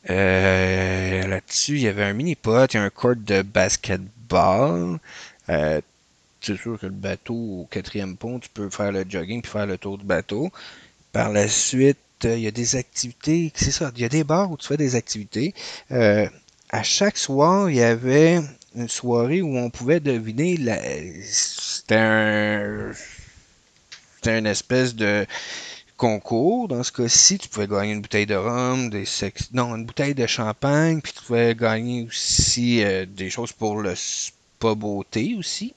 Euh, 0.08 1.26
là-dessus, 1.26 1.74
il 1.74 1.82
y 1.82 1.88
avait 1.88 2.04
un 2.04 2.12
mini-pot, 2.12 2.72
il 2.72 2.76
y 2.76 2.80
a 2.80 2.82
un 2.82 2.90
court 2.90 3.16
de 3.16 3.42
basketball. 3.42 4.98
Euh, 5.48 5.80
c'est 6.40 6.56
sûr 6.56 6.78
que 6.78 6.86
le 6.86 6.92
bateau, 6.92 7.34
au 7.34 7.68
quatrième 7.70 8.16
pont, 8.16 8.38
tu 8.38 8.48
peux 8.48 8.70
faire 8.70 8.92
le 8.92 9.04
jogging 9.06 9.42
puis 9.42 9.50
faire 9.50 9.66
le 9.66 9.76
tour 9.76 9.98
du 9.98 10.04
bateau. 10.04 10.50
Par 11.12 11.30
la 11.30 11.48
suite, 11.48 11.98
euh, 12.24 12.36
il 12.36 12.42
y 12.42 12.46
a 12.46 12.50
des 12.52 12.76
activités, 12.76 13.52
c'est 13.54 13.72
ça, 13.72 13.90
il 13.94 14.02
y 14.02 14.04
a 14.04 14.08
des 14.08 14.24
bars 14.24 14.50
où 14.50 14.56
tu 14.56 14.66
fais 14.68 14.76
des 14.76 14.94
activités. 14.94 15.54
à 15.90 16.82
chaque 16.84 17.18
soir, 17.18 17.68
il 17.68 17.76
y 17.76 17.82
avait 17.82 18.40
une 18.76 18.88
soirée 18.88 19.42
où 19.42 19.56
on 19.56 19.70
pouvait 19.70 20.00
deviner 20.00 20.56
la... 20.56 20.78
c'était 21.24 21.96
un 21.96 22.92
c'était 24.20 24.38
une 24.38 24.46
espèce 24.46 24.94
de 24.94 25.26
concours. 26.00 26.66
Dans 26.66 26.82
ce 26.82 26.90
cas-ci, 26.90 27.38
tu 27.38 27.48
pouvais 27.48 27.68
gagner 27.68 27.92
une 27.92 28.00
bouteille 28.00 28.24
de 28.24 28.34
rhum, 28.34 28.88
des 28.88 29.04
non, 29.52 29.76
une 29.76 29.84
bouteille 29.84 30.14
de 30.14 30.26
champagne, 30.26 31.02
puis 31.02 31.12
tu 31.12 31.22
pouvais 31.22 31.54
gagner 31.54 32.06
aussi 32.06 32.82
euh, 32.82 33.04
des 33.04 33.28
choses 33.28 33.52
pour 33.52 33.82
le 33.82 33.94
spa 33.94 34.74
beauté 34.74 35.34
aussi. 35.38 35.74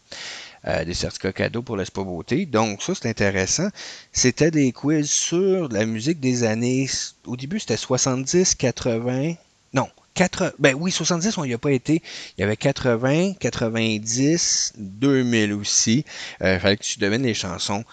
Euh, 0.65 0.85
des 0.85 0.93
certificats 0.93 1.33
cadeaux 1.33 1.61
pour 1.61 1.75
le 1.75 1.83
spa 1.83 2.03
beauté. 2.03 2.45
Donc 2.45 2.81
ça, 2.81 2.93
c'est 2.95 3.09
intéressant. 3.09 3.67
C'était 4.13 4.49
des 4.49 4.71
quiz 4.71 5.11
sur 5.11 5.67
la 5.67 5.85
musique 5.85 6.21
des 6.21 6.45
années... 6.45 6.87
Au 7.25 7.35
début, 7.35 7.59
c'était 7.59 7.75
70, 7.75 8.55
80... 8.55 9.33
Non, 9.73 9.89
4... 10.13 10.55
Ben 10.59 10.73
oui, 10.73 10.89
70, 10.89 11.37
on 11.37 11.45
n'y 11.45 11.53
a 11.53 11.57
pas 11.57 11.73
été. 11.73 12.01
Il 12.37 12.41
y 12.41 12.43
avait 12.45 12.55
80, 12.55 13.33
90, 13.41 14.73
2000 14.77 15.51
aussi. 15.51 16.05
Il 16.39 16.45
euh, 16.45 16.59
fallait 16.61 16.77
que 16.77 16.83
tu 16.83 16.97
devines 16.99 17.23
les 17.23 17.33
chansons. 17.33 17.83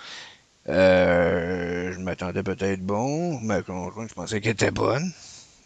Euh, 0.68 1.92
je 1.92 1.98
m'attendais 1.98 2.42
peut-être 2.42 2.82
bon. 2.82 3.40
Ma 3.40 3.62
conjointe, 3.62 4.08
je 4.10 4.14
pensais 4.14 4.40
qu'elle 4.40 4.52
était 4.52 4.70
bonne. 4.70 5.12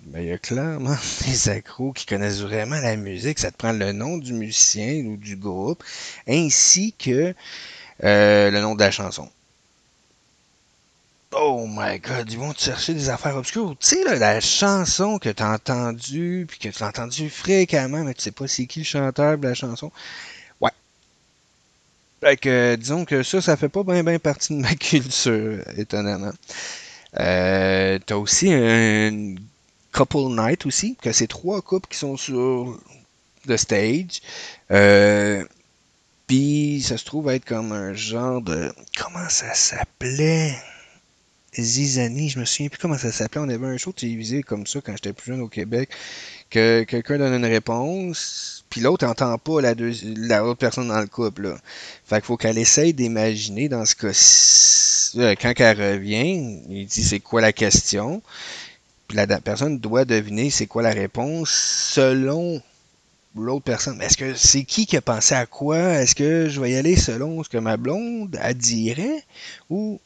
Mais 0.07 0.25
il 0.25 0.29
y 0.29 0.33
a 0.33 0.39
clairement 0.39 0.97
des 1.27 1.49
accros 1.49 1.93
qui 1.93 2.07
connaissent 2.07 2.41
vraiment 2.41 2.79
la 2.79 2.97
musique. 2.97 3.39
Ça 3.39 3.51
te 3.51 3.57
prend 3.57 3.73
le 3.73 3.93
nom 3.93 4.19
du 4.19 4.33
musicien 4.33 5.05
ou 5.07 5.17
du 5.17 5.37
groupe, 5.37 5.83
ainsi 6.29 6.93
que 6.99 7.35
euh, 8.05 8.51
le 8.51 8.61
nom 8.61 8.75
de 8.75 8.81
la 8.81 8.91
chanson. 8.91 9.29
Oh 11.37 11.67
my 11.69 11.99
god, 11.99 12.31
ils 12.31 12.39
vont 12.39 12.53
te 12.53 12.61
chercher 12.61 12.95
des 12.95 13.09
affaires 13.09 13.37
obscures. 13.37 13.75
Tu 13.81 13.89
sais, 13.89 14.19
la 14.19 14.41
chanson 14.41 15.19
que 15.19 15.31
tu 15.31 15.43
as 15.43 15.51
entendue, 15.51 16.47
puis 16.49 16.59
que 16.61 16.69
tu 16.69 16.83
as 16.83 16.87
entendue 16.87 17.29
fréquemment, 17.29 18.05
mais 18.05 18.15
tu 18.15 18.23
sais 18.23 18.31
pas 18.31 18.47
c'est 18.47 18.67
qui 18.67 18.81
le 18.81 18.85
chanteur 18.85 19.37
de 19.37 19.49
la 19.49 19.55
chanson. 19.55 19.91
Fait 22.25 22.37
que, 22.39 22.77
disons 22.77 23.05
que 23.05 23.23
ça, 23.23 23.41
ça 23.43 23.57
fait 23.57 23.69
pas 23.69 23.83
bien 23.85 24.19
partie 24.19 24.55
de 24.57 24.61
ma 24.61 24.75
culture, 24.77 25.63
étonnamment. 25.77 26.33
Euh, 27.21 27.99
T'as 28.07 28.17
aussi 28.17 28.51
un 28.53 29.35
couple 29.93 30.31
night 30.31 30.67
aussi, 30.67 30.97
que 31.03 31.13
c'est 31.13 31.27
trois 31.29 31.63
couples 31.63 31.89
qui 31.89 31.99
sont 31.99 32.17
sur 32.17 32.79
le 33.47 33.57
stage. 33.57 34.23
Euh, 34.71 35.45
Puis 36.27 36.83
ça 36.83 36.99
se 36.99 37.05
trouve 37.05 37.31
être 37.31 37.45
comme 37.45 37.73
un 37.73 37.95
genre 37.95 38.43
de... 38.43 38.73
Comment 38.99 39.29
ça 39.31 39.55
s'appelait? 39.55 40.57
Zizani, 41.59 42.29
je 42.31 42.41
me 42.41 42.45
souviens 42.45 42.69
plus 42.69 42.79
comment 42.79 42.99
ça 42.99 43.13
s'appelait. 43.13 43.41
On 43.41 43.49
avait 43.49 43.67
un 43.67 43.77
show 43.77 43.93
télévisé 43.93 44.43
comme 44.43 44.67
ça 44.67 44.81
quand 44.81 44.93
j'étais 44.93 45.13
plus 45.13 45.33
jeune 45.33 45.41
au 45.41 45.49
Québec. 45.49 45.91
Que 46.51 46.85
quelqu'un 46.85 47.19
donne 47.19 47.35
une 47.35 47.45
réponse, 47.47 48.54
puis 48.75 48.81
l'autre 48.81 49.07
n'entend 49.07 49.39
pas 49.39 49.61
la, 49.61 49.73
la 50.17 50.45
autre 50.45 50.59
personne 50.59 50.89
dans 50.89 50.99
le 50.99 51.07
couple. 51.07 51.55
Là. 52.11 52.21
Faut 52.23 52.37
qu'elle 52.37 52.59
essaye 52.59 52.93
d'imaginer 52.93 53.69
dans 53.69 53.85
ce 53.85 53.95
cas 53.95 55.21
euh, 55.23 55.37
quand 55.41 55.53
elle 55.57 55.81
revient, 55.81 56.61
il 56.69 56.85
dit 56.85 57.05
c'est 57.05 57.21
quoi 57.21 57.41
la 57.41 57.53
question. 57.53 58.21
Puis 59.07 59.17
la, 59.17 59.29
personne 59.41 59.79
doit 59.79 60.05
deviner 60.05 60.51
c'est 60.51 60.67
quoi 60.67 60.83
la 60.83 60.91
réponse 60.91 61.51
selon 61.93 62.61
l'autre 63.37 63.63
personne. 63.63 64.03
Est-ce 64.03 64.17
que 64.17 64.35
c'est 64.35 64.65
qui 64.65 64.87
qui 64.87 64.97
a 64.97 65.01
pensé 65.01 65.37
à 65.37 65.47
quoi? 65.47 65.79
Est-ce 65.79 66.17
que 66.17 66.49
je 66.49 66.61
vais 66.61 66.73
y 66.73 66.77
aller 66.77 66.97
selon 66.97 67.45
ce 67.45 67.49
que 67.49 67.59
ma 67.59 67.77
blonde 67.77 68.37
a 68.43 68.55
dirait? 68.55 69.23
Ou 69.71 70.01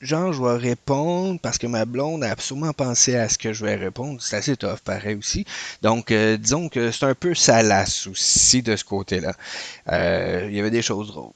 genre, 0.00 0.32
je 0.32 0.42
vais 0.42 0.56
répondre 0.56 1.38
parce 1.40 1.58
que 1.58 1.66
ma 1.66 1.84
blonde 1.84 2.24
a 2.24 2.30
absolument 2.30 2.72
pensé 2.72 3.16
à 3.16 3.28
ce 3.28 3.38
que 3.38 3.52
je 3.52 3.64
vais 3.64 3.76
répondre. 3.76 4.20
C'est 4.22 4.36
assez 4.36 4.56
tough, 4.56 4.78
pareil 4.84 5.16
aussi. 5.16 5.44
Donc, 5.82 6.10
euh, 6.10 6.36
disons 6.36 6.68
que 6.68 6.90
c'est 6.90 7.06
un 7.06 7.14
peu 7.14 7.34
salace 7.34 8.06
aussi 8.06 8.62
de 8.62 8.76
ce 8.76 8.84
côté-là. 8.84 9.34
Euh, 9.92 10.46
il 10.48 10.56
y 10.56 10.60
avait 10.60 10.70
des 10.70 10.82
choses 10.82 11.08
drôles. 11.08 11.32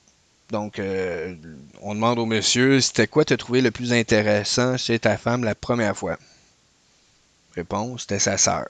Donc, 0.50 0.78
euh, 0.78 1.34
on 1.82 1.94
demande 1.94 2.18
au 2.18 2.26
monsieur, 2.26 2.80
c'était 2.80 3.06
quoi 3.06 3.24
te 3.24 3.34
trouvé 3.34 3.60
le 3.60 3.70
plus 3.70 3.92
intéressant 3.92 4.76
chez 4.76 4.98
ta 4.98 5.16
femme 5.16 5.44
la 5.44 5.54
première 5.54 5.96
fois? 5.96 6.18
Réponse, 7.54 8.02
c'était 8.02 8.18
sa 8.18 8.36
sœur. 8.38 8.66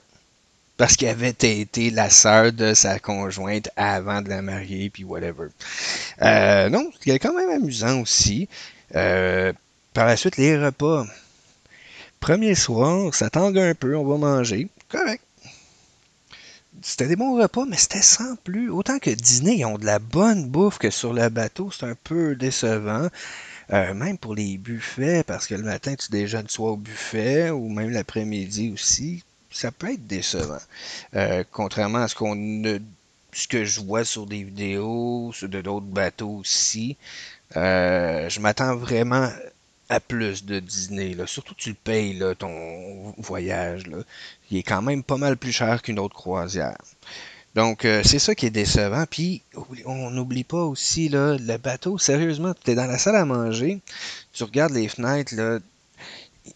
Parce 0.77 0.97
qu'elle 0.97 1.09
avait 1.09 1.29
été 1.29 1.89
la 1.89 2.09
sœur 2.09 2.51
de 2.51 2.73
sa 2.73 2.99
conjointe 2.99 3.69
avant 3.77 4.21
de 4.21 4.29
la 4.29 4.41
marier, 4.41 4.89
puis 4.89 5.03
whatever. 5.03 5.47
Euh, 6.21 6.69
non, 6.69 6.91
c'est 7.01 7.19
quand 7.19 7.33
même 7.33 7.49
amusant 7.49 8.01
aussi. 8.01 8.49
Euh, 8.95 9.53
par 9.95 10.05
la 10.05 10.17
suite, 10.17 10.35
les 10.35 10.57
repas. 10.57 11.07
Premier 12.19 12.53
soir, 12.53 13.15
ça 13.15 13.29
tangue 13.29 13.57
un 13.57 13.73
peu, 13.73 13.95
on 13.95 14.03
va 14.03 14.17
manger. 14.17 14.67
Correct. 14.89 15.23
C'était 16.81 17.07
des 17.07 17.15
bons 17.15 17.41
repas, 17.41 17.65
mais 17.65 17.77
c'était 17.77 18.01
sans 18.01 18.35
plus. 18.43 18.69
Autant 18.69 18.99
que 18.99 19.09
dîner, 19.09 19.55
ils 19.55 19.65
ont 19.65 19.77
de 19.77 19.85
la 19.85 19.99
bonne 19.99 20.49
bouffe 20.49 20.79
que 20.79 20.89
sur 20.89 21.13
le 21.13 21.29
bateau, 21.29 21.71
c'est 21.71 21.85
un 21.85 21.95
peu 22.03 22.35
décevant. 22.35 23.07
Euh, 23.71 23.93
même 23.93 24.17
pour 24.17 24.35
les 24.35 24.57
buffets, 24.57 25.23
parce 25.23 25.47
que 25.47 25.55
le 25.55 25.63
matin, 25.63 25.95
tu 25.95 26.11
déjeunes 26.11 26.49
soit 26.49 26.71
au 26.71 26.77
buffet, 26.77 27.49
ou 27.49 27.69
même 27.69 27.89
l'après-midi 27.89 28.71
aussi, 28.73 29.23
ça 29.49 29.71
peut 29.71 29.93
être 29.93 30.05
décevant. 30.05 30.59
Euh, 31.15 31.45
contrairement 31.51 31.99
à 31.99 32.09
ce 32.09 32.15
qu'on 32.15 32.35
ce 33.31 33.47
que 33.47 33.63
je 33.63 33.81
vois 33.81 34.03
sur 34.03 34.25
des 34.25 34.43
vidéos, 34.43 35.31
sur 35.33 35.47
d'autres 35.47 35.85
bateaux 35.85 36.37
aussi. 36.39 36.97
Euh, 37.55 38.29
je 38.29 38.39
m'attends 38.39 38.75
vraiment 38.75 39.29
à 39.89 39.99
plus 39.99 40.45
de 40.45 40.59
dîner. 40.59 41.13
Là. 41.13 41.27
Surtout 41.27 41.53
tu 41.55 41.69
le 41.69 41.75
payes, 41.75 42.21
ton 42.37 43.13
voyage. 43.17 43.87
Là. 43.87 43.97
Il 44.51 44.57
est 44.57 44.63
quand 44.63 44.81
même 44.81 45.03
pas 45.03 45.17
mal 45.17 45.37
plus 45.37 45.51
cher 45.51 45.81
qu'une 45.81 45.99
autre 45.99 46.15
croisière. 46.15 46.77
Donc, 47.55 47.85
euh, 47.85 48.01
c'est 48.03 48.19
ça 48.19 48.35
qui 48.35 48.45
est 48.45 48.51
décevant. 48.51 49.05
Puis, 49.09 49.41
on 49.85 50.11
n'oublie 50.11 50.43
pas 50.43 50.63
aussi, 50.63 51.07
le 51.09 51.57
bateau, 51.57 51.97
sérieusement, 51.97 52.53
tu 52.53 52.71
es 52.71 52.75
dans 52.75 52.85
la 52.85 52.97
salle 52.97 53.15
à 53.15 53.23
manger, 53.23 53.79
tu 54.33 54.43
regardes 54.43 54.73
les 54.73 54.89
fenêtres, 54.89 55.33
là, 55.35 55.59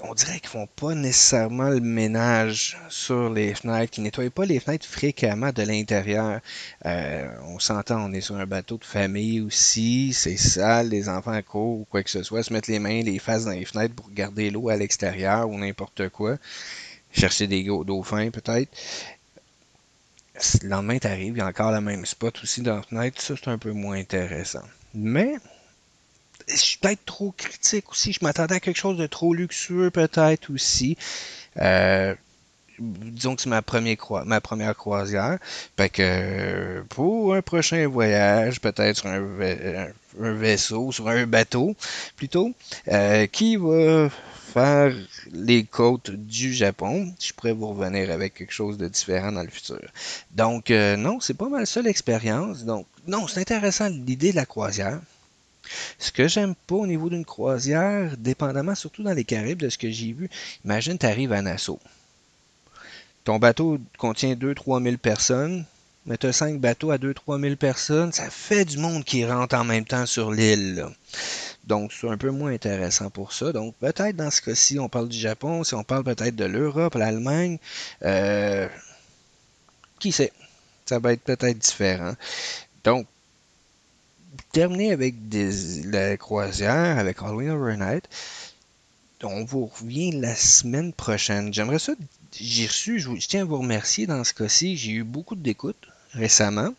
on 0.02 0.14
dirait 0.14 0.40
qu'ils 0.40 0.50
font 0.50 0.68
pas 0.68 0.94
nécessairement 0.94 1.70
le 1.70 1.80
ménage 1.80 2.78
sur 2.90 3.30
les 3.30 3.54
fenêtres, 3.54 3.92
qu'ils 3.92 4.04
nettoient 4.04 4.30
pas 4.30 4.46
les 4.46 4.60
fenêtres 4.60 4.86
fréquemment 4.86 5.52
de 5.52 5.64
l'intérieur. 5.64 6.40
Euh, 6.86 7.28
on 7.44 7.60
s'entend, 7.60 8.06
on 8.06 8.14
est 8.14 8.22
sur 8.22 8.36
un 8.36 8.46
bateau 8.46 8.78
de 8.78 8.86
famille 8.86 9.42
aussi, 9.42 10.14
c'est 10.14 10.38
sale, 10.38 10.90
les 10.90 11.10
enfants 11.10 11.40
courent 11.42 11.82
ou 11.82 11.88
quoi 11.90 12.04
que 12.04 12.10
ce 12.10 12.24
soit, 12.24 12.44
se 12.44 12.54
mettre 12.54 12.70
les 12.70 12.80
mains, 12.80 13.02
les 13.02 13.20
faces 13.20 13.46
dans 13.46 13.52
les 13.52 13.66
fenêtres 13.66 13.96
pour 13.96 14.10
garder 14.12 14.52
l'eau 14.52 14.70
à 14.70 14.76
l'extérieur 14.76 15.50
ou 15.50 15.58
n'importe 15.58 16.10
quoi. 16.10 16.38
Chercher 17.12 17.48
des 17.48 17.64
dauphins 17.64 18.30
peut-être. 18.30 18.70
Le 20.62 20.70
lendemain, 20.70 21.00
t'arrives, 21.00 21.36
il 21.36 21.40
y 21.40 21.42
a 21.42 21.48
encore 21.48 21.72
le 21.72 21.82
même 21.82 22.06
spot 22.06 22.40
aussi 22.44 22.62
dans 22.62 22.78
la 22.78 22.84
fenêtre, 22.84 23.22
ça 23.22 23.34
c'est 23.36 23.50
un 23.50 23.58
peu 23.58 23.72
moins 23.72 23.98
intéressant. 23.98 24.64
Mais 24.94 25.34
je 26.50 26.56
suis 26.56 26.78
peut-être 26.78 27.06
trop 27.06 27.32
critique 27.32 27.92
aussi. 27.92 28.14
Je 28.14 28.20
m'attendais 28.22 28.56
à 28.56 28.60
quelque 28.60 28.78
chose 28.78 28.98
de 28.98 29.08
trop 29.08 29.34
luxueux, 29.34 29.90
peut-être 29.90 30.52
aussi. 30.52 30.98
Euh, 31.58 32.16
disons 32.80 33.36
que 33.36 33.42
c'est 33.42 33.50
ma, 33.50 33.62
première 33.62 34.76
croisière. 34.76 35.38
Fait 35.78 35.90
que 35.90 36.82
pour 36.90 37.36
un 37.36 37.42
prochain 37.42 37.88
voyage, 37.88 38.62
peut-être 38.62 38.98
sur 38.98 39.08
un, 39.08 39.90
vaisseau, 40.18 40.92
sur 40.92 41.08
un 41.08 41.26
bateau 41.26 41.76
plutôt, 42.16 42.54
euh, 42.88 43.28
qui 43.28 43.58
va 43.58 44.10
faire 44.54 44.94
les 45.32 45.64
côtes 45.64 46.10
du 46.12 46.54
Japon, 46.54 47.14
je 47.20 47.34
pourrais 47.34 47.54
vous 47.54 47.68
revenir 47.68 48.10
avec 48.12 48.34
quelque 48.34 48.54
chose 48.54 48.78
de 48.78 48.88
différent 48.88 49.32
dans 49.32 49.44
le 49.44 49.50
futur. 49.50 49.80
Donc, 50.32 50.72
euh, 50.72 50.96
non, 50.96 51.20
c'est 51.20 51.36
pas 51.36 51.50
mal 51.50 51.68
ça 51.68 51.82
l'expérience. 51.82 52.66
Donc, 52.66 52.88
non, 53.08 53.28
c'est 53.28 53.42
intéressant 53.42 53.90
l'idée 53.90 54.32
de 54.32 54.38
la 54.38 54.46
croisière. 54.46 55.00
Ce 55.98 56.12
que 56.12 56.28
j'aime 56.28 56.56
pas 56.68 56.76
au 56.76 56.88
niveau 56.88 57.10
d'une 57.10 57.26
croisière, 57.26 58.16
dépendamment 58.18 58.76
surtout 58.76 59.04
dans 59.04 59.14
les 59.14 59.24
Caraïbes 59.24 59.62
de 59.62 59.70
ce 59.70 59.78
que 59.78 59.90
j'ai 59.90 60.14
vu, 60.14 60.30
imagine 60.66 60.98
tu 60.98 61.06
arrives 61.06 61.34
à 61.34 61.42
Nassau. 61.42 61.80
Ton 63.24 63.38
bateau 63.38 63.80
contient 63.98 64.34
2-3 64.34 64.84
000 64.84 64.98
personnes, 64.98 65.66
mais 66.06 66.18
tu 66.18 66.28
as 66.28 66.34
5 66.34 66.60
bateaux 66.60 66.92
à 66.92 66.98
2-3 66.98 67.40
000 67.40 67.56
personnes, 67.56 68.12
ça 68.12 68.30
fait 68.30 68.66
du 68.66 68.78
monde 68.78 69.04
qui 69.04 69.26
rentre 69.26 69.56
en 69.56 69.64
même 69.64 69.86
temps 69.86 70.06
sur 70.06 70.32
l'île. 70.32 70.86
Donc, 71.66 71.94
c'est 71.94 72.10
un 72.10 72.18
peu 72.18 72.32
moins 72.32 72.52
intéressant 72.52 73.12
pour 73.12 73.32
ça. 73.32 73.52
Donc, 73.52 73.76
peut-être 73.76 74.16
dans 74.16 74.32
ce 74.32 74.42
cas-ci, 74.42 74.80
on 74.80 74.90
parle 74.90 75.10
du 75.10 75.18
Japon, 75.18 75.64
si 75.64 75.76
on 75.76 75.84
parle 75.84 76.04
peut-être 76.04 76.36
de 76.36 76.46
l'Europe, 76.46 76.96
l'Allemagne, 76.96 77.60
euh, 78.04 78.68
qui 80.00 80.12
sait? 80.12 80.32
Ça 80.86 80.98
va 80.98 81.14
être 81.14 81.22
peut-être 81.22 81.60
différent. 81.60 82.14
Donc, 82.84 83.06
terminer 84.52 84.92
avec 84.92 85.16
la 85.86 86.18
croisière, 86.18 86.98
avec 86.98 87.22
Halloween 87.22 87.52
Overnight. 87.52 88.08
On 89.24 89.44
vous 89.44 89.66
revient 89.66 90.12
la 90.12 90.36
semaine 90.36 90.94
prochaine. 90.94 91.54
J'aimerais 91.54 91.80
ça. 91.80 91.94
J'ai 92.40 92.68
reçu, 92.68 93.00
je, 93.00 93.10
tiens 93.28 93.42
à 93.42 93.46
vous 93.46 93.60
remercier 93.60 94.08
dans 94.08 94.24
ce 94.24 94.34
cas-ci. 94.34 94.78
J'ai 94.78 94.92
eu 94.92 95.04
beaucoup 95.04 95.36
d'écoutes 95.36 95.88
récemment. 96.14 96.74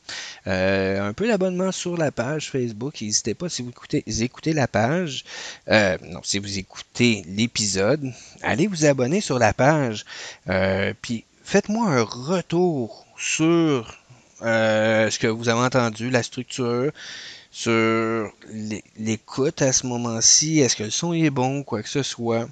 Euh, 0.47 1.09
un 1.09 1.13
peu 1.13 1.29
d'abonnement 1.29 1.73
sur 1.73 1.97
la 1.97 2.11
page 2.11 2.51
Facebook. 2.51 3.01
N'hésitez 3.01 3.35
pas 3.35 3.49
si 3.49 3.63
vous 3.63 3.71
écoutez, 3.71 4.05
écoutez 4.07 4.53
la 4.53 4.67
page. 4.67 5.25
Euh, 5.69 5.97
non, 6.03 6.21
si 6.23 6.39
vous 6.39 6.59
écoutez 6.59 7.25
l'épisode, 7.29 8.13
allez 8.43 8.67
vous 8.67 8.85
abonner 8.87 9.21
sur 9.21 9.39
la 9.39 9.53
page. 9.53 10.05
Euh, 10.49 10.93
puis 11.01 11.25
faites-moi 11.45 11.89
un 11.89 12.03
retour 12.03 13.07
sur 13.17 13.97
ce 14.41 15.19
que 15.19 15.27
vous 15.27 15.51
avez 15.51 15.61
entendu, 15.61 16.09
la 16.09 16.23
structure, 16.23 16.93
sur 17.51 18.33
l'écoute 18.99 19.63
à 19.63 19.73
ce 19.73 19.87
moment-ci. 19.87 20.61
Est-ce 20.61 20.77
que 20.77 20.85
le 20.85 20.91
son 20.91 21.13
est 21.13 21.31
bon, 21.31 21.63
quoi 21.63 21.83
que 21.83 21.89
ce 21.89 22.03
soit? 22.03 22.49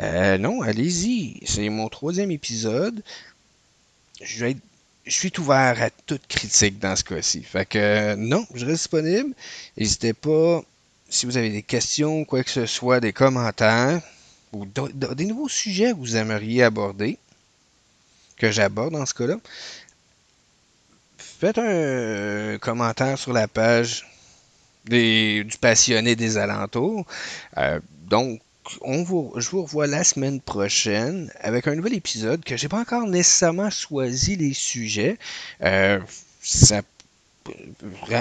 Euh, 0.00 0.38
non, 0.38 0.62
allez-y. 0.62 1.40
C'est 1.46 1.68
mon 1.68 1.88
troisième 1.88 2.30
épisode. 2.30 3.02
Je, 4.20 4.44
vais 4.44 4.56
je 5.06 5.12
suis 5.12 5.32
ouvert 5.38 5.80
à 5.80 5.90
toute 5.90 6.26
critique 6.26 6.78
dans 6.78 6.94
ce 6.96 7.04
cas-ci. 7.04 7.42
Fait 7.42 7.66
que 7.66 8.14
non, 8.16 8.46
je 8.54 8.66
reste 8.66 8.82
disponible. 8.82 9.34
N'hésitez 9.76 10.12
pas, 10.12 10.62
si 11.08 11.26
vous 11.26 11.36
avez 11.36 11.50
des 11.50 11.62
questions, 11.62 12.24
quoi 12.24 12.44
que 12.44 12.50
ce 12.50 12.66
soit, 12.66 13.00
des 13.00 13.12
commentaires 13.12 14.02
ou 14.52 14.66
des 14.66 15.26
nouveaux 15.26 15.48
sujets 15.48 15.92
que 15.92 15.98
vous 15.98 16.16
aimeriez 16.16 16.62
aborder, 16.62 17.18
que 18.36 18.50
j'aborde 18.50 18.92
dans 18.92 19.06
ce 19.06 19.14
cas-là, 19.14 19.36
faites 21.38 21.58
un 21.58 22.58
commentaire 22.58 23.16
sur 23.16 23.32
la 23.32 23.46
page 23.46 24.06
du 24.86 25.46
passionné 25.60 26.16
des 26.16 26.36
alentours. 26.36 27.06
Euh, 27.56 27.78
donc, 28.08 28.40
on 28.80 29.02
vous, 29.02 29.32
je 29.36 29.48
vous 29.50 29.62
revois 29.62 29.86
la 29.86 30.02
semaine 30.02 30.40
prochaine 30.40 31.30
avec 31.40 31.68
un 31.68 31.76
nouvel 31.76 31.94
épisode 31.94 32.42
que 32.44 32.56
j'ai 32.56 32.68
pas 32.68 32.80
encore 32.80 33.06
nécessairement 33.06 33.70
choisi 33.70 34.36
les 34.36 34.52
sujets. 34.52 35.16
Euh, 35.62 36.00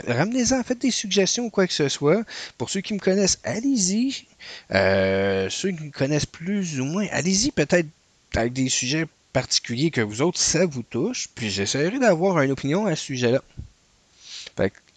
ramenez-en, 0.08 0.64
faites 0.64 0.82
des 0.82 0.92
suggestions 0.92 1.46
ou 1.46 1.50
quoi 1.50 1.66
que 1.66 1.74
ce 1.74 1.90
soit. 1.90 2.24
Pour 2.58 2.70
ceux 2.70 2.82
qui 2.82 2.94
me 2.94 3.00
connaissent, 3.00 3.40
allez-y. 3.44 4.26
Euh, 4.74 5.50
ceux 5.50 5.72
qui 5.72 5.84
me 5.86 5.92
connaissent 5.92 6.28
plus 6.28 6.80
ou 6.80 6.86
moins, 6.86 7.08
allez-y 7.12 7.52
peut-être 7.52 7.88
avec 8.36 8.54
des 8.54 8.70
sujets 8.70 9.08
particulier 9.38 9.92
que 9.92 10.02
vous 10.02 10.24
autres, 10.24 10.40
ça 10.40 10.66
vous 10.66 10.82
touche. 10.82 11.30
Puis 11.36 11.52
j'essaierai 11.52 12.00
d'avoir 12.00 12.42
une 12.42 12.50
opinion 12.50 12.88
à 12.88 12.96
ce 12.96 13.04
sujet-là. 13.04 13.44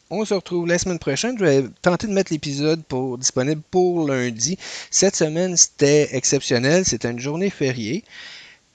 on 0.08 0.24
se 0.24 0.32
retrouve 0.32 0.66
la 0.66 0.78
semaine 0.78 0.98
prochaine. 0.98 1.36
Je 1.38 1.44
vais 1.44 1.64
tenter 1.82 2.06
de 2.06 2.12
mettre 2.14 2.32
l'épisode 2.32 2.82
pour, 2.84 3.18
disponible 3.18 3.60
pour 3.70 4.08
lundi. 4.08 4.56
Cette 4.90 5.14
semaine, 5.14 5.58
c'était 5.58 6.16
exceptionnel. 6.16 6.86
C'était 6.86 7.10
une 7.10 7.20
journée 7.20 7.50
fériée. 7.50 8.02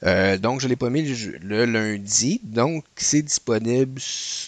Euh, 0.04 0.38
donc, 0.38 0.62
je 0.62 0.68
ne 0.68 0.70
l'ai 0.70 0.76
pas 0.76 0.92
mis 0.92 1.02
le, 1.42 1.66
lundi. 1.66 2.42
Donc, 2.44 2.86
c'est 2.96 3.24
disponible 3.24 4.00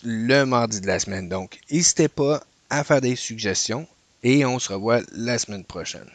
le 0.04 0.44
mardi 0.44 0.82
de 0.82 0.88
la 0.88 1.00
semaine. 1.00 1.28
Donc, 1.28 1.60
n'hésitez 1.72 2.10
pas 2.10 2.44
à 2.70 2.84
faire 2.84 3.02
des 3.02 3.16
suggestions. 3.16 3.88
Et 4.22 4.46
on 4.46 4.60
se 4.60 4.72
revoit 4.72 5.02
la 5.14 5.40
semaine 5.40 5.64
prochaine. 5.64 6.10